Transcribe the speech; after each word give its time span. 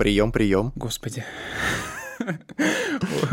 Прием, 0.00 0.32
прием. 0.32 0.72
Господи. 0.76 1.22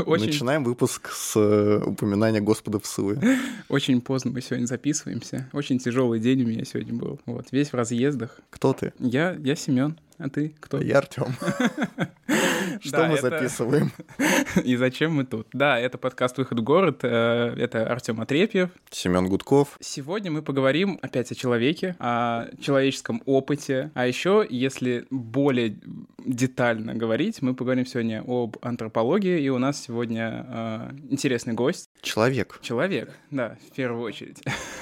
Очень... 0.05 0.25
Начинаем 0.25 0.65
выпуск 0.65 1.11
с 1.13 1.37
э, 1.37 1.81
упоминания 1.81 2.41
Господа 2.41 2.77
в 2.77 2.85
суе. 2.85 3.21
Очень 3.69 4.01
поздно 4.01 4.31
мы 4.31 4.41
сегодня 4.41 4.65
записываемся. 4.65 5.49
Очень 5.53 5.79
тяжелый 5.79 6.19
день 6.19 6.43
у 6.43 6.45
меня 6.45 6.65
сегодня 6.65 6.93
был. 6.93 7.21
Вот, 7.25 7.53
весь 7.53 7.69
в 7.69 7.73
разъездах. 7.73 8.41
Кто 8.49 8.73
ты? 8.73 8.91
Я, 8.99 9.37
я 9.39 9.55
Семен. 9.55 9.97
А 10.19 10.29
ты 10.29 10.55
кто? 10.59 10.81
Я 10.81 10.97
Артем. 10.97 11.27
Что 12.81 13.05
мы 13.05 13.21
записываем? 13.21 13.91
И 14.63 14.75
зачем 14.75 15.13
мы 15.13 15.25
тут? 15.25 15.47
Да, 15.53 15.79
это 15.79 15.99
подкаст 15.99 16.39
«Выход 16.39 16.59
в 16.59 16.63
город». 16.63 17.01
Э, 17.03 17.53
это 17.55 17.87
Артем 17.87 18.19
Отрепьев. 18.19 18.71
Семен 18.89 19.27
Гудков. 19.27 19.77
Сегодня 19.79 20.31
мы 20.31 20.41
поговорим 20.41 20.97
опять 21.03 21.31
о 21.31 21.35
человеке, 21.35 21.95
о 21.99 22.47
человеческом 22.59 23.21
опыте. 23.25 23.91
А 23.93 24.07
еще, 24.07 24.45
если 24.49 25.05
более 25.11 25.77
детально 26.25 26.95
говорить, 26.95 27.43
мы 27.43 27.53
поговорим 27.53 27.85
сегодня 27.85 28.23
об 28.25 28.57
антропологии. 28.61 29.39
И 29.39 29.49
у 29.49 29.59
нас 29.59 29.79
сегодня 29.83 30.47
э, 30.49 30.91
интересный 31.09 31.53
гость. 31.53 31.91
Человек. 32.01 32.59
Человек, 32.63 33.11
да, 33.29 33.55
в 33.69 33.75
первую 33.75 34.01
очередь. 34.01 34.41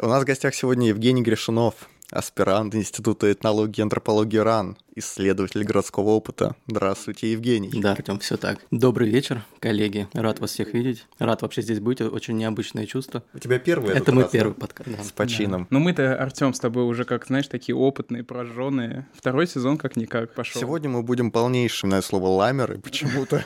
У 0.00 0.06
нас 0.06 0.22
в 0.22 0.26
гостях 0.26 0.54
сегодня 0.54 0.88
Евгений 0.88 1.22
Гришунов 1.22 1.88
аспирант 2.10 2.74
Института 2.74 3.30
этнологии 3.32 3.80
и 3.80 3.82
антропологии 3.82 4.38
РАН 4.38 4.76
исследователь 4.96 5.62
городского 5.62 6.10
опыта. 6.10 6.56
Здравствуйте, 6.66 7.30
Евгений. 7.30 7.70
Да, 7.72 7.92
Артем, 7.92 8.18
все 8.18 8.38
так. 8.38 8.58
Добрый 8.70 9.10
вечер, 9.10 9.42
коллеги. 9.60 10.08
Рад 10.14 10.40
вас 10.40 10.52
всех 10.52 10.72
видеть. 10.72 11.06
Рад 11.18 11.42
вообще 11.42 11.60
здесь 11.60 11.80
быть. 11.80 12.00
Очень 12.00 12.38
необычное 12.38 12.86
чувство. 12.86 13.22
У 13.34 13.38
тебя 13.38 13.58
первый 13.58 13.94
Это 13.94 14.12
мой 14.12 14.26
первый 14.30 14.54
подкаст. 14.54 14.88
Да. 14.90 15.04
С 15.04 15.12
почином. 15.12 15.62
Да. 15.62 15.68
Ну 15.70 15.80
мы-то, 15.80 16.16
Артем, 16.16 16.54
с 16.54 16.60
тобой 16.60 16.84
уже 16.84 17.04
как, 17.04 17.26
знаешь, 17.26 17.46
такие 17.46 17.76
опытные, 17.76 18.24
прожженные. 18.24 19.06
Второй 19.14 19.46
сезон 19.46 19.76
как-никак 19.76 20.32
пошел. 20.34 20.60
Сегодня 20.60 20.88
мы 20.88 21.02
будем 21.02 21.30
полнейшими, 21.36 21.90
на 21.90 22.02
слово 22.02 22.28
ламеры 22.28 22.78
почему-то, 22.78 23.42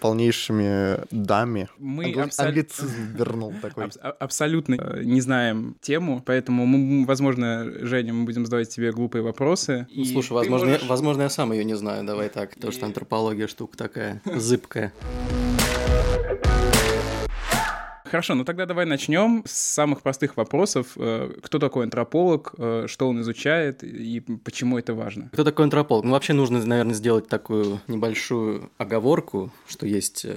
полнейшими 0.00 1.00
дами. 1.10 1.68
Мы 1.78 2.14
англицизм 2.38 3.16
вернул 3.16 3.52
такой. 3.60 3.90
Абсолютно 4.20 4.74
э, 4.74 5.02
не 5.02 5.20
знаем 5.20 5.74
тему, 5.80 6.22
поэтому 6.24 6.64
мы, 6.64 7.04
возможно, 7.06 7.70
Женя, 7.80 8.12
мы 8.12 8.24
будем 8.24 8.44
задавать 8.44 8.68
тебе 8.68 8.92
глупые 8.92 9.22
вопросы. 9.22 9.88
Ну, 9.92 10.04
слушай, 10.04 10.32
возможно, 10.32 10.78
Возможно, 10.92 11.22
я 11.22 11.30
сам 11.30 11.52
ее 11.52 11.64
не 11.64 11.72
знаю, 11.72 12.04
давай 12.04 12.28
так, 12.28 12.52
потому 12.52 12.70
что 12.70 12.84
антропология 12.84 13.46
штука 13.46 13.78
такая 13.78 14.20
зыбкая. 14.26 14.92
Хорошо, 18.04 18.34
ну 18.34 18.44
тогда 18.44 18.66
давай 18.66 18.84
начнем 18.84 19.42
с 19.46 19.52
самых 19.52 20.02
простых 20.02 20.36
вопросов. 20.36 20.88
Э, 20.96 21.32
кто 21.42 21.58
такой 21.58 21.84
антрополог, 21.84 22.54
э, 22.58 22.84
что 22.86 23.08
он 23.08 23.22
изучает 23.22 23.82
и 23.82 24.20
почему 24.20 24.76
это 24.76 24.92
важно? 24.92 25.30
Кто 25.32 25.44
такой 25.44 25.64
антрополог? 25.64 26.04
Ну, 26.04 26.10
вообще 26.10 26.34
нужно, 26.34 26.62
наверное, 26.62 26.92
сделать 26.92 27.26
такую 27.26 27.80
небольшую 27.88 28.70
оговорку, 28.76 29.50
что 29.66 29.86
есть 29.86 30.26
э, 30.26 30.36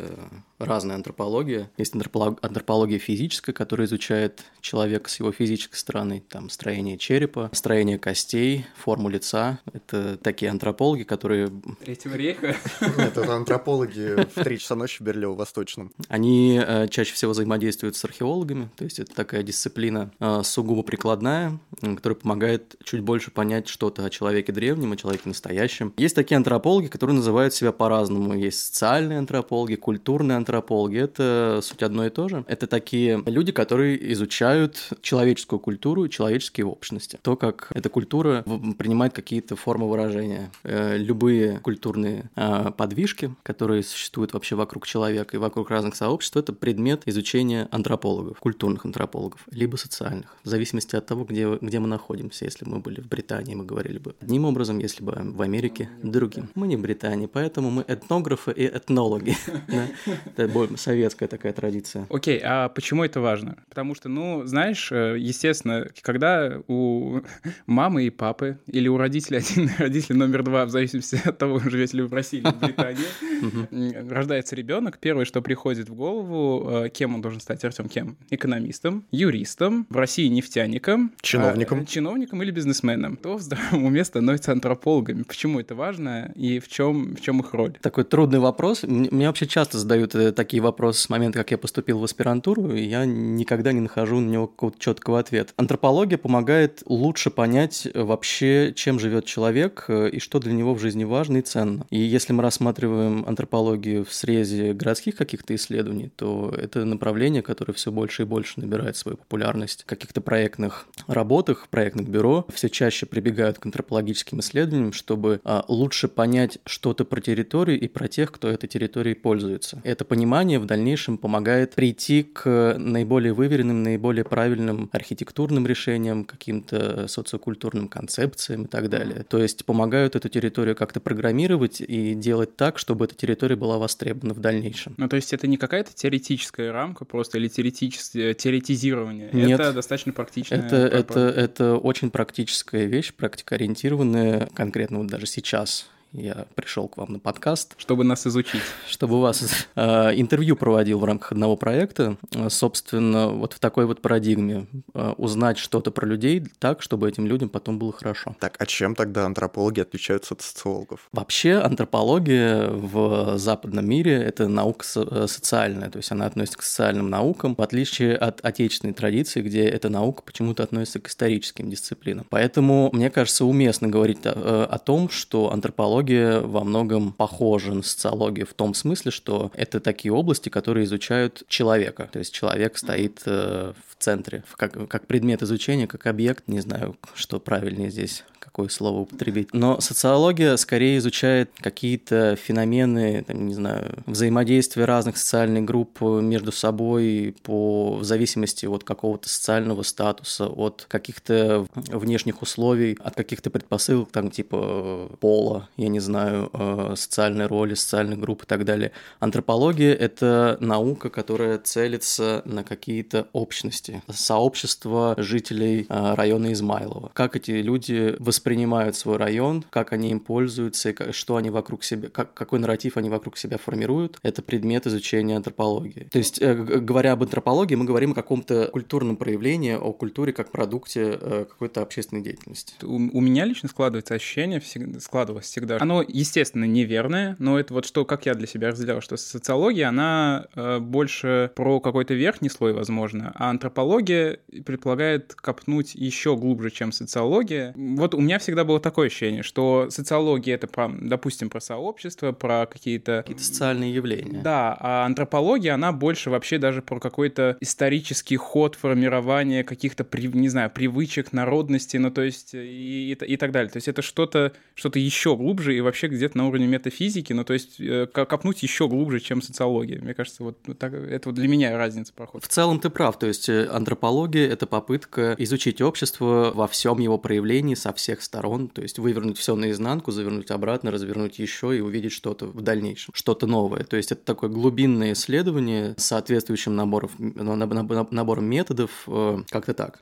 разная 0.59 0.95
антропология. 0.95 1.70
Есть 1.78 1.94
антропология 1.95 3.00
физическая, 3.00 3.53
которая 3.53 3.88
изучает 3.88 4.44
человека 4.61 5.09
с 5.09 5.20
его 5.20 5.31
физической 5.31 5.78
стороны, 5.78 6.23
там 6.30 6.50
строение 6.50 6.98
черепа, 6.98 7.50
строение 7.53 8.00
костей, 8.00 8.66
форму 8.78 9.09
лица. 9.09 9.59
Это 9.73 10.17
такие 10.17 10.52
антропологи, 10.52 11.03
которые... 11.03 11.52
Третьего 11.83 12.16
рейха? 12.16 12.56
Это 12.98 13.36
антропологи 13.36 14.26
в 14.36 14.44
три 14.44 14.60
часа 14.60 14.76
ночи 14.76 14.98
в 14.99 15.05
Берлево-Восточном. 15.05 15.92
Они 16.08 16.61
э, 16.65 16.88
чаще 16.88 17.14
всего 17.14 17.32
взаимодействуют 17.32 17.95
с 17.95 18.05
археологами, 18.05 18.70
то 18.76 18.83
есть 18.83 18.99
это 18.99 19.14
такая 19.14 19.44
дисциплина 19.44 20.11
э, 20.20 20.42
сугубо 20.44 20.83
прикладная, 20.83 21.60
которая 21.82 22.15
помогает 22.15 22.76
чуть 22.83 23.02
больше 23.02 23.32
понять 23.32 23.67
что-то 23.67 24.05
о 24.05 24.10
человеке 24.10 24.52
древнем, 24.52 24.92
о 24.94 24.98
человеке 24.98 25.23
настоящем. 25.26 25.94
Есть 25.98 26.15
такие 26.15 26.38
антропологи, 26.38 26.88
которые 26.88 27.15
называют 27.15 27.54
себя 27.54 27.71
по-разному. 27.71 28.33
Есть 28.33 28.60
социальные 28.65 29.20
антропологи, 29.20 29.76
культурные 29.76 30.38
антропологи, 30.45 31.00
это 31.00 31.60
суть 31.64 31.82
одно 31.82 32.06
и 32.06 32.10
то 32.10 32.30
же. 32.30 32.45
Это 32.48 32.67
такие 32.67 33.22
люди, 33.26 33.52
которые 33.52 34.14
изучают 34.14 34.89
человеческую 35.02 35.60
культуру, 35.60 36.08
человеческие 36.08 36.67
общности. 36.67 37.17
То, 37.22 37.36
как 37.36 37.72
эта 37.73 37.89
культура 37.89 38.44
принимает 38.78 39.14
какие-то 39.14 39.56
формы 39.56 39.89
выражения. 39.89 40.52
Э, 40.64 40.98
любые 40.98 41.60
культурные 41.60 42.30
а, 42.36 42.72
подвижки, 42.72 43.33
которые 43.44 43.83
существуют 43.83 44.33
вообще 44.33 44.56
вокруг 44.56 44.86
человека 44.86 45.36
и 45.36 45.39
вокруг 45.39 45.70
разных 45.70 45.95
сообществ, 45.95 46.38
это 46.38 46.54
предмет 46.54 47.02
изучения 47.06 47.67
антропологов, 47.72 48.39
культурных 48.39 48.86
антропологов, 48.86 49.42
либо 49.52 49.76
социальных, 49.77 50.36
в 50.44 50.50
зависимости 50.50 50.95
от 50.95 51.06
того, 51.06 51.23
где, 51.23 51.58
где 51.62 51.80
мы 51.80 51.88
находимся. 51.88 52.45
Если 52.45 52.66
мы 52.66 52.80
были 52.80 53.02
в 53.02 53.08
Британии, 53.08 53.56
мы 53.56 53.66
говорили 53.66 53.98
бы 53.98 54.16
одним 54.22 54.45
образом, 54.45 54.80
если 54.80 55.04
бы 55.04 55.14
в 55.16 55.42
Америке– 55.42 55.89
другим. 56.04 56.50
Мы 56.56 56.67
не 56.67 56.76
в 56.76 56.82
Британии, 56.82 57.26
поэтому 57.26 57.72
мы 57.72 57.86
этнографы 57.88 58.52
и 58.52 58.66
этнологи. 58.66 59.36
Это 60.37 60.51
более 60.51 60.77
советская 60.77 61.29
такая 61.29 61.53
традиция. 61.53 62.07
Окей, 62.09 62.41
а 62.43 62.69
почему 62.69 63.03
это 63.05 63.21
важно? 63.21 63.57
Потому 63.69 63.95
что, 63.95 64.09
ну, 64.09 64.45
знаешь, 64.45 64.91
э, 64.91 65.15
естественно, 65.17 65.87
когда 66.01 66.61
у 66.67 67.21
мамы 67.65 68.03
и 68.03 68.09
папы 68.09 68.59
или 68.67 68.87
у 68.87 68.97
родителей 68.97 69.37
один, 69.37 69.69
родитель 69.77 70.15
номер 70.17 70.43
два, 70.43 70.65
в 70.65 70.69
зависимости 70.69 71.21
от 71.23 71.37
того, 71.37 71.59
живете 71.59 71.97
ли 71.97 72.03
вы 72.03 72.09
в 72.09 72.13
России 72.13 72.39
или 72.39 72.49
в 72.49 72.59
Британии, 72.59 74.09
рождается 74.09 74.55
ребенок, 74.55 74.99
первое, 74.99 75.25
что 75.25 75.41
приходит 75.41 75.87
в 75.89 75.95
голову, 75.95 76.85
э, 76.85 76.89
кем 76.89 77.15
он 77.15 77.21
должен 77.21 77.39
стать, 77.39 77.63
Артем, 77.63 77.87
кем? 77.87 78.17
Экономистом, 78.29 79.05
юристом, 79.11 79.87
в 79.89 79.95
России 79.95 80.27
нефтяником, 80.27 81.13
чиновником, 81.21 81.81
а, 81.81 81.85
чиновником 81.85 82.43
или 82.43 82.52
бизнесменом. 82.52 83.15
То 83.15 83.37
в 83.37 83.41
здравом 83.41 83.85
уме 83.85 84.03
становится 84.03 84.52
антропологами. 84.52 85.23
Почему 85.23 85.59
это 85.59 85.75
важно 85.75 86.31
и 86.35 86.59
в 86.59 86.67
чем, 86.67 87.15
в 87.15 87.21
чем 87.21 87.39
их 87.39 87.53
роль? 87.53 87.77
Такой 87.81 88.03
трудный 88.03 88.39
вопрос. 88.39 88.83
Мне 88.83 89.27
вообще 89.27 89.47
часто 89.47 89.77
задают 89.77 90.15
э, 90.15 90.24
такие 90.31 90.61
вопросы 90.61 91.02
с 91.02 91.09
момента, 91.09 91.39
как 91.39 91.52
я 91.52 91.58
поступил 91.58 91.99
в 91.99 92.03
аспирантуру, 92.03 92.73
и 92.73 92.83
я 92.83 93.05
никогда 93.05 93.71
не 93.71 93.81
нахожу 93.81 94.19
на 94.19 94.30
него 94.30 94.47
какого-то 94.47 94.80
четкого 94.80 95.19
ответа. 95.19 95.53
Антропология 95.58 96.17
помогает 96.17 96.83
лучше 96.86 97.30
понять 97.30 97.87
вообще, 97.93 98.73
чем 98.75 98.99
живет 98.99 99.25
человек 99.25 99.85
э, 99.87 100.09
и 100.09 100.19
что 100.19 100.39
для 100.39 100.53
него 100.53 100.73
в 100.73 100.80
жизни 100.80 101.03
важно 101.03 101.37
и 101.37 101.41
ценно. 101.41 101.85
И 101.89 101.99
если 101.99 102.33
мы 102.33 102.43
рассматриваем 102.43 103.25
антропологию 103.27 104.05
в 104.05 104.14
срезе 104.14 104.73
городских 104.73 105.15
каких-то 105.15 105.55
исследований, 105.55 106.11
то 106.15 106.53
это 106.55 106.85
направление, 106.85 107.41
которое 107.41 107.73
все 107.73 107.91
больше 107.91 108.23
и 108.23 108.25
больше 108.25 108.59
набирает 108.59 108.97
свою 108.97 109.17
популярность 109.17 109.83
в 109.83 109.85
каких-то 109.85 110.21
проектных 110.21 110.87
работах, 111.08 111.67
проектных 111.69 112.08
бюро, 112.08 112.45
все 112.53 112.69
чаще 112.69 113.05
прибегают 113.05 113.59
к 113.59 113.65
антропологическим 113.65 114.39
исследованиям, 114.39 114.93
чтобы 114.93 115.41
а, 115.43 115.65
лучше 115.67 116.08
понять 116.08 116.59
что-то 116.65 117.05
про 117.05 117.21
территорию 117.21 117.80
и 117.80 117.87
про 117.87 118.08
тех, 118.08 118.31
кто 118.31 118.47
этой 118.47 118.67
территорией 118.67 119.15
пользуется. 119.15 119.81
Это 119.83 120.05
понимание 120.15 120.59
в 120.59 120.65
дальнейшем 120.65 121.17
помогает 121.17 121.76
прийти 121.76 122.23
к 122.23 122.77
наиболее 122.80 123.33
выверенным, 123.33 123.83
наиболее 123.83 124.23
правильным 124.23 124.89
архитектурным 124.93 125.67
решениям, 125.67 126.23
каким-то 126.23 127.09
социокультурным 127.09 127.89
концепциям 127.89 128.63
и 128.63 128.68
так 128.68 128.89
далее. 128.89 129.25
То 129.27 129.39
есть 129.39 129.65
помогают 129.65 130.15
эту 130.15 130.30
территорию 130.30 130.74
как-то 130.74 131.01
программировать 131.01 131.81
и 131.81 132.13
делать 132.13 132.56
так, 132.56 132.80
чтобы 132.80 133.03
эта 133.03 133.15
территория 133.15 133.57
была 133.57 133.77
востребована 133.77 134.33
в 134.33 134.39
дальнейшем. 134.39 134.94
Ну, 134.95 135.09
то 135.09 135.18
есть 135.18 135.33
это 135.33 135.48
не 135.48 135.57
какая-то 135.57 135.94
теоретическая 135.94 136.71
рамка 136.71 137.03
просто 137.03 137.38
или 137.38 137.50
теоретическое 137.50 138.33
теоретизирование? 138.33 139.31
Нет. 139.33 139.59
Это 139.59 139.74
достаточно 139.74 140.13
практичная 140.13 140.59
это, 140.59 140.77
это, 140.77 141.19
это 141.19 141.75
очень 141.75 142.09
практическая 142.09 142.85
вещь, 142.85 143.13
практикоориентированная, 143.13 144.47
конкретно 144.53 145.00
вот 145.00 145.07
даже 145.07 145.25
сейчас 145.25 145.89
я 146.17 146.45
пришел 146.56 146.88
к 146.88 146.97
вам 146.97 147.13
на 147.13 147.19
подкаст. 147.19 147.75
Чтобы 147.77 148.03
нас 148.03 148.25
изучить. 148.25 148.62
Чтобы 148.88 149.21
вас 149.21 149.67
э, 149.75 149.81
интервью 150.15 150.56
проводил 150.56 151.00
в 151.00 151.03
рамках 151.03 151.33
одного 151.33 151.56
проекта. 151.57 152.17
Э, 152.33 152.50
собственно, 152.50 153.27
вот 153.27 153.53
в 153.53 153.59
такой 153.59 153.85
вот 153.85 154.01
парадигме. 154.01 154.67
Э, 154.94 155.13
узнать 155.17 155.57
что-то 155.57 155.91
про 155.91 156.06
людей 156.06 156.44
так, 156.59 156.81
чтобы 156.81 157.09
этим 157.09 157.27
людям 157.27 157.50
потом 157.50 157.79
было 157.79 157.91
хорошо. 157.91 158.35
Так, 158.39 158.56
а 158.59 158.65
чем 158.65 158.95
тогда 158.95 159.25
антропологи 159.25 159.81
отличаются 159.81 160.33
от 160.33 160.41
социологов? 160.41 161.09
Вообще 161.12 161.56
антропология 161.56 162.67
в 162.69 163.38
западном 163.38 163.88
мире– 163.88 164.13
это 164.23 164.47
наука 164.47 164.85
э, 164.95 165.27
социальная, 165.27 165.89
то 165.89 165.97
есть 165.97 166.12
она 166.12 166.25
относится 166.25 166.59
к 166.59 166.63
социальным 166.63 167.09
наукам, 167.09 167.56
в 167.56 167.62
отличие 167.62 168.15
от 168.15 168.44
отечественной 168.44 168.94
традиции, 168.94 169.41
где 169.41 169.65
эта 169.65 169.89
наука 169.89 170.23
почему-то 170.23 170.63
относится 170.63 171.00
к 171.00 171.07
историческим 171.07 171.69
дисциплинам. 171.69 172.25
Поэтому, 172.29 172.89
мне 172.94 173.09
кажется, 173.09 173.45
уместно 173.45 173.88
говорить 173.88 174.19
о, 174.23 174.67
о 174.69 174.79
том, 174.79 175.09
что 175.09 175.51
антропология 175.51 176.04
антропология 176.05 176.39
во 176.41 176.63
многом 176.63 177.11
похожа 177.11 177.73
на 177.73 177.83
социологию 177.83 178.45
в 178.45 178.53
том 178.53 178.73
смысле, 178.73 179.11
что 179.11 179.51
это 179.55 179.79
такие 179.79 180.11
области, 180.13 180.49
которые 180.49 180.85
изучают 180.85 181.43
человека. 181.47 182.09
То 182.11 182.19
есть 182.19 182.33
человек 182.33 182.77
стоит 182.77 183.21
э, 183.25 183.73
в 183.87 184.03
центре, 184.03 184.43
как, 184.55 184.87
как 184.87 185.07
предмет 185.07 185.41
изучения, 185.43 185.87
как 185.87 186.07
объект. 186.07 186.47
Не 186.47 186.61
знаю, 186.61 186.97
что 187.15 187.39
правильнее 187.39 187.89
здесь 187.89 188.23
какое 188.55 188.69
слово 188.69 189.01
употребить. 189.01 189.53
Но 189.53 189.81
социология 189.81 190.55
скорее 190.55 190.99
изучает 190.99 191.51
какие-то 191.59 192.37
феномены, 192.37 193.25
там, 193.27 193.47
не 193.47 193.53
знаю, 193.53 194.01
взаимодействия 194.05 194.85
разных 194.85 195.17
социальных 195.17 195.65
групп 195.65 195.99
между 195.99 196.53
собой 196.53 197.35
по 197.43 197.97
в 197.97 198.05
зависимости 198.05 198.65
от 198.65 198.85
какого-то 198.85 199.27
социального 199.27 199.83
статуса, 199.83 200.47
от 200.47 200.85
каких-то 200.87 201.67
внешних 201.75 202.41
условий, 202.41 202.97
от 203.03 203.15
каких-то 203.15 203.49
предпосылок, 203.49 204.11
там, 204.11 204.31
типа 204.31 205.09
пола, 205.19 205.67
я 205.75 205.89
не 205.89 205.94
не 205.95 206.01
знаю, 206.01 206.50
э, 206.51 206.94
социальной 206.97 207.47
роли, 207.47 207.74
социальных 207.74 208.19
групп 208.19 208.44
и 208.44 208.45
так 208.45 208.65
далее. 208.65 208.92
Антропология— 209.21 209.94
это 210.07 210.57
наука, 210.59 211.09
которая 211.09 211.57
целится 211.57 212.42
на 212.44 212.63
какие-то 212.65 213.27
общности, 213.31 214.03
сообщество 214.12 215.15
жителей 215.18 215.86
э, 215.88 216.13
района 216.15 216.51
Измайлова. 216.51 217.12
Как 217.13 217.38
эти 217.38 217.51
люди 217.51 218.15
воспринимают 218.19 218.97
свой 218.97 219.15
район, 219.15 219.63
как 219.69 219.94
они 219.94 220.12
им 220.12 220.19
пользуются, 220.19 220.94
что 221.13 221.38
они 221.38 221.50
вокруг 221.50 221.86
себя, 221.86 222.09
как, 222.09 222.33
какой 222.33 222.59
нарратив 222.59 222.98
они 222.98 223.09
вокруг 223.09 223.38
себя 223.38 223.57
формируют, 223.57 224.19
это 224.21 224.41
предмет 224.41 224.88
изучения 224.88 225.38
антропологии. 225.38 226.09
То 226.12 226.18
есть, 226.18 226.41
говоря 226.41 227.13
об 227.13 227.24
антропологии, 227.24 227.75
мы 227.75 227.86
говорим 227.86 228.12
о 228.12 228.15
каком-то 228.15 228.68
культурном 228.68 229.15
проявлении, 229.15 229.75
о 229.75 229.94
культуре 229.94 230.33
как 230.33 230.51
продукте 230.51 231.18
какой-то 231.50 231.81
общественной 231.81 232.21
деятельности. 232.21 232.74
У, 232.83 232.95
у 232.95 233.21
меня 233.21 233.45
лично 233.45 233.69
складывается 233.69 234.13
ощущение, 234.13 234.59
всегда, 234.59 235.00
складывалось 235.00 235.45
всегда. 235.45 235.77
Оно, 235.85 236.03
естественно, 236.07 236.63
неверное, 236.63 237.35
но 237.37 237.59
это 237.59 237.75
вот 237.75 237.85
что, 237.85 238.05
как 238.05 238.25
я 238.25 238.33
для 238.33 238.47
себя 238.47 238.69
разделял, 238.69 239.01
что 239.01 239.17
социология, 239.17 239.87
она 239.87 240.47
э, 240.55 240.79
больше 240.79 241.51
про 241.55 241.79
какой-то 241.79 242.15
верхний 242.15 242.49
слой, 242.49 242.73
возможно, 242.73 243.31
а 243.35 243.51
антропология 243.51 244.39
предполагает 244.65 245.35
копнуть 245.35 245.93
еще 245.93 246.37
глубже, 246.37 246.71
чем 246.71 246.91
социология. 246.91 247.71
Вот 247.75 248.15
у 248.15 248.19
меня 248.19 248.39
всегда 248.39 248.63
было 248.63 248.79
такое 248.79 249.07
ощущение, 249.07 249.43
что 249.43 249.91
социология 249.91 250.55
это, 250.55 250.65
про, 250.65 250.89
допустим, 250.89 251.51
про 251.51 251.61
сообщество, 251.61 252.31
про 252.31 252.65
какие-то... 252.65 253.21
Какие-то 253.21 253.43
социальные 253.43 253.93
явления. 253.93 254.41
Да, 254.41 254.75
а 254.79 255.05
антропология, 255.05 255.75
она 255.75 255.91
больше 255.91 256.31
вообще 256.31 256.57
даже 256.57 256.81
про 256.81 256.99
какой-то 256.99 257.57
исторический 257.61 258.38
ход 258.38 258.73
формирования 258.73 259.63
каких-то, 259.63 260.03
не 260.33 260.49
знаю, 260.49 260.71
привычек, 260.71 261.31
народности, 261.31 261.97
ну 261.97 262.09
то 262.09 262.23
есть 262.23 262.55
и, 262.55 263.11
и, 263.11 263.13
и 263.13 263.38
так 263.38 263.51
далее. 263.51 263.69
То 263.69 263.77
есть 263.77 263.88
это 263.88 264.01
что-то 264.01 264.53
что 264.73 264.89
еще 264.95 265.35
глубже 265.35 265.64
и 265.73 265.81
вообще 265.81 266.07
где-то 266.07 266.38
на 266.38 266.47
уровне 266.47 266.67
метафизики, 266.67 267.33
ну 267.33 267.44
то 267.44 267.53
есть 267.53 267.79
э, 267.79 268.07
копнуть 268.07 268.63
еще 268.63 268.88
глубже, 268.88 269.19
чем 269.19 269.41
социология. 269.41 270.00
Мне 270.01 270.13
кажется, 270.13 270.44
вот 270.44 270.57
так, 270.77 270.94
это 270.94 271.29
вот 271.29 271.35
для 271.35 271.47
меня 271.47 271.75
разница 271.77 272.13
проходит. 272.13 272.45
В 272.45 272.50
целом 272.50 272.79
ты 272.79 272.89
прав, 272.89 273.17
то 273.17 273.27
есть 273.27 273.50
э, 273.50 273.67
антропология— 273.67 274.47
это 274.50 274.67
попытка 274.67 275.35
изучить 275.38 275.81
общество 275.81 276.51
во 276.53 276.67
всем 276.67 277.00
его 277.00 277.17
проявлении 277.17 277.75
со 277.75 277.94
всех 277.94 278.21
сторон, 278.21 278.67
то 278.67 278.81
есть 278.81 279.00
вывернуть 279.00 279.38
все 279.38 279.56
наизнанку, 279.56 280.12
завернуть 280.12 280.51
обратно, 280.51 280.91
развернуть 280.91 281.39
еще 281.39 281.75
и 281.75 281.81
увидеть 281.81 282.12
что-то 282.12 282.47
в 282.47 282.62
дальнейшем, 282.62 283.13
что-то 283.15 283.47
новое. 283.47 283.83
То 283.83 283.97
есть 283.97 284.12
это 284.12 284.23
такое 284.23 284.50
глубинное 284.50 285.13
исследование 285.13 285.95
с 285.97 286.06
соответствующим 286.06 286.75
набором, 286.75 287.09
набором 287.17 288.45
методов, 288.45 288.91
э, 289.07 289.39
как-то 289.50 289.73
так. 289.73 290.00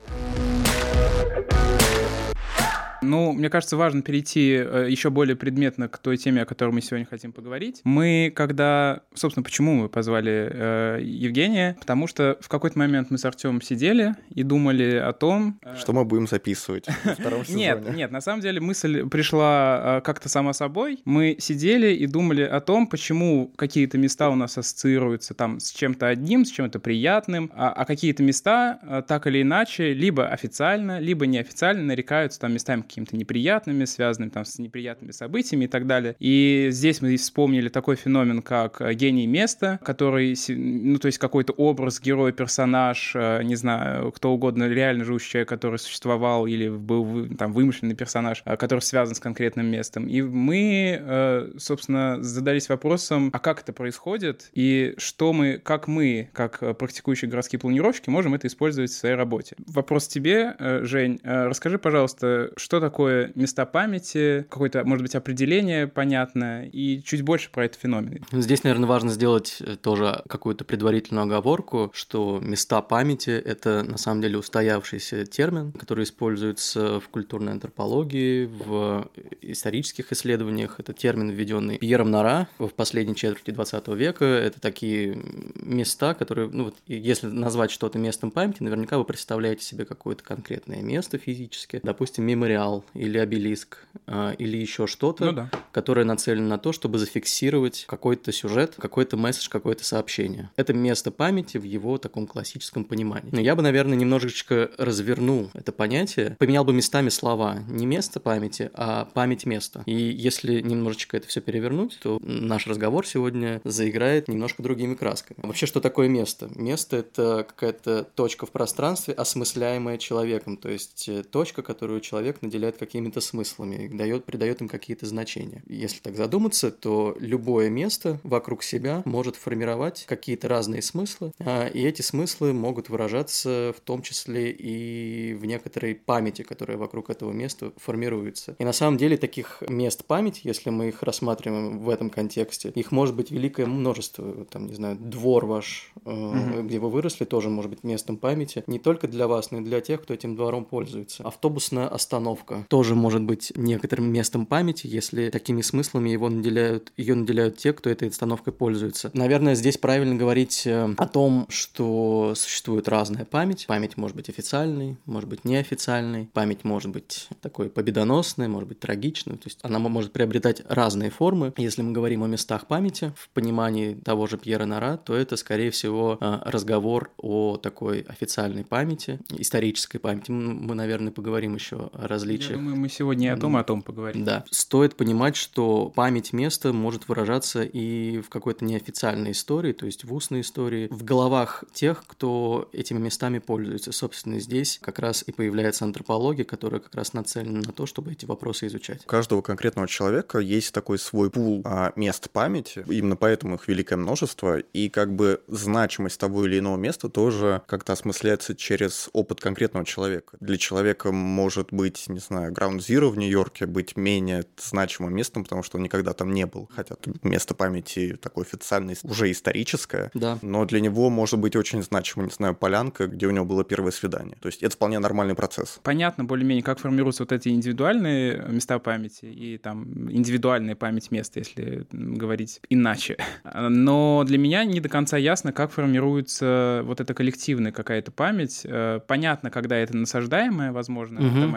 Ну, 3.04 3.34
мне 3.34 3.50
кажется, 3.50 3.78
важно 3.78 4.02
перейти 4.02 4.54
э, 4.54 4.88
еще 4.90 5.10
более 5.10 5.36
предметно 5.36 5.88
к 5.88 5.98
той 5.98 6.18
теме, 6.18 6.42
о 6.42 6.46
которой 6.46 6.72
мы 6.72 6.82
сегодня 6.82 7.06
хотим 7.06 7.32
поговорить. 7.32 7.82
Мы, 7.84 8.32
когда... 8.36 9.02
Собственно, 9.14 9.44
почему 9.44 9.74
мы 9.76 9.90
позвали 9.90 10.50
э, 10.52 11.00
Евгения? 11.04 11.76
Потому 11.80 12.08
что 12.08 12.38
в 12.42 12.50
какой-то 12.50 12.80
момент 12.80 13.12
мы 13.12 13.18
с 13.18 13.26
Артемом 13.26 13.62
сидели 13.62 14.16
и 14.30 14.44
думали 14.44 14.96
о 14.96 15.14
том... 15.14 15.60
Э... 15.64 15.76
Что 15.78 15.94
мы 15.94 16.06
будем 16.06 16.28
записывать 16.28 16.88
в 16.88 17.14
втором 17.20 17.46
сезоне. 17.46 17.66
Нет, 17.66 17.96
нет, 17.96 18.12
на 18.12 18.22
самом 18.22 18.42
деле 18.42 18.60
мысль 18.60 19.08
пришла 19.10 19.98
э, 19.98 20.02
как-то 20.02 20.30
сама 20.30 20.54
собой. 20.54 21.00
Мы 21.06 21.36
сидели 21.40 21.94
и 21.94 22.08
думали 22.08 22.44
о 22.44 22.62
том, 22.62 22.88
почему 22.88 23.52
какие-то 23.56 23.98
места 23.98 24.30
у 24.30 24.36
нас 24.36 24.58
ассоциируются 24.58 25.34
там 25.34 25.60
с 25.60 25.72
чем-то 25.72 26.08
одним, 26.08 26.46
с 26.46 26.52
чем-то 26.52 26.80
приятным, 26.80 27.52
а, 27.56 27.72
а 27.72 27.86
какие-то 27.86 28.24
места 28.24 28.80
э, 28.82 29.04
так 29.08 29.28
или 29.28 29.42
иначе 29.42 29.94
либо 29.94 30.28
официально, 30.28 31.00
либо 31.00 31.26
неофициально 31.26 31.84
нарекаются 31.84 32.40
там 32.40 32.54
местами 32.54 32.82
какими-то 32.94 33.18
неприятными, 33.18 33.86
связанными 33.86 34.30
там 34.30 34.46
с 34.46 34.60
неприятными 34.60 35.12
событиями 35.12 35.66
и 35.66 35.68
так 35.68 35.88
далее. 35.88 36.16
И 36.20 36.68
здесь 36.70 37.02
мы 37.02 37.18
вспомнили 37.18 37.70
такой 37.70 37.96
феномен, 37.96 38.44
как 38.44 38.82
э, 38.82 38.94
гений 38.94 39.26
места, 39.26 39.80
который, 39.84 40.36
ну, 40.48 41.00
то 41.00 41.08
есть 41.08 41.18
какой-то 41.18 41.54
образ, 41.54 42.00
герой, 42.00 42.34
персонаж, 42.34 43.14
э, 43.16 43.42
не 43.44 43.56
знаю, 43.56 44.12
кто 44.12 44.32
угодно, 44.32 44.68
реально 44.68 45.06
живущий 45.06 45.32
человек, 45.32 45.50
который 45.50 45.80
существовал 45.80 46.46
или 46.46 46.70
был 46.70 47.28
там 47.36 47.52
вымышленный 47.52 47.96
персонаж, 47.96 48.44
э, 48.46 48.56
который 48.58 48.82
связан 48.82 49.16
с 49.16 49.20
конкретным 49.20 49.66
местом. 49.66 50.08
И 50.08 50.22
мы, 50.22 51.52
собственно, 51.58 52.22
задались 52.22 52.70
вопросом, 52.70 53.32
а 53.34 53.40
как 53.40 53.62
это 53.62 53.74
происходит 53.74 54.50
и 54.54 54.94
что 54.98 55.34
мы, 55.34 55.58
как 55.58 55.88
мы, 55.88 56.30
как 56.34 56.78
практикующие 56.78 57.30
городские 57.30 57.60
планировщики, 57.60 58.10
можем 58.10 58.36
это 58.36 58.48
использовать 58.48 58.92
в 58.92 58.98
своей 58.98 59.16
работе. 59.16 59.56
Вопрос 59.66 60.08
тебе, 60.08 60.56
Жень, 60.84 61.20
расскажи, 61.24 61.80
пожалуйста, 61.80 62.52
что 62.58 62.78
такое 62.84 63.32
места 63.36 63.66
памяти, 63.66 64.46
какое-то, 64.50 64.84
может 64.84 65.04
быть, 65.04 65.16
определение 65.16 65.88
понятное, 65.88 66.66
и 66.66 67.02
чуть 67.04 67.22
больше 67.22 67.50
про 67.52 67.66
этот 67.66 67.80
феномен. 67.80 68.24
Здесь, 68.32 68.64
наверное, 68.64 68.88
важно 68.88 69.12
сделать 69.12 69.58
э, 69.60 69.76
тоже 69.76 70.22
какую-то 70.28 70.66
предварительную 70.66 71.26
оговорку, 71.26 71.92
что 71.94 72.40
места 72.42 72.82
памяти— 72.82 73.30
это 73.46 73.84
на 73.84 73.98
самом 73.98 74.22
деле 74.22 74.38
устоявшийся 74.38 75.26
термин, 75.26 75.72
который 75.72 76.04
используется 76.04 77.00
в 77.00 77.10
культурной 77.10 77.54
антропологии, 77.54 78.46
в 78.46 79.10
исторических 79.42 80.12
исследованиях. 80.12 80.80
Это 80.80 80.94
термин, 80.94 81.30
введенный 81.30 81.78
Пьером 81.78 82.12
Нара 82.12 82.48
в 82.58 82.70
последней 82.70 83.16
четверти 83.16 83.52
20 83.52 83.88
века. 83.90 84.26
Это 84.26 84.60
такие 84.60 85.18
места, 85.56 86.14
которые, 86.14 86.50
ну 86.50 86.66
вот, 86.66 86.76
если 86.88 87.28
назвать 87.28 87.72
что-то 87.72 87.98
местом 88.00 88.32
памяти, 88.32 88.64
наверняка 88.64 88.98
вы 88.98 89.06
представляете 89.06 89.64
себе 89.64 89.86
какое-то 89.86 90.24
конкретное 90.24 90.82
место 90.82 91.18
физически, 91.18 91.80
допустим, 91.84 92.26
мемориал, 92.26 92.73
мемориал 92.74 92.84
или 92.94 93.18
обелиск 93.18 93.78
а, 94.08 94.32
или 94.32 94.58
еще 94.58 94.88
что-то, 94.88 95.26
ну, 95.26 95.32
да. 95.34 95.52
которое 95.72 96.04
нацелено 96.04 96.48
на 96.48 96.58
то, 96.58 96.72
чтобы 96.72 96.98
зафиксировать 96.98 97.86
какой-то 97.88 98.32
сюжет, 98.32 98.76
какой-то 98.78 99.18
месседж, 99.18 99.50
какое-то 99.50 99.86
сообщение. 99.86 100.50
Это 100.56 100.74
место 100.74 101.12
памяти 101.12 101.58
в 101.58 101.64
его 101.64 101.98
таком 101.98 102.28
классическом 102.28 102.84
понимании. 102.84 103.30
Но 103.32 103.40
я 103.40 103.56
бы, 103.56 103.62
наверное, 103.62 103.98
немножечко 103.98 104.72
развернул 104.78 105.50
это 105.54 105.72
понятие, 105.72 106.36
поменял 106.40 106.66
бы 106.66 106.74
местами 106.74 107.10
слова. 107.10 107.60
Не 107.68 107.86
место 107.86 108.20
памяти, 108.20 108.72
а 108.74 109.06
память 109.06 109.46
места. 109.46 109.84
И 109.86 109.94
если 109.94 110.62
немножечко 110.62 111.18
это 111.18 111.28
все 111.28 111.42
перевернуть, 111.42 112.00
то 112.02 112.20
наш 112.22 112.68
разговор 112.68 113.06
сегодня 113.06 113.62
заиграет 113.64 114.28
немножко 114.28 114.64
другими 114.64 114.96
красками. 114.96 115.40
Вообще, 115.44 115.66
что 115.66 115.80
такое 115.80 116.08
место? 116.08 116.50
Место— 116.56 116.98
это 116.98 117.46
какая-то 117.48 118.04
точка 118.04 118.46
в 118.46 118.52
пространстве, 118.52 119.14
осмысляемая 119.14 119.98
человеком, 119.98 120.58
то 120.58 120.70
есть 120.70 121.08
э, 121.08 121.24
точка, 121.24 121.62
которую 121.62 122.02
человек 122.02 122.42
наделяет 122.42 122.63
наделяет 122.64 122.78
какими-то 122.78 123.22
смыслами, 123.22 123.88
дает, 123.88 124.26
придает 124.26 124.62
им 124.62 124.68
какие-то 124.68 125.06
значения. 125.06 125.62
Если 125.68 126.00
так 126.00 126.16
задуматься, 126.16 126.72
то 126.72 127.16
любое 127.20 127.70
место 127.70 128.20
вокруг 128.24 128.64
себя 128.64 129.02
может 129.06 129.36
формировать 129.36 130.06
какие-то 130.08 130.48
разные 130.48 130.82
смыслы, 130.82 131.34
а, 131.40 131.68
и 131.68 131.82
эти 131.82 132.02
смыслы 132.02 132.54
могут 132.54 132.90
выражаться 132.90 133.74
в 133.78 133.82
том 133.82 134.02
числе 134.02 134.52
и 134.52 135.34
в 135.34 135.46
некоторой 135.46 135.96
памяти, 135.96 136.44
которая 136.44 136.78
вокруг 136.78 137.10
этого 137.10 137.32
места 137.32 137.72
формируется. 137.78 138.56
И 138.60 138.64
на 138.64 138.74
самом 138.74 138.98
деле 138.98 139.18
таких 139.18 139.64
мест 139.68 140.06
памяти, 140.06 140.42
если 140.44 140.70
мы 140.70 140.90
их 140.90 141.04
рассматриваем 141.04 141.80
в 141.80 141.90
этом 141.90 142.10
контексте, 142.10 142.72
их 142.76 142.92
может 142.92 143.16
быть 143.16 143.32
великое 143.32 143.66
множество. 143.66 144.46
Там, 144.46 144.68
не 144.68 144.76
знаю, 144.76 144.98
двор 144.98 145.46
ваш, 145.46 145.92
угу. 146.06 146.64
где 146.64 146.80
вы 146.80 146.90
выросли, 146.90 147.26
тоже 147.26 147.50
может 147.50 147.70
быть 147.70 147.84
местом 147.84 148.18
памяти. 148.18 148.64
Не 148.68 148.80
только 148.80 149.08
для 149.08 149.28
вас, 149.28 149.52
но 149.52 149.60
и 149.60 149.62
для 149.62 149.82
тех, 149.82 150.02
кто 150.02 150.14
этим 150.14 150.36
двором 150.36 150.66
пользуется. 150.66 151.24
Автобусная 151.24 151.88
остановка 151.88 152.53
ошибка 152.54 152.68
тоже 152.70 152.96
может 152.96 153.22
быть 153.22 153.52
некоторым 153.56 154.12
местом 154.12 154.46
памяти, 154.46 154.88
если 154.88 155.30
такими 155.30 155.62
смыслами 155.62 156.10
его 156.10 156.30
наделяют, 156.30 156.92
ее 156.98 157.16
наделяют 157.16 157.58
те, 157.58 157.74
кто 157.74 157.90
этой 157.90 158.08
установкой 158.08 158.54
пользуется. 158.54 159.12
Наверное, 159.14 159.56
здесь 159.56 159.78
правильно 159.78 160.16
говорить 160.16 160.64
э, 160.66 160.94
о 160.98 161.08
том, 161.08 161.46
что 161.50 162.34
существует 162.36 162.88
разная 162.88 163.26
память. 163.26 163.66
Память 163.68 163.98
может 163.98 164.16
быть 164.16 164.30
официальной, 164.30 164.98
может 165.06 165.30
быть 165.30 165.46
неофициальной. 165.46 166.30
Память 166.34 166.64
может 166.64 166.92
быть 166.92 167.28
такой 167.42 167.70
победоносной, 167.70 168.48
может 168.48 168.70
быть 168.70 168.80
трагичной. 168.80 169.36
То 169.38 169.46
есть 169.46 169.60
она 169.62 169.80
может 169.80 170.12
приобретать 170.12 170.62
разные 170.68 171.10
формы. 171.10 171.54
Если 171.58 171.82
мы 171.82 171.92
говорим 171.92 172.24
о 172.24 172.28
местах 172.28 172.68
памяти, 172.68 173.14
в 173.16 173.30
понимании 173.30 173.94
того 173.94 174.28
же 174.28 174.38
Пьера 174.38 174.66
Нара, 174.66 174.98
то 174.98 175.16
это, 175.16 175.36
скорее 175.36 175.72
всего, 175.72 176.18
э, 176.20 176.40
разговор 176.46 177.12
о 177.18 177.58
такой 177.58 178.02
официальной 178.02 178.64
памяти, 178.64 179.20
исторической 179.38 180.00
памяти. 180.00 180.32
Мы, 180.32 180.76
наверное, 180.76 181.12
поговорим 181.12 181.56
еще 181.56 181.90
о 181.94 182.08
различиях 182.08 182.43
случаях. 182.44 182.60
Я 182.60 182.64
думаю, 182.64 182.76
мы 182.76 182.90
сегодня 182.90 183.28
и 183.28 183.32
о 183.32 183.38
том, 183.38 183.58
и 183.58 183.60
о 183.60 183.64
том 183.64 183.82
поговорим. 183.82 184.24
Да. 184.24 184.46
Стоит 184.52 184.96
понимать, 184.96 185.36
что 185.36 185.92
память 185.96 186.34
места 186.34 186.74
может 186.74 187.08
выражаться 187.08 187.64
и 187.64 188.22
в 188.22 188.30
какой-то 188.30 188.66
неофициальной 188.66 189.32
истории, 189.32 189.74
то 189.74 189.86
есть 189.86 190.04
в 190.04 190.14
устной 190.14 190.42
истории, 190.42 190.88
в 190.90 191.04
головах 191.04 191.64
тех, 191.74 192.04
кто 192.08 192.70
этими 192.74 193.00
местами 193.00 193.40
пользуется. 193.40 193.92
Собственно, 193.92 194.40
здесь 194.40 194.80
как 194.82 195.00
раз 195.00 195.24
и 195.26 195.32
появляется 195.32 195.86
антропология, 195.86 196.46
которая 196.46 196.80
как 196.80 196.96
раз 196.96 197.14
нацелена 197.14 197.62
на 197.62 197.72
то, 197.72 197.86
чтобы 197.86 198.12
эти 198.12 198.26
вопросы 198.26 198.68
изучать. 198.68 199.02
У 199.06 199.10
каждого 199.10 199.42
конкретного 199.42 199.88
человека 199.88 200.40
есть 200.40 200.74
такой 200.74 201.00
свой 201.00 201.30
пул 201.30 201.62
а, 201.66 201.94
мест 201.96 202.30
памяти, 202.30 202.86
именно 202.88 203.16
поэтому 203.16 203.56
их 203.56 203.68
великое 203.68 203.96
множество, 203.98 204.60
и 204.60 204.90
как 204.90 205.14
бы 205.16 205.42
значимость 205.48 206.20
того 206.20 206.46
или 206.46 206.60
иного 206.60 206.78
места 206.78 207.10
тоже 207.10 207.62
как-то 207.68 207.94
осмысляется 207.94 208.56
через 208.56 209.10
опыт 209.14 209.40
конкретного 209.40 209.86
человека. 209.86 210.38
Для 210.40 210.58
человека 210.58 211.12
может 211.12 211.72
быть, 211.72 212.08
не 212.08 212.20
знаю, 212.24 212.52
Ground 212.52 212.80
Zero 212.80 213.10
в 213.10 213.18
Нью-Йорке 213.18 213.66
быть 213.66 213.96
менее 213.96 214.46
значимым 214.58 215.14
местом, 215.16 215.44
потому 215.44 215.64
что 215.64 215.78
он 215.78 215.84
никогда 215.84 216.14
там 216.14 216.34
не 216.34 216.46
был. 216.46 216.70
Хотя 216.76 216.96
место 217.24 217.54
памяти 217.54 218.18
такое 218.22 218.46
официальное, 218.46 218.96
уже 219.04 219.32
историческое. 219.32 220.12
Да. 220.14 220.38
Но 220.42 220.66
для 220.66 220.80
него 220.80 221.10
может 221.10 221.40
быть 221.40 221.56
очень 221.56 221.84
значимо, 221.84 222.24
не 222.24 222.32
знаю, 222.32 222.56
полянка, 222.56 223.08
где 223.08 223.28
у 223.28 223.32
него 223.32 223.46
было 223.46 223.64
первое 223.64 223.92
свидание. 223.92 224.38
То 224.40 224.48
есть 224.48 224.64
это 224.64 224.76
вполне 224.76 225.00
нормальный 225.00 225.36
процесс. 225.36 225.80
Понятно 225.84 226.24
более-менее, 226.24 226.64
как 226.64 226.80
формируются 226.80 227.24
вот 227.24 227.32
эти 227.32 227.50
индивидуальные 227.50 228.46
места 228.50 228.80
памяти 228.80 229.26
и 229.26 229.58
там 229.58 230.12
индивидуальная 230.12 230.76
память 230.76 231.12
места, 231.12 231.40
если 231.40 231.86
говорить 231.92 232.62
иначе. 232.70 233.18
Но 233.44 234.24
для 234.26 234.38
меня 234.38 234.64
не 234.64 234.80
до 234.80 234.90
конца 234.90 235.18
ясно, 235.18 235.52
как 235.52 235.72
формируется 235.72 236.82
вот 236.86 237.02
эта 237.02 237.14
коллективная 237.14 237.72
какая-то 237.72 238.12
память. 238.12 238.62
Э, 238.64 239.00
понятно, 239.08 239.50
когда 239.50 239.78
это 239.78 239.96
насаждаемая, 239.96 240.72
возможно, 240.72 241.26
угу. 241.26 241.40
там 241.40 241.56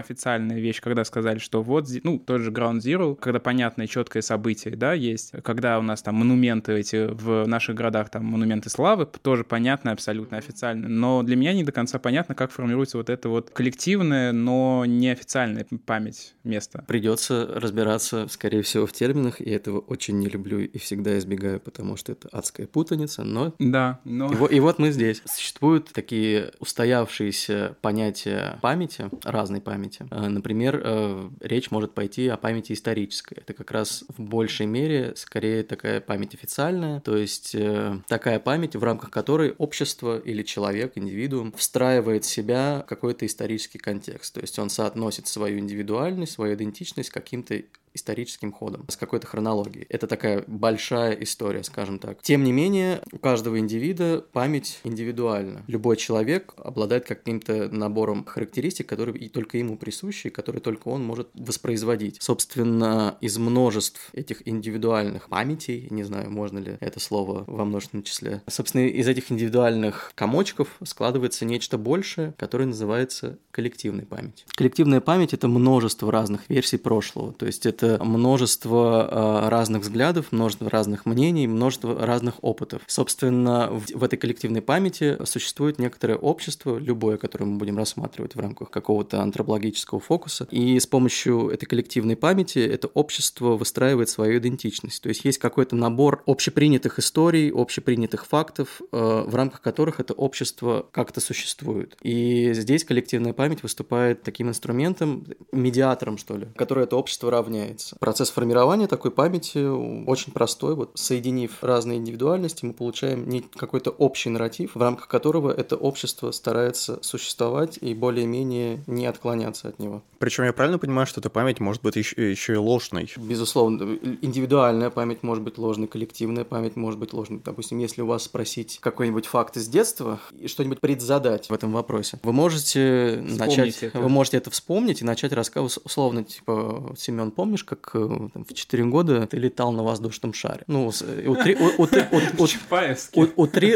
официальная 0.56 0.60
вещь, 0.60 0.80
когда 0.80 1.04
сказали, 1.04 1.38
что 1.38 1.62
вот, 1.62 1.88
ну, 2.02 2.18
тот 2.18 2.40
же 2.40 2.50
Ground 2.50 2.78
Zero, 2.78 3.14
когда 3.16 3.40
понятное, 3.40 3.86
четкое 3.86 4.22
событие, 4.22 4.76
да, 4.76 4.92
есть, 4.92 5.32
когда 5.42 5.78
у 5.78 5.82
нас 5.82 6.02
там 6.02 6.16
монументы 6.16 6.72
эти 6.72 7.06
в 7.06 7.46
наших 7.46 7.74
городах, 7.76 8.10
там 8.10 8.24
монументы 8.24 8.70
славы, 8.70 9.06
тоже 9.06 9.44
понятно 9.44 9.92
абсолютно 9.92 10.38
официально. 10.38 10.88
Но 10.88 11.22
для 11.22 11.36
меня 11.36 11.52
не 11.52 11.64
до 11.64 11.72
конца 11.72 11.98
понятно, 11.98 12.34
как 12.34 12.50
формируется 12.50 12.98
вот 12.98 13.10
это 13.10 13.28
вот 13.28 13.50
коллективная, 13.50 14.32
но 14.32 14.84
неофициальная 14.86 15.66
память 15.84 16.34
места. 16.44 16.84
Придется 16.86 17.46
разбираться, 17.54 18.26
скорее 18.28 18.62
всего, 18.62 18.86
в 18.86 18.92
терминах, 18.92 19.40
и 19.40 19.50
этого 19.50 19.80
очень 19.80 20.18
не 20.18 20.28
люблю 20.28 20.60
и 20.60 20.78
всегда 20.78 21.18
избегаю, 21.18 21.60
потому 21.60 21.96
что 21.96 22.12
это 22.12 22.28
адская 22.32 22.66
путаница, 22.66 23.24
но... 23.24 23.54
Да, 23.58 24.00
но... 24.04 24.32
И 24.32 24.34
вот, 24.34 24.52
и 24.52 24.60
вот 24.60 24.78
мы 24.78 24.90
здесь. 24.90 25.22
Существуют 25.26 25.92
такие 25.92 26.52
устоявшиеся 26.58 27.76
понятия 27.80 28.58
памяти, 28.62 29.10
разной 29.24 29.60
памяти. 29.60 30.06
Э, 30.10 30.28
например, 30.46 30.80
э, 30.84 31.30
речь 31.40 31.72
может 31.72 31.92
пойти 31.92 32.28
о 32.28 32.36
памяти 32.36 32.72
исторической. 32.72 33.38
Это 33.38 33.52
как 33.52 33.72
раз 33.72 34.04
в 34.16 34.22
большей 34.22 34.66
мере 34.66 35.12
скорее 35.16 35.64
такая 35.64 36.00
память 36.00 36.34
официальная, 36.34 37.00
то 37.00 37.16
есть 37.16 37.56
э, 37.56 37.98
такая 38.06 38.38
память, 38.38 38.76
в 38.76 38.84
рамках 38.84 39.10
которой 39.10 39.56
общество 39.58 40.16
или 40.20 40.44
человек, 40.44 40.92
индивидуум 40.94 41.52
встраивает 41.56 42.24
себя 42.24 42.84
в 42.84 42.88
какой-то 42.88 43.26
исторический 43.26 43.78
контекст. 43.78 44.34
То 44.34 44.40
есть 44.40 44.56
он 44.60 44.70
соотносит 44.70 45.26
свою 45.26 45.58
индивидуальность, 45.58 46.34
свою 46.34 46.54
идентичность 46.54 47.08
с 47.08 47.12
каким-то 47.12 47.60
историческим 47.96 48.52
ходом, 48.52 48.86
с 48.88 48.96
какой-то 48.96 49.26
хронологией. 49.26 49.86
Это 49.88 50.06
такая 50.06 50.44
большая 50.46 51.12
история, 51.14 51.64
скажем 51.64 51.98
так. 51.98 52.22
Тем 52.22 52.44
не 52.44 52.52
менее, 52.52 53.00
у 53.12 53.18
каждого 53.18 53.58
индивида 53.58 54.24
память 54.32 54.80
индивидуальна. 54.84 55.64
Любой 55.66 55.96
человек 55.96 56.54
обладает 56.56 57.06
каким-то 57.06 57.68
набором 57.68 58.24
характеристик, 58.24 58.86
которые 58.86 59.18
и 59.18 59.28
только 59.28 59.58
ему 59.58 59.76
присущи, 59.76 60.30
которые 60.30 60.60
только 60.60 60.88
он 60.88 61.04
может 61.04 61.28
воспроизводить. 61.34 62.18
Собственно, 62.20 63.16
из 63.20 63.38
множеств 63.38 64.10
этих 64.12 64.46
индивидуальных 64.46 65.28
памятей, 65.28 65.88
не 65.90 66.04
знаю, 66.04 66.30
можно 66.30 66.58
ли 66.58 66.76
это 66.80 67.00
слово 67.00 67.44
во 67.46 67.64
множественном 67.64 68.04
числе, 68.04 68.42
собственно, 68.46 68.86
из 68.86 69.08
этих 69.08 69.32
индивидуальных 69.32 70.12
комочков 70.14 70.78
складывается 70.84 71.44
нечто 71.44 71.78
большее, 71.78 72.34
которое 72.38 72.66
называется 72.66 73.38
коллективной 73.50 74.04
память. 74.04 74.44
Коллективная 74.54 75.00
память— 75.00 75.32
это 75.34 75.48
множество 75.48 76.12
разных 76.12 76.48
версий 76.48 76.76
прошлого, 76.76 77.32
то 77.32 77.46
есть 77.46 77.66
это 77.66 77.85
это 77.86 78.04
множество 78.04 79.08
а, 79.10 79.50
разных 79.50 79.82
взглядов, 79.82 80.32
множество 80.32 80.70
разных 80.70 81.06
мнений, 81.06 81.46
множество 81.46 82.06
разных 82.06 82.34
опытов. 82.42 82.82
Собственно, 82.86 83.68
в, 83.70 83.98
в 83.98 84.04
этой 84.04 84.16
коллективной 84.16 84.62
памяти 84.62 85.16
существует 85.24 85.78
некоторое 85.78 86.16
общество, 86.16 86.78
любое, 86.78 87.16
которое 87.16 87.46
мы 87.46 87.58
будем 87.58 87.78
рассматривать 87.78 88.34
в 88.34 88.40
рамках 88.40 88.70
какого-то 88.70 89.22
антропологического 89.22 90.00
фокуса, 90.00 90.46
и 90.50 90.78
с 90.78 90.86
помощью 90.86 91.48
этой 91.48 91.66
коллективной 91.66 92.16
памяти 92.16 92.58
это 92.58 92.88
общество 92.88 93.56
выстраивает 93.56 94.08
свою 94.08 94.38
идентичность. 94.38 95.02
То 95.02 95.08
есть 95.08 95.24
есть 95.24 95.38
какой-то 95.38 95.76
набор 95.76 96.22
общепринятых 96.26 96.98
историй, 96.98 97.50
общепринятых 97.50 98.26
фактов, 98.26 98.80
э, 98.92 99.24
в 99.26 99.34
рамках 99.34 99.60
которых 99.60 100.00
это 100.00 100.14
общество 100.14 100.86
как-то 100.92 101.20
существует. 101.20 101.96
И 102.02 102.52
здесь 102.52 102.84
коллективная 102.84 103.32
память 103.32 103.62
выступает 103.62 104.22
таким 104.22 104.48
инструментом, 104.48 105.24
медиатором, 105.52 106.18
что 106.18 106.36
ли, 106.36 106.48
который 106.56 106.84
это 106.84 106.96
общество 106.96 107.30
равняет 107.30 107.75
меняется. 107.76 107.96
Процесс 107.98 108.30
формирования 108.30 108.86
такой 108.86 109.10
памяти 109.10 109.58
очень 110.06 110.32
простой. 110.32 110.74
Вот 110.74 110.90
соединив 110.94 111.62
разные 111.62 111.98
индивидуальности, 111.98 112.64
мы 112.64 112.72
получаем 112.72 113.28
не 113.28 113.40
какой-то 113.40 113.90
общий 113.90 114.30
нарратив, 114.30 114.74
в 114.74 114.80
рамках 114.80 115.08
которого 115.08 115.50
это 115.50 115.76
общество 115.76 116.30
старается 116.30 116.98
существовать 117.02 117.78
и 117.80 117.94
более-менее 117.94 118.82
не 118.86 119.06
отклоняться 119.06 119.68
от 119.68 119.78
него. 119.78 120.02
Причем 120.18 120.44
я 120.44 120.52
правильно 120.52 120.78
понимаю, 120.78 121.06
что 121.06 121.20
эта 121.20 121.30
память 121.30 121.60
может 121.60 121.82
быть 121.82 121.96
еще, 121.96 122.30
еще 122.30 122.54
и 122.54 122.56
ложной? 122.56 123.12
Безусловно. 123.16 123.98
Индивидуальная 124.22 124.90
память 124.90 125.22
может 125.22 125.44
быть 125.44 125.58
ложной, 125.58 125.88
коллективная 125.88 126.44
память 126.44 126.76
может 126.76 126.98
быть 126.98 127.12
ложной. 127.12 127.40
Допустим, 127.44 127.78
если 127.78 128.02
у 128.02 128.06
вас 128.06 128.24
спросить 128.24 128.78
какой-нибудь 128.80 129.26
факт 129.26 129.56
из 129.56 129.68
детства 129.68 130.20
и 130.38 130.48
что-нибудь 130.48 130.80
предзадать 130.80 131.48
в 131.48 131.52
этом 131.52 131.72
вопросе, 131.72 132.18
вы 132.22 132.32
можете 132.32 133.22
Вспомнить 133.26 133.38
начать, 133.38 133.82
это. 133.82 134.00
вы 134.00 134.08
можете 134.08 134.38
это 134.38 134.50
вспомнить 134.50 135.02
и 135.02 135.04
начать 135.04 135.32
рассказывать 135.32 135.78
условно, 135.84 136.24
типа, 136.24 136.94
Семен, 136.96 137.30
помнишь, 137.30 137.64
как 137.66 137.90
э, 137.94 138.28
там, 138.32 138.44
в 138.44 138.54
4 138.54 138.84
года 138.84 139.26
ты 139.26 139.36
летал 139.36 139.72
на 139.72 139.82
воздушном 139.82 140.32
шаре. 140.32 140.62
Ну, 140.66 140.90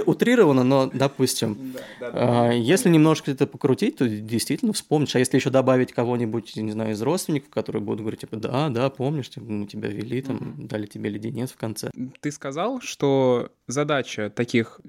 утрированно, 0.07 0.65
но 0.65 0.91
допустим. 0.93 1.75
А, 2.01 2.51
если 2.51 2.89
немножко 2.89 3.31
это 3.31 3.47
покрутить, 3.47 3.97
то 3.97 4.09
действительно 4.09 4.73
вспомнишь. 4.73 5.15
А 5.17 5.19
если 5.19 5.37
еще 5.37 5.51
добавить 5.51 5.93
кого-нибудь, 5.93 6.57
не 6.57 6.73
знаю, 6.73 6.93
из 6.93 7.03
родственников, 7.03 7.51
которые 7.51 7.83
будут 7.83 8.01
говорить, 8.01 8.21
типа, 8.21 8.37
да, 8.37 8.69
да, 8.69 8.91
помнишь, 8.91 9.31
типа, 9.31 9.47
мы 9.47 9.67
тебя 9.67 9.89
вели, 9.89 10.23
там, 10.23 10.67
дали 10.67 10.87
тебе 10.87 11.11
леденец 11.11 11.51
в 11.51 11.57
конце. 11.57 11.91
Ты 12.21 12.31
сказал, 12.31 12.81
что 12.81 13.51
задача 13.67 14.31
таких 14.31 14.81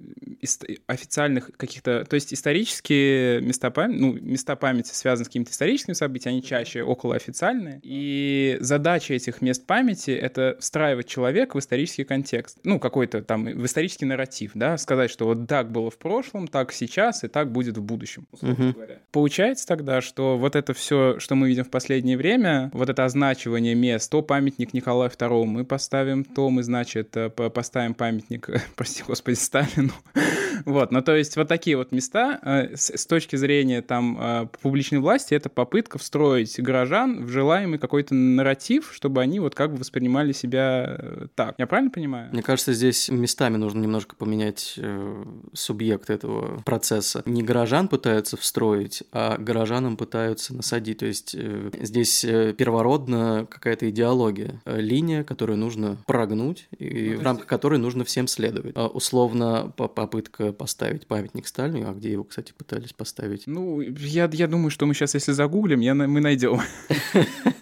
официальных 0.88 1.52
каких-то, 1.56 2.06
то 2.06 2.16
есть 2.16 2.34
исторические 2.34 3.42
места 3.42 3.70
памяти, 3.70 4.00
ну, 4.00 4.14
места 4.14 4.56
памяти 4.56 4.94
связаны 4.94 5.26
с 5.26 5.28
какими-то 5.28 5.52
историческими 5.52 5.94
событиями, 5.94 6.38
они 6.38 6.44
чаще 6.44 6.84
около 6.84 7.16
официальные, 7.16 7.80
и 7.84 8.58
задача 8.60 8.81
этих 8.88 9.42
мест 9.42 9.66
памяти— 9.66 10.12
это 10.22 10.58
встраивать 10.60 11.08
человека 11.08 11.56
в 11.58 11.60
исторический 11.60 12.04
контекст, 12.04 12.60
ну, 12.64 12.80
какой-то 12.80 13.22
там, 13.22 13.46
в 13.46 13.66
исторический 13.66 14.06
нарратив, 14.06 14.52
да, 14.56 14.78
сказать, 14.78 15.12
что 15.12 15.26
вот 15.26 15.48
так 15.48 15.72
было 15.72 15.90
в 15.90 15.98
прошлом, 15.98 16.48
так 16.48 16.72
сейчас 16.72 17.24
и 17.24 17.28
так 17.28 17.52
будет 17.52 17.78
в 17.78 17.82
будущем, 17.82 18.28
условно 18.32 18.74
говоря. 18.74 19.00
Получается 19.12 19.68
тогда, 19.68 20.02
что 20.02 20.38
вот 20.38 20.56
это 20.56 20.74
все, 20.74 21.20
что 21.20 21.36
мы 21.36 21.48
видим 21.48 21.64
в 21.64 21.70
последнее 21.70 22.18
время, 22.18 22.70
вот 22.74 22.90
это 22.90 23.06
означивание 23.06 23.76
мест, 23.76 24.10
то 24.12 24.22
памятник 24.22 24.74
Николаю 24.74 25.10
II 25.10 25.46
мы 25.46 25.66
поставим, 25.66 26.24
то 26.24 26.50
мы, 26.50 26.64
значит, 26.64 27.16
э, 27.16 27.30
поставим 27.30 27.94
памятник, 27.94 28.50
прости 28.76 29.04
господи, 29.06 29.36
Сталину, 29.36 29.94
Вот, 30.66 30.92
ну 30.92 31.02
то 31.02 31.16
есть 31.16 31.38
вот 31.38 31.48
такие 31.48 31.78
вот 31.78 31.92
места 31.92 32.40
э, 32.44 32.76
с, 32.76 33.06
точки 33.06 33.36
зрения 33.36 33.82
там 33.82 34.18
э, 34.20 34.48
публичной 34.62 35.00
власти 35.00 35.34
это 35.34 35.50
попытка 35.50 35.98
встроить 35.98 36.60
горожан 36.60 37.26
в 37.26 37.30
желаемый 37.30 37.80
какой-то 37.80 38.14
нарратив, 38.14 38.71
чтобы 38.80 39.22
они 39.22 39.40
вот 39.40 39.56
как 39.56 39.72
бы 39.72 39.78
воспринимали 39.78 40.32
себя 40.32 40.96
э, 40.98 41.28
так. 41.36 41.56
Я 41.58 41.68
правильно 41.68 41.92
понимаю? 41.92 42.30
Мне 42.32 42.42
кажется, 42.42 42.74
здесь 42.74 43.10
местами 43.10 43.58
нужно 43.58 43.80
немножко 43.80 44.16
поменять 44.16 44.76
э, 44.78 45.24
субъект 45.54 46.10
этого 46.10 46.62
процесса. 46.64 47.24
Не 47.26 47.44
горожан 47.44 47.88
пытаются 47.88 48.38
встроить, 48.38 49.04
а 49.12 49.38
горожанам 49.38 49.98
пытаются 49.98 50.54
насадить. 50.54 51.00
То 51.00 51.06
есть 51.06 51.36
э, 51.38 51.72
здесь 51.82 52.24
э, 52.24 52.54
первородна 52.54 53.48
какая-то 53.50 53.90
идеология, 53.90 54.62
э, 54.66 54.80
линия, 54.80 55.24
которую 55.24 55.58
нужно 55.58 55.98
прогнуть 56.06 56.68
и 56.78 57.12
ну, 57.16 57.20
в 57.20 57.24
рамках 57.24 57.48
которой 57.48 57.80
нужно 57.80 58.06
всем 58.06 58.28
следовать. 58.28 58.74
А, 58.76 58.88
условно 58.88 59.74
попытка 59.76 60.54
поставить 60.54 61.08
памятник 61.08 61.48
Сталину, 61.48 61.90
а 61.90 61.94
где 61.94 62.12
его, 62.12 62.24
кстати, 62.24 62.54
пытались 62.58 62.94
поставить? 62.94 63.48
Ну, 63.48 63.82
я, 63.82 64.30
я 64.32 64.48
думаю, 64.48 64.70
что 64.70 64.86
мы 64.86 64.94
сейчас, 64.94 65.14
если 65.14 65.32
загуглим, 65.32 65.80
я, 65.80 65.94
мы 65.96 66.20
найдем. 66.22 66.62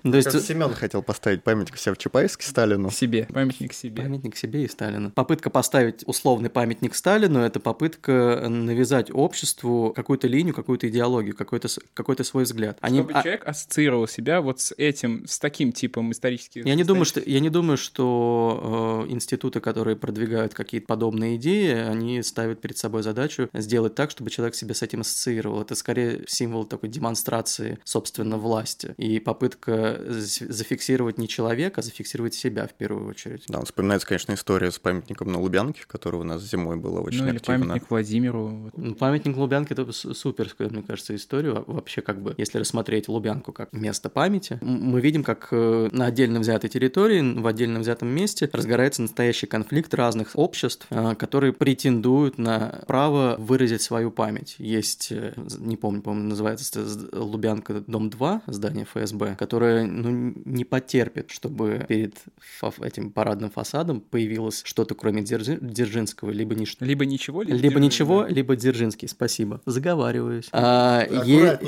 То 0.04 0.18
есть 0.18 0.46
Семен 0.46 0.74
хотел 0.74 0.99
поставить 1.02 1.44
памятник 1.44 1.78
себе 1.78 1.96
в 1.96 1.98
Чапаевске 1.98 2.46
Сталину. 2.46 2.92
Себе, 2.92 3.28
памятник 3.34 3.74
себе. 3.74 4.04
Памятник 4.04 4.36
себе 4.36 4.64
и 4.64 4.68
Сталину. 4.68 5.12
Попытка 5.12 5.50
поставить 5.50 6.04
условный 6.06 6.50
памятник 6.50 6.96
Сталину– 6.96 7.40
это 7.40 7.60
попытка 7.60 8.48
навязать 8.50 9.10
обществу 9.12 9.94
какую-то 9.96 10.28
линию, 10.28 10.54
какую-то 10.54 10.88
идеологию, 10.90 11.36
какой-то 11.36 11.68
какой 11.94 12.16
свой 12.24 12.44
взгляд. 12.44 12.78
Они... 12.82 13.00
Чтобы 13.00 13.14
а 13.14 13.24
человек 13.24 13.48
ассоциировал 13.48 14.08
себя 14.08 14.42
вот 14.42 14.60
с 14.60 14.74
этим, 14.78 15.26
с 15.28 15.40
таким 15.40 15.72
типом 15.72 16.12
исторических... 16.12 16.66
Я 16.66 16.76
не 16.76 16.84
думаю, 16.84 17.06
что, 17.06 17.20
я 17.20 17.40
не 17.40 17.50
думаю, 17.50 17.78
что 17.78 19.06
э, 19.08 19.12
институты, 19.12 19.60
которые 19.60 19.96
продвигают 19.96 20.54
какие-то 20.54 20.88
подобные 20.88 21.36
идеи, 21.38 21.74
они 21.74 22.22
ставят 22.24 22.62
перед 22.62 22.78
собой 22.78 23.04
задачу 23.04 23.50
сделать 23.54 23.96
так, 23.96 24.12
чтобы 24.12 24.30
человек 24.30 24.56
себя 24.56 24.74
с 24.74 24.82
этим 24.82 25.02
ассоциировал. 25.02 25.62
Это 25.62 25.76
скорее 25.76 26.24
символ 26.28 26.66
такой 26.66 26.90
демонстрации, 26.90 27.80
собственно, 27.84 28.38
власти. 28.38 28.96
И 28.98 29.20
попытка 29.20 30.00
зафиксировать 30.00 30.89
не 30.98 31.28
человека, 31.28 31.82
а 31.82 31.84
зафиксировать 31.84 32.34
себя 32.34 32.68
в 32.68 32.74
первую 32.74 33.08
очередь. 33.08 33.44
Да, 33.48 33.62
вспоминается, 33.64 34.08
конечно, 34.08 34.34
история 34.34 34.72
с 34.72 34.80
памятником 34.80 35.32
на 35.32 35.40
Лубянке, 35.40 35.84
который 35.88 36.20
у 36.20 36.24
нас 36.24 36.42
зимой 36.42 36.78
было 36.78 37.00
очень 37.00 37.24
ну, 37.24 37.30
или 37.30 37.38
активно. 37.38 37.66
памятник 37.66 37.90
Владимиру. 37.90 38.72
Ну, 38.76 38.96
памятник 38.96 39.38
Лубянке— 39.38 39.74
это 39.78 39.92
суперская, 39.92 40.70
мне 40.70 40.82
кажется, 40.82 41.16
история. 41.16 41.64
Вообще, 41.68 42.02
как 42.02 42.22
бы, 42.22 42.34
если 42.38 42.60
рассмотреть 42.60 43.08
Лубянку 43.08 43.52
как 43.52 43.74
место 43.74 44.10
памяти, 44.10 44.60
мы 44.62 45.02
видим, 45.02 45.24
как 45.24 45.50
э, 45.52 45.90
на 45.92 46.06
отдельно 46.06 46.40
взятой 46.40 46.70
территории, 46.70 47.40
в 47.40 47.46
отдельно 47.48 47.80
взятом 47.80 48.10
месте 48.10 48.50
разгорается 48.52 49.02
настоящий 49.02 49.48
конфликт 49.48 49.94
разных 49.94 50.32
обществ, 50.36 50.88
э, 50.90 51.16
которые 51.16 51.54
претендуют 51.54 52.38
на 52.38 52.84
право 52.88 53.36
выразить 53.38 53.82
свою 53.82 54.12
память. 54.12 54.56
Есть, 54.58 55.12
э, 55.12 55.34
не 55.58 55.78
помню, 55.78 56.02
по-моему, 56.02 56.30
называется 56.30 56.86
Лубянка, 57.14 57.84
дом 57.88 58.10
2, 58.10 58.44
здание 58.48 58.86
ФСБ, 58.86 59.36
которое 59.38 59.86
ну, 59.86 60.34
не 60.46 60.66
потерпит, 60.80 61.30
чтобы 61.30 61.86
перед 61.88 62.16
этим 62.82 63.12
парадным 63.12 63.50
фасадом 63.50 64.00
появилось 64.00 64.62
что-то, 64.64 64.96
кроме 64.96 65.22
Дзержи... 65.24 65.58
Дзержинского, 65.60 66.32
либо 66.32 66.56
ничто. 66.56 66.86
Либо 66.86 67.06
ничего, 67.06 67.42
либо, 67.42 67.58
либо 67.58 67.80
ничего, 67.80 68.24
да. 68.24 68.30
либо 68.30 68.56
Дзержинский. 68.56 69.08
Спасибо. 69.10 69.62
Заговариваюсь. 69.66 70.48
А, 70.54 71.06
е... 71.26 71.60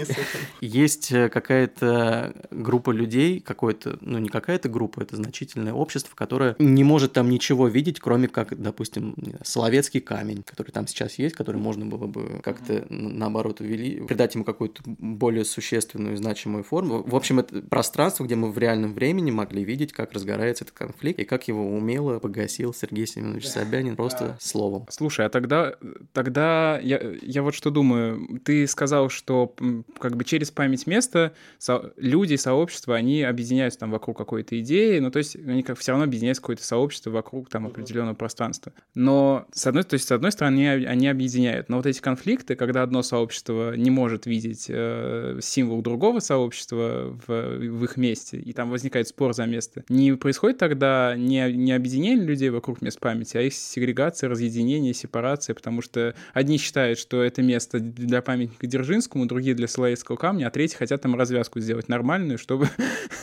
Есть 0.62 1.12
э, 1.12 1.28
какая-то 1.30 2.34
группа 2.52 2.92
людей, 2.92 3.42
какой-то, 3.42 3.98
ну 4.02 4.18
не 4.20 4.30
какая-то 4.30 4.70
группа, 4.70 5.02
это 5.02 5.18
значительное 5.18 5.74
общество, 5.74 6.16
которое 6.16 6.56
не 6.60 6.84
может 6.84 7.14
там 7.14 7.30
ничего 7.30 7.68
видеть, 7.68 8.00
кроме 8.00 8.30
как, 8.30 8.60
допустим, 8.62 9.16
Соловецкий 9.44 10.00
камень, 10.00 10.44
который 10.44 10.72
там 10.72 10.88
сейчас 10.88 11.20
есть, 11.20 11.36
который 11.36 11.58
можно 11.58 11.86
было 11.86 12.08
бы 12.08 12.40
как-то 12.44 12.86
наоборот 12.90 13.60
увели, 13.60 14.02
придать 14.08 14.36
ему 14.36 14.46
какую-то 14.46 14.82
более 14.86 15.44
существенную, 15.44 16.16
значимую 16.16 16.64
форму. 16.64 17.04
В 17.06 17.16
общем, 17.16 17.40
это 17.40 17.62
пространство, 17.62 18.24
где 18.24 18.36
мы 18.36 18.52
в 18.52 18.58
реальном 18.58 18.94
времени 18.94 19.01
могли 19.32 19.64
видеть, 19.64 19.94
как 19.94 20.14
разгорается 20.14 20.64
этот 20.64 20.78
конфликт 20.78 21.20
и 21.20 21.26
как 21.26 21.48
его 21.48 21.66
умело 21.68 22.20
погасил 22.20 22.74
Сергей 22.74 23.08
Семенович 23.08 23.48
Собянин 23.48 23.96
просто 23.96 24.38
словом. 24.40 24.86
Слушай, 24.90 25.26
а 25.26 25.30
тогда, 25.30 25.76
тогда 26.14 26.80
я, 26.80 27.02
я 27.22 27.42
вот 27.42 27.56
что 27.56 27.72
думаю. 27.72 28.40
Ты 28.44 28.68
сказал, 28.68 29.10
что 29.10 29.56
как 30.00 30.16
бы 30.16 30.24
через 30.24 30.52
память 30.52 30.86
места 30.88 31.34
со, 31.58 31.94
люди, 31.98 32.36
сообщества, 32.36 32.96
они 32.96 33.24
объединяются 33.24 33.80
там 33.80 33.92
вокруг 33.92 34.18
какой-то 34.18 34.60
идеи, 34.60 35.00
ну 35.00 35.10
то 35.12 35.18
есть 35.18 35.36
они 35.36 35.64
как 35.64 35.78
все 35.80 35.92
равно 35.92 36.06
объединяются 36.06 36.42
какое-то 36.42 36.64
сообщество 36.64 37.10
вокруг 37.10 37.50
там 37.50 37.66
определенного 37.66 38.16
пространства. 38.16 38.74
Но 38.94 39.46
с 39.54 39.66
одной, 39.66 39.84
то 39.84 39.96
есть 39.96 40.08
с 40.08 40.12
одной 40.12 40.32
стороны 40.32 40.70
они, 40.70 40.86
они 40.86 41.08
объединяют, 41.08 41.70
но 41.70 41.78
вот 41.78 41.86
эти 41.86 42.00
конфликты, 42.00 42.56
когда 42.56 42.84
одно 42.84 43.02
сообщество 43.02 43.76
не 43.76 43.90
может 43.90 44.26
видеть 44.26 44.66
э, 44.70 45.40
символ 45.42 45.82
другого 45.82 46.20
сообщества 46.20 47.18
в, 47.26 47.28
в 47.28 47.84
их 47.84 47.98
месте, 47.98 48.38
и 48.38 48.54
там 48.54 48.70
возникает 48.70 48.91
спор 49.08 49.34
за 49.34 49.46
место, 49.46 49.84
не 49.90 50.14
происходит 50.14 50.58
тогда 50.58 51.16
не, 51.16 51.52
не 51.54 51.72
объединение 51.72 52.26
людей 52.26 52.50
вокруг 52.50 52.82
мест 52.82 53.00
памяти, 53.00 53.38
а 53.38 53.42
их 53.42 53.54
сегрегация, 53.54 54.30
разъединение, 54.30 54.94
сепарация, 54.94 55.54
потому 55.54 55.82
что 55.82 56.16
одни 56.34 56.58
считают, 56.58 57.00
что 57.00 57.24
это 57.24 57.42
место 57.42 57.80
для 57.80 58.22
памятника 58.22 58.68
Дзержинскому, 58.68 59.26
другие 59.26 59.56
для 59.56 59.68
Соловецкого 59.68 60.16
камня, 60.16 60.48
а 60.48 60.52
третьи 60.52 60.76
хотят 60.76 61.02
там 61.02 61.16
развязку 61.16 61.60
сделать 61.60 61.90
нормальную, 61.90 62.38
чтобы 62.38 62.70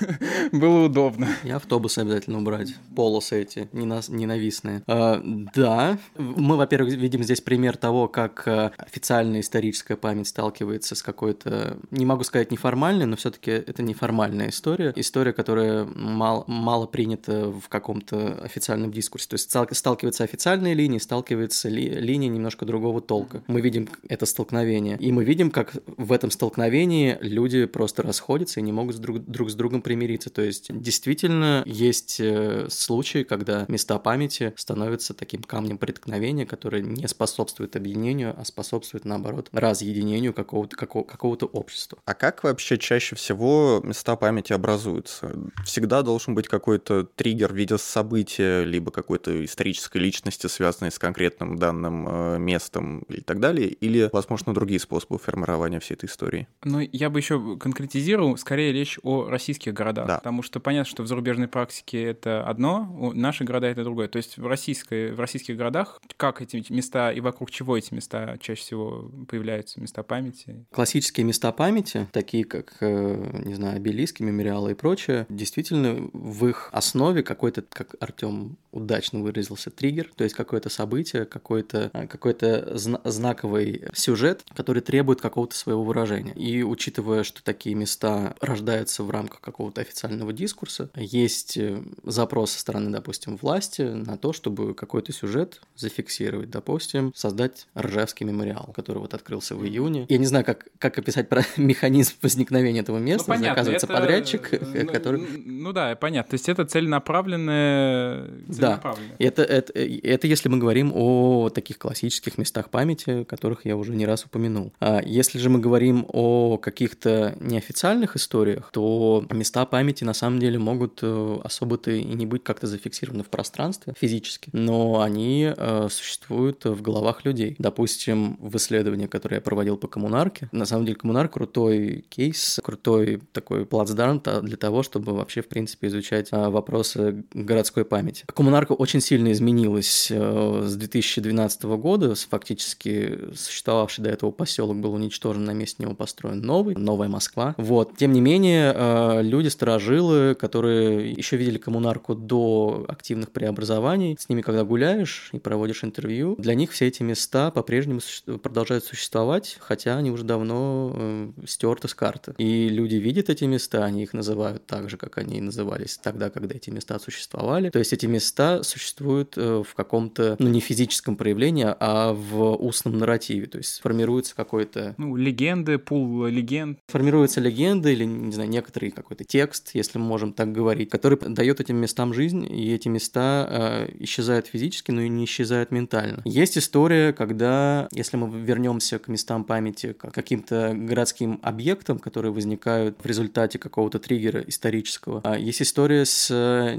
было 0.52 0.86
удобно. 0.86 1.28
И 1.44 1.50
автобусы 1.50 2.00
обязательно 2.00 2.38
убрать, 2.38 2.74
полосы 2.94 3.42
эти 3.42 3.68
ненавистные. 3.72 4.82
А, 4.86 5.22
да, 5.54 5.98
мы, 6.16 6.56
во-первых, 6.56 6.94
видим 6.94 7.22
здесь 7.22 7.40
пример 7.40 7.76
того, 7.76 8.08
как 8.08 8.42
э, 8.46 8.70
официальная 8.78 9.40
историческая 9.40 9.96
память 9.96 10.28
сталкивается 10.28 10.94
с 10.94 11.02
какой-то, 11.02 11.78
не 11.90 12.06
могу 12.06 12.24
сказать 12.24 12.50
неформальной, 12.50 13.06
но 13.06 13.16
все-таки 13.16 13.50
это 13.50 13.82
неформальная 13.82 14.48
история. 14.48 14.92
История, 14.96 15.32
которая 15.32 15.57
мало, 15.94 16.44
мало 16.46 16.86
принята 16.86 17.50
в 17.50 17.68
каком-то 17.68 18.38
официальном 18.42 18.92
дискурсе. 18.92 19.28
То 19.28 19.34
есть 19.34 19.50
сталкиваются 19.76 20.24
официальные 20.24 20.74
линии, 20.74 20.98
сталкиваются 20.98 21.68
ли, 21.68 21.88
линии 21.88 22.28
немножко 22.28 22.64
другого 22.64 23.00
толка. 23.00 23.42
Мы 23.46 23.60
видим 23.60 23.88
это 24.08 24.26
столкновение. 24.26 24.96
И 24.98 25.12
мы 25.12 25.24
видим, 25.24 25.50
как 25.50 25.74
в 25.96 26.12
этом 26.12 26.30
столкновении 26.30 27.18
люди 27.20 27.66
просто 27.66 28.02
расходятся 28.02 28.60
и 28.60 28.62
не 28.62 28.72
могут 28.72 28.98
друг, 28.98 29.18
друг 29.24 29.50
с 29.50 29.54
другом 29.54 29.82
примириться. 29.82 30.30
То 30.30 30.42
есть 30.42 30.66
действительно 30.70 31.62
есть 31.66 32.20
э, 32.20 32.66
случаи, 32.70 33.22
когда 33.22 33.64
места 33.68 33.98
памяти 33.98 34.52
становятся 34.56 35.14
таким 35.14 35.42
камнем 35.42 35.78
преткновения, 35.78 36.46
который 36.46 36.82
не 36.82 37.08
способствует 37.08 37.76
объединению, 37.76 38.34
а 38.36 38.44
способствует, 38.44 39.04
наоборот, 39.04 39.48
разъединению 39.52 40.32
какого-то 40.34 40.76
какого, 40.76 41.04
какого 41.04 41.36
общества. 41.36 41.98
А 42.04 42.14
как 42.14 42.44
вообще 42.44 42.78
чаще 42.78 43.16
всего 43.16 43.80
места 43.84 44.16
памяти 44.16 44.52
образуются? 44.52 45.32
Всегда 45.64 46.02
должен 46.02 46.34
быть 46.34 46.48
какой-то 46.48 47.04
триггер 47.04 47.52
в 47.52 47.56
виде 47.56 47.78
события, 47.78 48.64
либо 48.64 48.90
какой-то 48.90 49.44
исторической 49.44 49.98
личности, 49.98 50.46
связанной 50.46 50.90
с 50.90 50.98
конкретным 50.98 51.58
данным 51.58 52.06
э, 52.08 52.38
местом 52.38 53.00
и 53.08 53.20
так 53.20 53.40
далее, 53.40 53.68
или, 53.68 54.08
возможно, 54.12 54.54
другие 54.54 54.80
способы 54.80 55.18
формирования 55.18 55.80
всей 55.80 55.94
этой 55.94 56.06
истории? 56.06 56.48
Ну, 56.64 56.80
я 56.80 57.10
бы 57.10 57.18
еще 57.18 57.56
конкретизировал, 57.58 58.36
скорее 58.36 58.72
речь 58.72 58.98
о 59.02 59.28
российских 59.28 59.74
городах, 59.74 60.06
да. 60.06 60.16
потому 60.18 60.42
что 60.42 60.60
понятно, 60.60 60.90
что 60.90 61.02
в 61.02 61.06
зарубежной 61.06 61.48
практике 61.48 62.02
это 62.02 62.44
одно, 62.44 63.12
наши 63.14 63.44
города 63.44 63.66
это 63.66 63.84
другое. 63.84 64.08
То 64.08 64.16
есть 64.16 64.38
в, 64.38 64.46
российской, 64.46 65.12
в 65.12 65.20
российских 65.20 65.56
городах 65.56 66.00
как 66.16 66.42
эти 66.42 66.64
места 66.70 67.12
и 67.12 67.20
вокруг 67.20 67.50
чего 67.50 67.76
эти 67.76 67.94
места 67.94 68.36
чаще 68.40 68.60
всего 68.60 69.10
появляются, 69.28 69.80
места 69.80 70.02
памяти? 70.02 70.66
Классические 70.72 71.24
места 71.24 71.52
памяти, 71.52 72.08
такие 72.12 72.44
как, 72.44 72.76
э, 72.80 73.42
не 73.44 73.54
знаю, 73.54 73.76
обелиски, 73.76 74.22
мемориалы 74.22 74.72
и 74.72 74.74
прочее, 74.74 75.26
действительно 75.28 76.08
в 76.12 76.46
их 76.46 76.68
основе 76.72 77.22
какой-то, 77.22 77.62
как 77.62 77.94
Артем 78.00 78.56
удачно 78.72 79.20
выразился, 79.20 79.70
триггер, 79.70 80.10
то 80.14 80.24
есть 80.24 80.36
какое-то 80.36 80.68
событие, 80.68 81.24
какой-то 81.24 81.90
э, 81.92 82.06
какой 82.06 82.36
зна- 82.74 83.00
знаковый 83.04 83.84
сюжет, 83.94 84.44
который 84.54 84.82
требует 84.82 85.20
какого-то 85.20 85.56
своего 85.56 85.82
выражения. 85.82 86.32
И 86.34 86.62
учитывая, 86.62 87.22
что 87.22 87.42
такие 87.42 87.74
места 87.74 88.34
рождаются 88.40 89.02
в 89.02 89.10
рамках 89.10 89.40
какого-то 89.40 89.80
официального 89.80 90.32
дискурса, 90.32 90.90
есть 90.94 91.56
э, 91.56 91.82
запрос 92.04 92.52
со 92.52 92.60
стороны, 92.60 92.90
допустим, 92.90 93.36
власти 93.36 93.82
на 93.82 94.16
то, 94.18 94.32
чтобы 94.32 94.74
какой-то 94.74 95.12
сюжет 95.12 95.60
зафиксировать. 95.76 96.50
Допустим, 96.50 97.12
создать 97.14 97.66
Ржевский 97.76 98.26
мемориал, 98.26 98.72
который 98.74 98.98
вот 98.98 99.14
открылся 99.14 99.56
в 99.56 99.64
июне. 99.64 100.06
Я 100.08 100.18
не 100.18 100.26
знаю, 100.26 100.44
как, 100.44 100.66
как 100.78 100.98
описать 100.98 101.28
про 101.28 101.42
механизм 101.56 102.14
возникновения 102.22 102.80
этого 102.80 102.98
места. 102.98 103.24
Ну, 103.28 103.34
понятно, 103.34 103.52
Оказывается, 103.52 103.86
это... 103.86 103.94
подрядчик, 103.94 104.50
ну, 104.74 104.86
который... 104.86 105.20
Ну 105.20 105.72
да, 105.72 105.96
понятно. 105.96 106.30
То 106.30 106.34
есть 106.34 106.48
это 106.48 106.64
целенаправленное... 106.64 108.26
целенаправленное. 108.46 108.58
Да, 108.76 108.94
это, 109.18 109.42
это, 109.42 109.72
это 109.72 110.26
если 110.26 110.48
мы 110.48 110.58
говорим 110.58 110.92
о 110.94 111.50
таких 111.50 111.78
классических 111.78 112.38
местах 112.38 112.70
памяти, 112.70 113.24
которых 113.24 113.64
я 113.64 113.76
уже 113.76 113.94
не 113.94 114.06
раз 114.06 114.24
упомянул. 114.24 114.72
А 114.80 115.00
если 115.04 115.38
же 115.38 115.50
мы 115.50 115.58
говорим 115.58 116.06
о 116.08 116.58
каких-то 116.58 117.34
неофициальных 117.40 118.16
историях, 118.16 118.70
то 118.72 119.24
места 119.30 119.64
памяти 119.66 120.04
на 120.04 120.14
самом 120.14 120.38
деле 120.38 120.58
могут 120.58 121.00
э, 121.02 121.38
особо-то 121.44 121.90
и 121.90 122.04
не 122.04 122.26
быть 122.26 122.44
как-то 122.44 122.66
зафиксированы 122.66 123.24
в 123.24 123.28
пространстве 123.28 123.94
физически, 123.98 124.50
но 124.52 125.00
они 125.00 125.52
э, 125.56 125.88
существуют 125.90 126.64
в 126.64 126.82
головах 126.82 127.24
людей. 127.24 127.56
Допустим, 127.58 128.36
в 128.40 128.56
исследовании, 128.56 129.06
которое 129.06 129.36
я 129.36 129.40
проводил 129.40 129.76
по 129.76 129.88
коммунарке, 129.88 130.48
на 130.52 130.66
самом 130.66 130.84
деле 130.84 130.96
коммунар 130.96 131.28
крутой 131.28 132.04
кейс, 132.08 132.60
крутой 132.62 133.20
такой 133.32 133.66
плацдарм 133.66 134.22
для 134.42 134.56
того, 134.56 134.82
чтобы 134.82 135.14
вообще, 135.14 135.42
в 135.42 135.48
принципе, 135.48 135.88
изучать 135.88 136.28
э, 136.32 136.48
вопросы 136.48 137.24
городской 137.32 137.84
памяти. 137.84 138.24
Коммунарка 138.34 138.47
очень 138.56 139.00
сильно 139.00 139.32
изменилась 139.32 140.08
э, 140.10 140.62
с 140.66 140.76
2012 140.76 141.62
года, 141.64 142.14
фактически 142.14 143.18
существовавший 143.34 144.04
до 144.04 144.10
этого 144.10 144.30
поселок 144.30 144.78
был 144.78 144.94
уничтожен, 144.94 145.44
на 145.44 145.52
месте 145.52 145.82
него 145.82 145.94
построен 145.94 146.40
новый, 146.40 146.74
новая 146.74 147.08
Москва. 147.08 147.54
Вот. 147.58 147.96
Тем 147.96 148.12
не 148.12 148.20
менее, 148.20 148.72
э, 148.74 149.22
люди, 149.22 149.48
сторожилы, 149.48 150.34
которые 150.34 151.12
еще 151.12 151.36
видели 151.36 151.58
коммунарку 151.58 152.14
до 152.14 152.84
активных 152.88 153.30
преобразований, 153.30 154.16
с 154.18 154.28
ними, 154.28 154.42
когда 154.42 154.64
гуляешь 154.64 155.30
и 155.32 155.38
проводишь 155.38 155.84
интервью, 155.84 156.36
для 156.38 156.54
них 156.54 156.72
все 156.72 156.86
эти 156.86 157.02
места 157.02 157.50
по-прежнему 157.50 158.00
продолжают 158.42 158.84
существовать, 158.84 159.56
хотя 159.60 159.96
они 159.96 160.10
уже 160.10 160.24
давно 160.24 160.92
э, 160.94 161.30
стерты 161.46 161.88
с 161.88 161.94
карты. 161.94 162.34
И 162.38 162.68
люди 162.68 162.96
видят 162.96 163.30
эти 163.30 163.44
места, 163.44 163.84
они 163.84 164.02
их 164.02 164.12
называют 164.12 164.66
так 164.66 164.90
же, 164.90 164.96
как 164.96 165.18
они 165.18 165.40
назывались 165.40 165.98
тогда, 166.02 166.30
когда 166.30 166.54
эти 166.54 166.70
места 166.70 166.98
существовали. 166.98 167.70
То 167.70 167.78
есть 167.78 167.92
эти 167.92 168.06
места 168.06 168.37
места 168.38 168.62
существуют 168.62 169.34
э, 169.36 169.62
в 169.66 169.74
каком-то, 169.74 170.36
ну, 170.38 170.48
не 170.48 170.60
физическом 170.60 171.16
проявлении, 171.16 171.66
а 171.68 172.12
в 172.12 172.54
устном 172.56 172.98
нарративе. 172.98 173.46
То 173.46 173.58
есть 173.58 173.80
формируется 173.80 174.34
какой-то... 174.34 174.94
Ну, 174.98 175.16
легенды, 175.16 175.78
пул 175.78 176.26
легенд. 176.26 176.78
Формируется 176.88 177.40
легенда 177.40 177.90
или, 177.90 178.04
не 178.04 178.32
знаю, 178.32 178.48
некоторый 178.48 178.90
какой-то 178.90 179.24
текст, 179.24 179.70
если 179.74 179.98
мы 179.98 180.04
можем 180.04 180.32
так 180.32 180.52
говорить, 180.52 180.90
который 180.90 181.18
дает 181.18 181.60
этим 181.60 181.76
местам 181.76 182.14
жизнь, 182.14 182.46
и 182.48 182.72
эти 182.72 182.88
места 182.88 183.46
э, 183.88 183.88
исчезают 184.00 184.46
физически, 184.46 184.90
но 184.90 185.02
и 185.02 185.08
не 185.08 185.24
исчезают 185.24 185.70
ментально. 185.70 186.22
Есть 186.24 186.58
история, 186.58 187.12
когда, 187.12 187.88
если 187.92 188.16
мы 188.16 188.38
вернемся 188.40 188.98
к 188.98 189.08
местам 189.08 189.44
памяти, 189.44 189.92
к 189.92 190.10
каким-то 190.10 190.74
городским 190.74 191.40
объектам, 191.42 191.98
которые 191.98 192.32
возникают 192.32 192.98
в 193.02 193.06
результате 193.06 193.58
какого-то 193.58 193.98
триггера 193.98 194.40
исторического, 194.40 195.20
а 195.24 195.38
есть 195.38 195.62
история 195.62 196.04
с 196.04 196.28
э, 196.30 196.76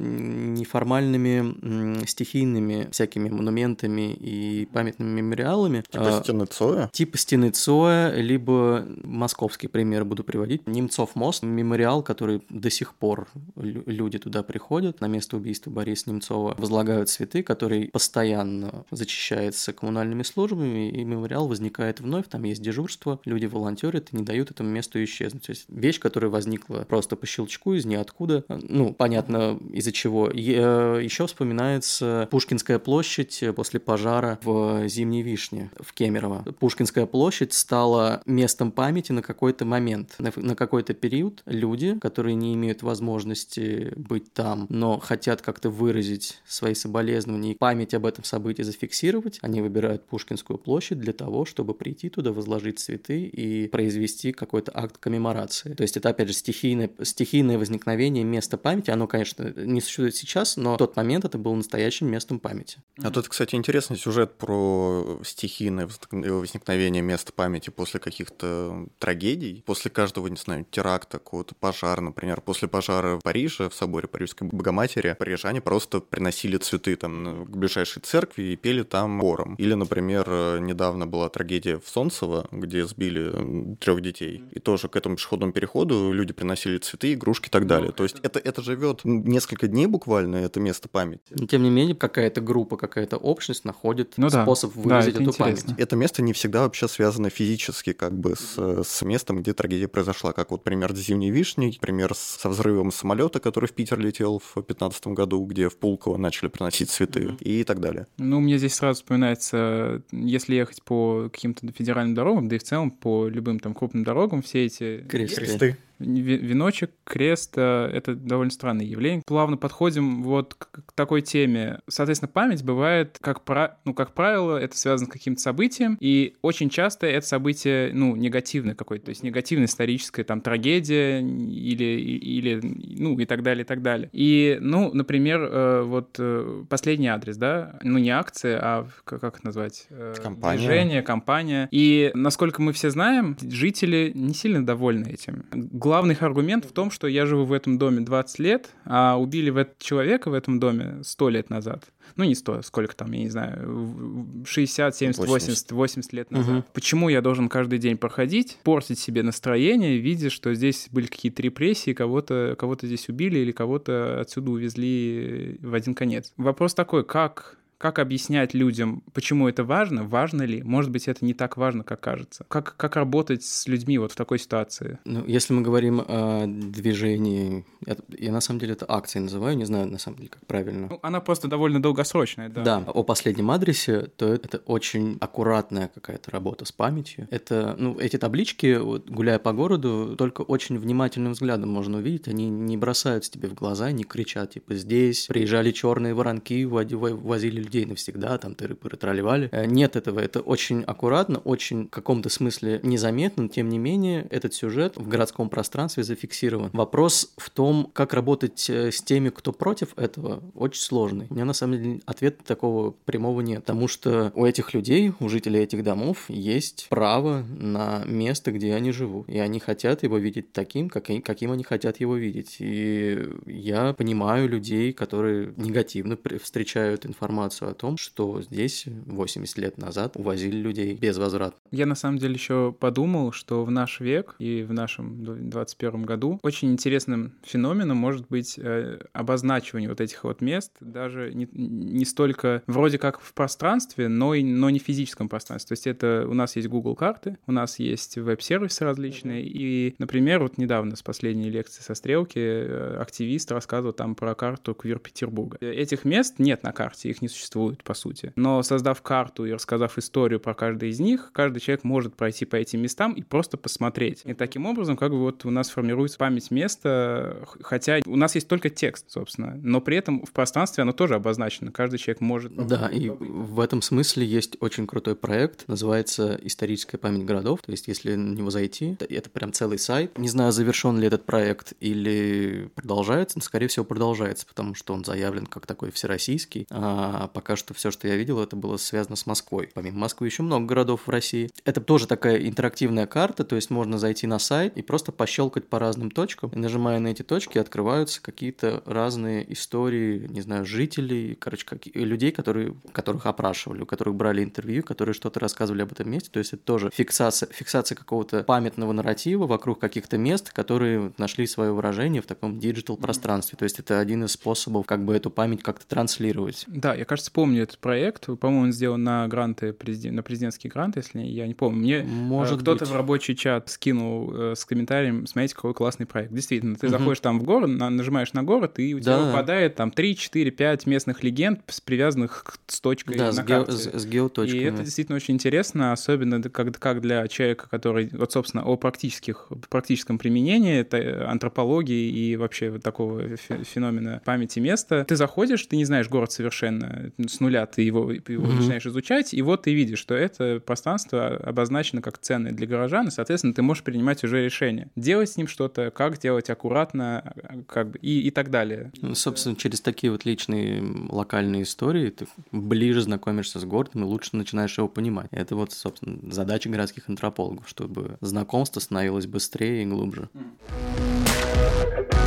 стихийными 2.06 2.88
всякими 2.92 3.30
монументами 3.30 4.14
и 4.14 4.66
памятными 4.66 5.22
мемориалами. 5.22 5.84
Типа 5.90 6.18
а, 6.18 6.24
стены 6.24 6.46
Цоя? 6.46 6.90
Типа 6.92 7.18
стены 7.18 7.52
Цоя, 7.52 8.16
либо 8.16 8.86
московский 9.04 9.68
пример 9.68 10.06
буду 10.06 10.24
приводить. 10.24 10.68
Немцов 10.68 11.16
мост, 11.16 11.44
мемориал, 11.44 12.04
который 12.04 12.44
до 12.50 12.70
сих 12.70 12.94
пор 12.96 13.28
люди 13.56 14.18
туда 14.18 14.44
приходят, 14.44 15.02
на 15.02 15.08
место 15.08 15.38
убийства 15.38 15.72
Бориса 15.72 16.10
Немцова 16.10 16.56
возлагают 16.58 17.10
цветы, 17.10 17.44
который 17.44 17.90
постоянно 17.90 18.86
зачищается 18.92 19.74
коммунальными 19.74 20.24
службами, 20.24 20.90
и 20.90 21.04
мемориал 21.04 21.48
возникает 21.48 22.00
вновь, 22.00 22.28
там 22.28 22.44
есть 22.44 22.62
дежурство, 22.62 23.20
люди 23.26 23.46
волонтерят 23.46 24.10
и 24.12 24.18
не 24.18 24.24
дают 24.24 24.52
этому 24.52 24.70
месту 24.70 25.04
исчезнуть. 25.04 25.44
То 25.44 25.52
есть 25.52 25.66
вещь, 25.70 26.00
которая 26.00 26.30
возникла 26.30 26.86
просто 26.88 27.16
по 27.16 27.26
щелчку 27.26 27.74
из 27.74 27.86
ниоткуда, 27.86 28.44
ну, 28.48 28.94
понятно, 28.94 29.60
из-за 29.74 29.92
чего. 29.92 30.30
Э, 30.30 31.00
Еще 31.04 31.28
вспоминается 31.39 32.28
Пушкинская 32.32 32.80
площадь 32.80 33.41
после 33.56 33.80
пожара 33.80 34.38
в 34.43 34.89
Зимней 34.89 35.21
Вишне 35.21 35.71
в 35.80 35.93
Кемерово. 35.93 36.43
Пушкинская 36.60 37.06
площадь 37.06 37.54
стала 37.54 38.21
местом 38.25 38.73
памяти 38.73 39.13
на 39.13 39.21
какой-то 39.21 39.63
момент, 39.63 40.15
на, 40.19 40.34
на 40.36 40.54
какой-то 40.54 40.93
период. 40.93 41.41
Люди, 41.45 41.97
которые 41.99 42.36
не 42.36 42.56
имеют 42.56 42.84
возможности 42.84 43.93
быть 43.95 44.34
там, 44.34 44.65
но 44.67 44.99
хотят 44.99 45.41
как-то 45.41 45.69
выразить 45.69 46.41
свои 46.45 46.73
соболезнования 46.73 47.54
и 47.54 47.58
память 47.58 47.93
об 47.93 48.06
этом 48.06 48.25
событии 48.25 48.63
зафиксировать, 48.63 49.39
они 49.41 49.62
выбирают 49.62 50.04
Пушкинскую 50.08 50.60
площадь 50.60 50.99
для 50.99 51.13
того, 51.13 51.45
чтобы 51.45 51.73
прийти 51.73 52.10
туда, 52.10 52.34
возложить 52.34 52.80
цветы 52.80 53.21
и 53.23 53.69
произвести 53.69 54.34
какой-то 54.34 54.73
акт 54.75 54.97
коммеморации. 54.97 55.73
То 55.73 55.84
есть 55.84 55.95
это, 55.95 56.10
опять 56.10 56.28
же, 56.28 56.34
стихийное, 56.34 56.89
стихийное 57.02 57.58
возникновение 57.58 58.25
места 58.25 58.58
памяти. 58.58 58.91
Оно, 58.91 59.08
конечно, 59.08 59.54
не 59.56 59.80
существует 59.80 60.17
сейчас, 60.17 60.58
но 60.58 60.75
в 60.75 60.78
тот 60.78 60.97
момент 60.97 61.29
это 61.30 61.38
было 61.38 61.56
настоящим 61.56 62.08
местом 62.08 62.39
памяти. 62.39 62.80
А 63.02 63.12
тут, 63.12 63.30
кстати, 63.30 63.56
интересный 63.56 63.98
сюжет 63.98 64.38
про 64.38 65.20
стихийное 65.24 65.88
возникновение 66.12 67.02
места 67.02 67.32
памяти 67.32 67.70
после 67.70 68.00
каких-то 68.00 68.88
трагедий, 68.98 69.63
после 69.65 69.92
каждого, 69.92 70.28
не 70.28 70.36
знаю, 70.36 70.65
теракта, 70.70 71.20
какого-то 71.20 71.56
пожара, 71.56 72.02
например, 72.02 72.42
после 72.42 72.68
пожара 72.68 73.18
в 73.18 73.24
Париже, 73.24 73.70
в 73.70 73.74
соборе 73.74 74.08
Парижской 74.08 74.48
Богоматери, 74.48 75.15
парижане 75.18 75.62
просто 75.62 76.00
приносили 76.00 76.58
цветы 76.58 76.96
там 76.96 77.46
к 77.46 77.56
ближайшей 77.56 78.02
церкви 78.02 78.44
и 78.44 78.56
пели 78.56 78.84
там 78.84 79.22
хором. 79.22 79.56
Или, 79.56 79.76
например, 79.76 80.60
недавно 80.60 81.06
была 81.08 81.30
трагедия 81.30 81.80
в 81.80 81.88
Солнцево, 81.88 82.48
где 82.52 82.86
сбили 82.86 83.76
трех 83.76 84.02
детей. 84.02 84.44
И 84.52 84.60
тоже 84.60 84.88
к 84.88 84.96
этому 84.96 85.15
пешеходному 85.15 85.54
переходу 85.54 86.12
люди 86.12 86.34
приносили 86.34 86.78
цветы, 86.80 87.13
игрушки 87.13 87.48
и 87.48 87.52
так 87.52 87.68
далее. 87.68 87.92
То 87.92 88.04
есть 88.04 88.18
это, 88.24 88.39
это 88.39 88.62
живет 88.62 89.02
несколько 89.04 89.68
дней 89.68 89.86
буквально, 89.86 90.38
это 90.38 90.60
место 90.60 90.89
памяти. 90.89 91.18
Но, 91.29 91.45
тем 91.45 91.63
не 91.63 91.69
менее, 91.69 91.95
какая-то 91.95 92.41
группа, 92.41 92.77
какая-то 92.77 93.17
общность 93.17 93.65
находит 93.65 94.13
ну, 94.17 94.29
способ 94.29 94.73
да. 94.73 94.82
выразить 94.82 95.13
да, 95.15 95.21
эту 95.21 95.32
интересно. 95.32 95.67
память. 95.67 95.79
Это 95.79 95.95
место 95.95 96.21
не 96.21 96.34
всегда 96.34 96.62
вообще 96.62 96.88
связано 96.88 97.29
физически 97.29 97.93
как 97.93 98.17
бы 98.17 98.36
с, 98.36 98.84
с 98.84 99.01
местом, 99.03 99.41
где 99.41 99.53
трагедия 99.53 99.88
произошла. 99.88 100.34
Как 100.34 100.51
вот 100.51 100.63
пример 100.63 100.95
с 100.95 100.99
Зимней 100.99 101.29
Вишней, 101.29 101.77
пример 101.79 102.13
со 102.15 102.49
взрывом 102.49 102.91
самолета, 102.91 103.39
который 103.39 103.67
в 103.67 103.73
Питер 103.73 103.99
летел 103.99 104.39
в 104.39 104.53
2015 104.55 105.08
году, 105.08 105.43
где 105.45 105.69
в 105.69 105.77
Пулково 105.77 106.17
начали 106.17 106.47
приносить 106.47 106.89
цветы 106.89 107.19
mm-hmm. 107.19 107.43
и 107.43 107.63
так 107.63 107.79
далее. 107.79 108.08
Ну, 108.17 108.39
мне 108.39 108.58
здесь 108.58 108.75
сразу 108.75 109.01
вспоминается, 109.01 110.01
если 110.12 110.55
ехать 110.55 110.84
по 110.84 111.29
каким-то 111.32 111.71
федеральным 111.71 112.15
дорогам, 112.15 112.47
да 112.47 112.55
и 112.55 112.60
в 112.60 112.63
целом 112.63 112.91
по 112.91 113.27
любым 113.27 113.60
там 113.60 113.73
крупным 113.73 114.03
дорогам, 114.03 114.41
все 114.41 114.65
эти... 114.65 115.05
Кресты 115.08 115.77
веночек, 116.00 116.92
крест— 117.04 117.54
это 117.58 118.16
довольно 118.16 118.52
странное 118.52 118.86
явление. 118.86 119.24
Плавно 119.26 119.58
подходим 119.58 120.24
вот 120.24 120.54
к, 120.56 120.94
такой 120.96 121.22
теме. 121.22 121.80
Соответственно, 121.88 122.32
память 122.32 122.64
бывает, 122.64 123.18
как, 123.22 123.44
про, 123.44 123.78
ну, 123.86 123.94
как 123.94 124.14
правило, 124.14 124.58
это 124.58 124.78
связано 124.78 125.10
с 125.10 125.12
каким-то 125.12 125.42
событием, 125.42 125.98
и 126.00 126.36
очень 126.42 126.70
часто 126.70 127.08
это 127.08 127.26
событие, 127.26 127.92
ну, 127.94 128.16
негативное 128.16 128.76
какое-то, 128.76 129.06
то 129.06 129.10
есть 129.10 129.24
негативная 129.24 129.68
историческая 129.68 130.24
там 130.24 130.42
трагедия 130.42 131.20
или, 131.20 131.84
или 131.84 132.60
ну, 132.98 133.18
и 133.18 133.26
так 133.26 133.44
далее, 133.44 133.64
и 133.64 133.68
так 133.68 133.82
далее. 133.82 134.10
И, 134.12 134.58
ну, 134.62 134.92
например, 134.94 135.42
э, 135.42 135.82
вот 135.84 136.16
э, 136.20 136.64
последний 136.70 137.08
адрес, 137.08 137.38
да, 137.38 137.80
ну, 137.84 137.98
не 137.98 138.10
акция, 138.10 138.60
а 138.62 138.88
как 139.04 139.24
это 139.24 139.46
назвать? 139.46 139.88
Э, 139.90 140.16
компания. 140.22 140.58
Движение, 140.58 141.02
компания. 141.02 141.68
И, 141.72 142.12
насколько 142.14 142.62
мы 142.62 142.74
все 142.74 142.90
знаем, 142.90 143.38
жители 143.42 144.12
не 144.14 144.34
сильно 144.34 144.66
довольны 144.66 145.08
этим 145.08 145.46
главный 145.89 146.15
аргумент 146.19 146.65
в 146.65 146.71
том, 146.71 146.91
что 146.91 147.08
я 147.08 147.25
живу 147.25 147.45
в 147.45 147.52
этом 147.52 147.80
доме 147.80 148.02
20 148.02 148.39
лет, 148.39 148.69
а 148.86 149.17
убили 149.19 149.49
в 149.49 149.58
этот 149.58 149.80
человека 149.80 150.30
в 150.30 150.36
этом 150.36 150.60
доме 150.60 150.99
100 151.02 151.30
лет 151.30 151.49
назад. 151.49 151.86
Ну, 152.15 152.25
не 152.25 152.36
100, 152.36 152.62
сколько 152.62 152.95
там, 152.95 153.12
я 153.12 153.21
не 153.21 153.30
знаю, 153.30 154.45
60, 154.45 154.95
70, 154.95 155.25
80, 155.25 155.71
80 155.71 156.13
лет 156.13 156.30
назад. 156.30 156.58
Угу. 156.58 156.65
Почему 156.73 157.10
я 157.10 157.21
должен 157.21 157.49
каждый 157.49 157.80
день 157.80 157.97
проходить, 157.97 158.60
портить 158.63 158.99
себе 158.99 159.23
настроение, 159.23 159.97
видя, 159.97 160.30
что 160.30 160.54
здесь 160.54 160.89
были 160.91 161.08
какие-то 161.08 161.41
репрессии, 161.41 161.93
кого-то 161.93 162.56
кого 162.60 162.78
здесь 162.80 163.10
убили 163.10 163.39
или 163.39 163.52
кого-то 163.52 164.21
отсюда 164.21 164.52
увезли 164.52 165.58
в 165.60 165.73
один 165.73 165.95
конец? 165.95 166.34
Вопрос 166.38 166.75
такой, 166.75 167.04
как 167.04 167.58
как 167.80 167.98
объяснять 167.98 168.54
людям, 168.54 169.02
почему 169.13 169.48
это 169.48 169.63
важно, 169.63 170.04
важно 170.04 170.44
ли? 170.44 170.62
Может 170.62 170.92
быть, 170.92 171.08
это 171.08 171.24
не 171.24 171.34
так 171.34 171.56
важно, 171.56 171.86
как 171.86 172.02
кажется. 172.02 172.46
Как, 172.50 172.76
как 172.76 172.98
работать 172.98 173.44
с 173.44 173.68
людьми 173.68 173.98
вот 173.98 174.12
в 174.12 174.15
такой 174.15 174.38
ситуации? 174.38 175.00
Ну, 175.06 175.24
если 175.26 175.54
мы 175.54 175.62
говорим 175.62 176.04
о 176.06 176.46
движении, 176.46 177.65
я, 177.86 177.96
я 178.10 178.32
на 178.34 178.42
самом 178.42 178.60
деле 178.60 178.74
это 178.74 178.86
акцией 178.88 179.24
называю, 179.24 179.56
не 179.56 179.63
знаю 179.63 179.88
на 179.88 179.98
самом 179.98 180.18
деле, 180.18 180.30
как 180.30 180.46
правильно. 180.46 180.88
Ну, 180.89 181.00
она 181.02 181.22
просто 181.22 181.48
довольно 181.48 181.82
долгосрочная, 181.82 182.50
да. 182.50 182.63
Да, 182.63 182.78
о 182.80 183.04
последнем 183.04 183.50
адресе, 183.50 184.08
то 184.18 184.28
это 184.28 184.58
очень 184.65 185.18
аккуратная 185.22 185.88
какая-то 185.88 186.32
работа 186.32 186.65
с 186.65 186.74
памятью. 186.74 187.30
Это, 187.32 187.78
ну, 187.80 187.98
эти 187.98 188.18
таблички, 188.18 188.76
вот, 188.76 189.10
гуляя 189.10 189.39
по 189.39 189.54
городу, 189.54 190.15
только 190.18 190.42
очень 190.42 190.78
внимательным 190.78 191.32
взглядом 191.32 191.70
можно 191.70 192.00
увидеть, 192.00 192.28
они 192.28 192.50
не 192.50 192.76
бросаются 192.76 193.32
тебе 193.32 193.48
в 193.48 193.54
глаза, 193.54 193.89
не 193.94 194.04
кричат, 194.04 194.52
типа, 194.52 194.76
здесь 194.76 195.28
приезжали 195.28 195.72
черные 195.72 196.13
воронки, 196.13 196.65
возили 196.65 197.68
людей 197.69 197.86
навсегда, 197.86 198.38
там 198.39 198.53
тыры-пыры 198.53 198.97
тролливали. 198.97 199.49
Э, 199.51 199.65
нет 199.65 199.95
этого, 199.95 200.19
это 200.19 200.41
очень 200.41 200.82
аккуратно, 200.84 201.38
очень 201.39 201.86
в 201.86 201.89
каком-то 201.89 202.29
смысле 202.29 202.79
незаметно, 202.84 203.43
но 203.43 203.49
тем 203.49 203.69
не 203.69 203.77
менее 203.77 204.27
этот 204.32 204.53
сюжет 204.55 204.97
в 204.97 205.08
городском 205.08 205.49
пространстве 205.49 206.03
зафиксирован. 206.03 206.71
Вопрос 206.73 207.32
в 207.38 207.49
том, 207.51 207.89
как 207.93 208.13
работать 208.13 208.69
э, 208.69 208.91
с 208.91 209.01
теми, 209.01 209.29
кто 209.29 209.51
против 209.51 209.89
этого, 209.97 210.41
очень 210.55 210.82
сложный. 210.82 211.27
У 211.29 211.36
меня 211.36 211.45
на 211.45 211.53
самом 211.53 211.82
деле 211.82 212.01
ответа 212.05 212.43
такого 212.43 212.91
прямого 213.05 213.41
нет, 213.41 213.62
потому 213.62 213.88
что 213.88 214.32
у 214.34 214.45
этих 214.45 214.73
людей, 214.73 215.13
у 215.19 215.29
жителей 215.29 215.62
этих 215.62 215.84
домов 215.84 216.25
есть 216.27 216.88
право 216.89 217.45
на 217.49 218.03
место, 218.05 218.51
где 218.51 218.73
они 218.73 218.91
живут, 218.91 219.29
и 219.29 219.38
они 219.38 219.60
хотят 219.60 220.01
его 220.03 220.17
видеть 220.17 220.51
таким, 220.51 220.89
каким 220.89 221.51
они 221.51 221.63
хотят 221.63 221.99
его 221.99 222.15
видеть. 222.15 222.58
И 222.60 223.29
я 223.45 223.93
понимаю 223.93 224.49
людей, 224.49 224.91
которые 224.91 225.53
негативно 225.55 226.17
встречают 226.41 227.05
информацию 227.05 227.59
о 227.67 227.74
том, 227.74 227.98
что 227.98 228.41
здесь 228.41 228.86
80 229.06 229.58
лет 229.58 229.78
назад 229.78 230.15
увозили 230.15 230.58
людей 230.58 230.93
без 230.95 231.17
возврата. 231.17 231.56
Я 231.72 231.86
на 231.86 231.95
самом 231.95 232.17
деле 232.17 232.34
еще 232.34 232.76
подумал, 232.78 233.32
что 233.32 233.63
в 233.65 233.72
наш 233.72 234.00
век 234.00 234.36
и 234.39 234.63
в 234.63 234.74
нашем 234.74 235.50
21 235.50 236.04
году 236.04 236.39
очень 236.43 236.72
интересным 236.72 237.34
феноменом 237.43 237.98
может 237.98 238.28
быть 238.30 238.58
э, 238.58 239.00
обозначивание 239.13 239.89
вот 239.89 240.02
этих 240.02 240.24
вот 240.24 240.41
мест, 240.41 240.72
даже 240.80 241.34
не, 241.34 241.48
не 241.52 242.06
столько 242.06 242.63
вроде 242.67 242.98
как 242.98 243.19
в 243.19 243.34
пространстве, 243.34 244.08
но, 244.08 244.34
и, 244.34 244.43
но 244.43 244.69
не 244.69 244.80
в 244.80 244.84
физическом 244.84 245.30
пространстве. 245.30 245.76
То 245.76 245.80
есть 245.80 245.88
это 245.88 246.26
у 246.28 246.34
нас 246.34 246.56
есть 246.56 246.67
Google 246.67 246.95
карты, 246.95 247.38
у 247.48 247.52
нас 247.52 247.80
есть 247.80 248.17
веб-сервисы 248.17 248.84
различные, 248.84 249.43
и, 249.45 249.95
например, 250.00 250.41
вот 250.41 250.58
недавно 250.58 250.95
с 250.95 251.04
последней 251.04 251.50
лекции 251.50 251.82
со 251.82 251.93
Стрелки 251.93 252.39
э, 252.39 252.98
активист 253.00 253.52
рассказывал 253.52 253.93
там 253.93 254.15
про 254.15 254.34
карту 254.36 254.74
Квир 254.74 255.00
Петербурга. 255.00 255.58
Этих 255.60 256.06
мест 256.06 256.36
нет 256.39 256.63
на 256.63 256.72
карте, 256.72 257.10
их 257.10 257.22
не 257.22 257.28
существует 257.28 257.49
существуют, 257.50 257.84
по 257.84 257.94
сути. 257.94 258.32
Но 258.36 258.62
создав 258.64 259.02
карту 259.02 259.46
и 259.46 259.52
рассказав 259.52 259.98
историю 259.98 260.40
про 260.40 260.54
каждый 260.54 260.90
из 260.90 261.00
них, 261.00 261.32
каждый 261.34 261.60
человек 261.60 261.84
может 261.84 262.16
пройти 262.16 262.46
по 262.46 262.56
этим 262.56 262.82
местам 262.82 263.14
и 263.14 263.24
просто 263.24 263.58
посмотреть. 263.58 264.22
И 264.26 264.34
таким 264.34 264.66
образом, 264.66 264.96
как 264.96 265.12
бы 265.12 265.20
вот 265.20 265.46
у 265.46 265.50
нас 265.50 265.70
формируется 265.70 266.18
память 266.18 266.52
места, 266.52 267.38
хотя 267.62 268.00
у 268.06 268.16
нас 268.16 268.36
есть 268.36 268.48
только 268.48 268.70
текст, 268.70 269.10
собственно, 269.10 269.60
но 269.62 269.82
при 269.82 269.98
этом 269.98 270.26
в 270.26 270.32
пространстве 270.32 270.84
оно 270.84 270.92
тоже 270.92 271.16
обозначено. 271.16 271.72
Каждый 271.72 271.98
человек 271.98 272.22
может... 272.22 272.56
Да, 272.56 272.88
и 272.88 273.10
в 273.10 273.60
этом 273.60 273.82
смысле 273.82 274.26
есть 274.26 274.58
очень 274.60 274.86
крутой 274.86 275.16
проект, 275.16 275.68
называется 275.68 276.40
«Историческая 276.44 276.98
память 276.98 277.26
городов». 277.26 277.62
То 277.62 277.72
есть, 277.72 277.88
если 277.88 278.16
на 278.16 278.36
него 278.36 278.50
зайти, 278.52 278.98
это 279.00 279.30
прям 279.30 279.54
целый 279.54 279.80
сайт. 279.80 280.18
Не 280.18 280.30
знаю, 280.30 280.52
завершен 280.52 281.00
ли 281.00 281.08
этот 281.08 281.26
проект 281.26 281.74
или 281.80 282.70
продолжается, 282.76 283.38
но, 283.38 283.42
скорее 283.42 283.68
всего, 283.68 283.86
продолжается, 283.86 284.46
потому 284.46 284.76
что 284.76 284.94
он 284.94 285.04
заявлен 285.04 285.46
как 285.46 285.66
такой 285.66 285.92
всероссийский. 285.92 286.68
А 286.70 287.28
пока 287.39 287.56
что 287.56 287.73
все, 287.73 287.89
что 287.89 288.06
я 288.06 288.17
видел, 288.17 288.41
это 288.43 288.58
было 288.58 288.75
связано 288.75 289.15
с 289.15 289.25
Москвой. 289.25 289.69
Помимо 289.73 289.99
Москвы 289.99 290.28
еще 290.28 290.43
много 290.43 290.65
городов 290.65 291.08
в 291.08 291.10
России. 291.10 291.49
Это 291.63 291.80
тоже 291.80 292.06
такая 292.06 292.36
интерактивная 292.36 293.08
карта, 293.08 293.45
то 293.45 293.56
есть 293.56 293.69
можно 293.69 293.97
зайти 293.97 294.28
на 294.28 294.39
сайт 294.39 294.75
и 294.75 294.82
просто 294.82 295.13
пощелкать 295.13 295.65
по 295.65 295.80
разным 295.80 296.12
точкам. 296.12 296.49
И 296.49 296.58
нажимая 296.58 296.99
на 296.99 297.08
эти 297.08 297.21
точки, 297.21 297.58
открываются 297.58 298.21
какие-то 298.21 298.84
разные 298.86 299.54
истории, 299.54 300.28
не 300.28 300.41
знаю, 300.41 300.65
жителей, 300.65 301.36
короче, 301.36 301.65
как... 301.65 301.86
людей, 301.95 302.34
которые, 302.34 302.75
которых 302.91 303.25
опрашивали, 303.25 303.84
у 303.84 303.86
которых 303.86 304.15
брали 304.15 304.43
интервью, 304.43 304.84
которые 304.84 305.15
что-то 305.15 305.39
рассказывали 305.39 305.84
об 305.84 305.93
этом 305.93 306.12
месте. 306.12 306.30
То 306.30 306.39
есть 306.39 306.52
это 306.52 306.63
тоже 306.63 306.91
фиксация, 306.93 307.47
фиксация 307.54 307.95
какого-то 307.95 308.43
памятного 308.43 308.91
нарратива 308.91 309.47
вокруг 309.47 309.80
каких-то 309.80 310.17
мест, 310.17 310.52
которые 310.52 311.13
нашли 311.17 311.47
свое 311.47 311.71
выражение 311.71 312.21
в 312.21 312.25
таком 312.25 312.60
digital 312.60 312.98
пространстве. 312.97 313.58
То 313.58 313.63
есть 313.63 313.80
это 313.80 314.02
один 314.02 314.25
из 314.25 314.34
способов 314.34 314.86
как 314.86 315.06
бы 315.06 315.15
эту 315.15 315.30
память 315.30 315.63
как-то 315.63 315.88
транслировать. 315.88 316.65
Да, 316.67 316.93
я, 316.93 317.06
кажется, 317.06 317.29
помню 317.30 317.63
этот 317.63 317.80
проект. 317.80 318.28
По-моему, 318.39 318.63
он 318.63 318.72
сделан 318.72 319.04
на 319.04 319.28
гранты, 319.28 319.68
на 319.68 320.24
президентский 320.24 320.70
грант, 320.70 320.98
если 320.98 321.22
я 321.22 321.48
не 321.48 321.54
помню. 321.54 321.80
Мне 321.80 322.04
Может 322.04 322.62
кто-то 322.62 322.86
быть. 322.86 322.89
в 322.89 322.96
рабочий 322.96 323.36
чат 323.36 323.70
скинул 323.70 324.34
э, 324.34 324.56
с 324.56 324.65
комментарием, 324.65 325.28
смотрите, 325.28 325.56
какой 325.56 325.74
классный 325.74 326.06
проект. 326.06 326.34
Действительно, 326.34 326.76
ты 326.76 326.88
угу. 326.88 326.98
заходишь 326.98 327.20
там 327.20 327.39
в 327.39 327.44
город, 327.44 327.70
на, 327.70 327.89
нажимаешь 327.89 328.34
на 328.34 328.44
город, 328.44 328.80
и 328.80 328.94
у 328.94 329.00
да. 329.00 329.04
тебя 329.04 329.18
выпадает 329.18 329.76
там 329.76 329.92
3, 329.92 330.15
4, 330.15 330.52
5 330.52 330.88
местных 330.88 331.24
легенд, 331.24 331.62
привязанных 331.86 332.44
к, 332.44 332.60
с 332.68 332.82
точкой 332.82 333.18
да, 333.18 333.26
на 333.28 333.32
с 333.32 333.44
карте. 333.44 333.72
Ге- 333.72 333.78
с, 333.78 334.02
с 334.02 334.06
геоточками. 334.06 334.60
И 334.60 334.63
это 334.63 334.84
действительно 334.84 335.15
очень 335.15 335.36
интересно, 335.36 335.92
особенно 335.92 336.42
как, 336.42 336.78
как 336.78 337.02
для 337.02 337.28
человека, 337.28 337.68
который, 337.70 338.10
вот, 338.12 338.32
собственно, 338.32 338.63
о 338.63 338.76
практических, 338.78 339.50
практическом 339.70 340.18
применении 340.18 340.80
это 340.80 341.30
антропологии 341.30 342.10
и 342.10 342.36
вообще 342.36 342.70
вот 342.72 342.84
такого 342.84 343.38
феномена 343.38 344.22
памяти 344.26 344.60
места. 344.60 345.06
Ты 345.06 345.15
заходишь, 345.15 345.65
ты 345.65 345.78
не 345.78 345.86
знаешь 345.86 346.10
город 346.10 346.32
совершенно 346.32 347.09
с 347.17 347.39
нуля, 347.39 347.65
ты 347.65 347.82
его, 347.82 348.12
его 348.12 348.22
mm-hmm. 348.22 348.54
начинаешь 348.54 348.86
изучать, 348.86 349.34
и 349.34 349.41
вот 349.41 349.63
ты 349.63 349.74
видишь, 349.74 350.00
что 350.00 350.15
это 350.15 350.62
пространство 350.65 351.28
обозначено 351.38 352.02
как 352.02 352.17
ценное 352.17 352.52
для 352.52 352.67
горожан, 352.67 353.08
и, 353.08 353.12
соответственно, 353.12 353.54
ты 353.54 353.62
можешь 353.62 353.84
принимать 353.84 354.24
уже 354.24 354.43
решение. 354.43 354.89
Делать 354.95 355.30
с 355.30 355.38
ним 355.38 355.48
что-то, 355.48 355.91
как 355.91 356.19
делать 356.19 356.50
аккуратно, 356.50 357.34
как 357.67 357.91
бы, 357.91 358.00
и, 358.00 358.22
и 358.22 358.32
так 358.32 358.52
далее. 358.52 358.91
Ну, 359.02 359.15
собственно, 359.15 359.56
через 359.56 359.82
такие 359.82 360.12
вот 360.12 360.26
личные 360.26 360.84
локальные 361.10 361.63
истории 361.63 362.10
ты 362.10 362.28
ближе 362.52 363.02
знакомишься 363.02 363.60
с 363.60 363.65
городом 363.65 364.04
и 364.04 364.06
лучше 364.06 364.32
начинаешь 364.34 364.78
его 364.78 364.88
понимать. 364.88 365.28
Это 365.32 365.56
вот, 365.56 365.72
собственно, 365.74 366.19
задача 366.32 366.69
городских 366.69 367.10
антропологов, 367.10 367.67
чтобы 367.67 368.17
знакомство 368.22 368.80
становилось 368.80 369.28
быстрее 369.28 369.84
и 369.84 369.86
глубже. 369.86 370.30
Э, 370.34 372.18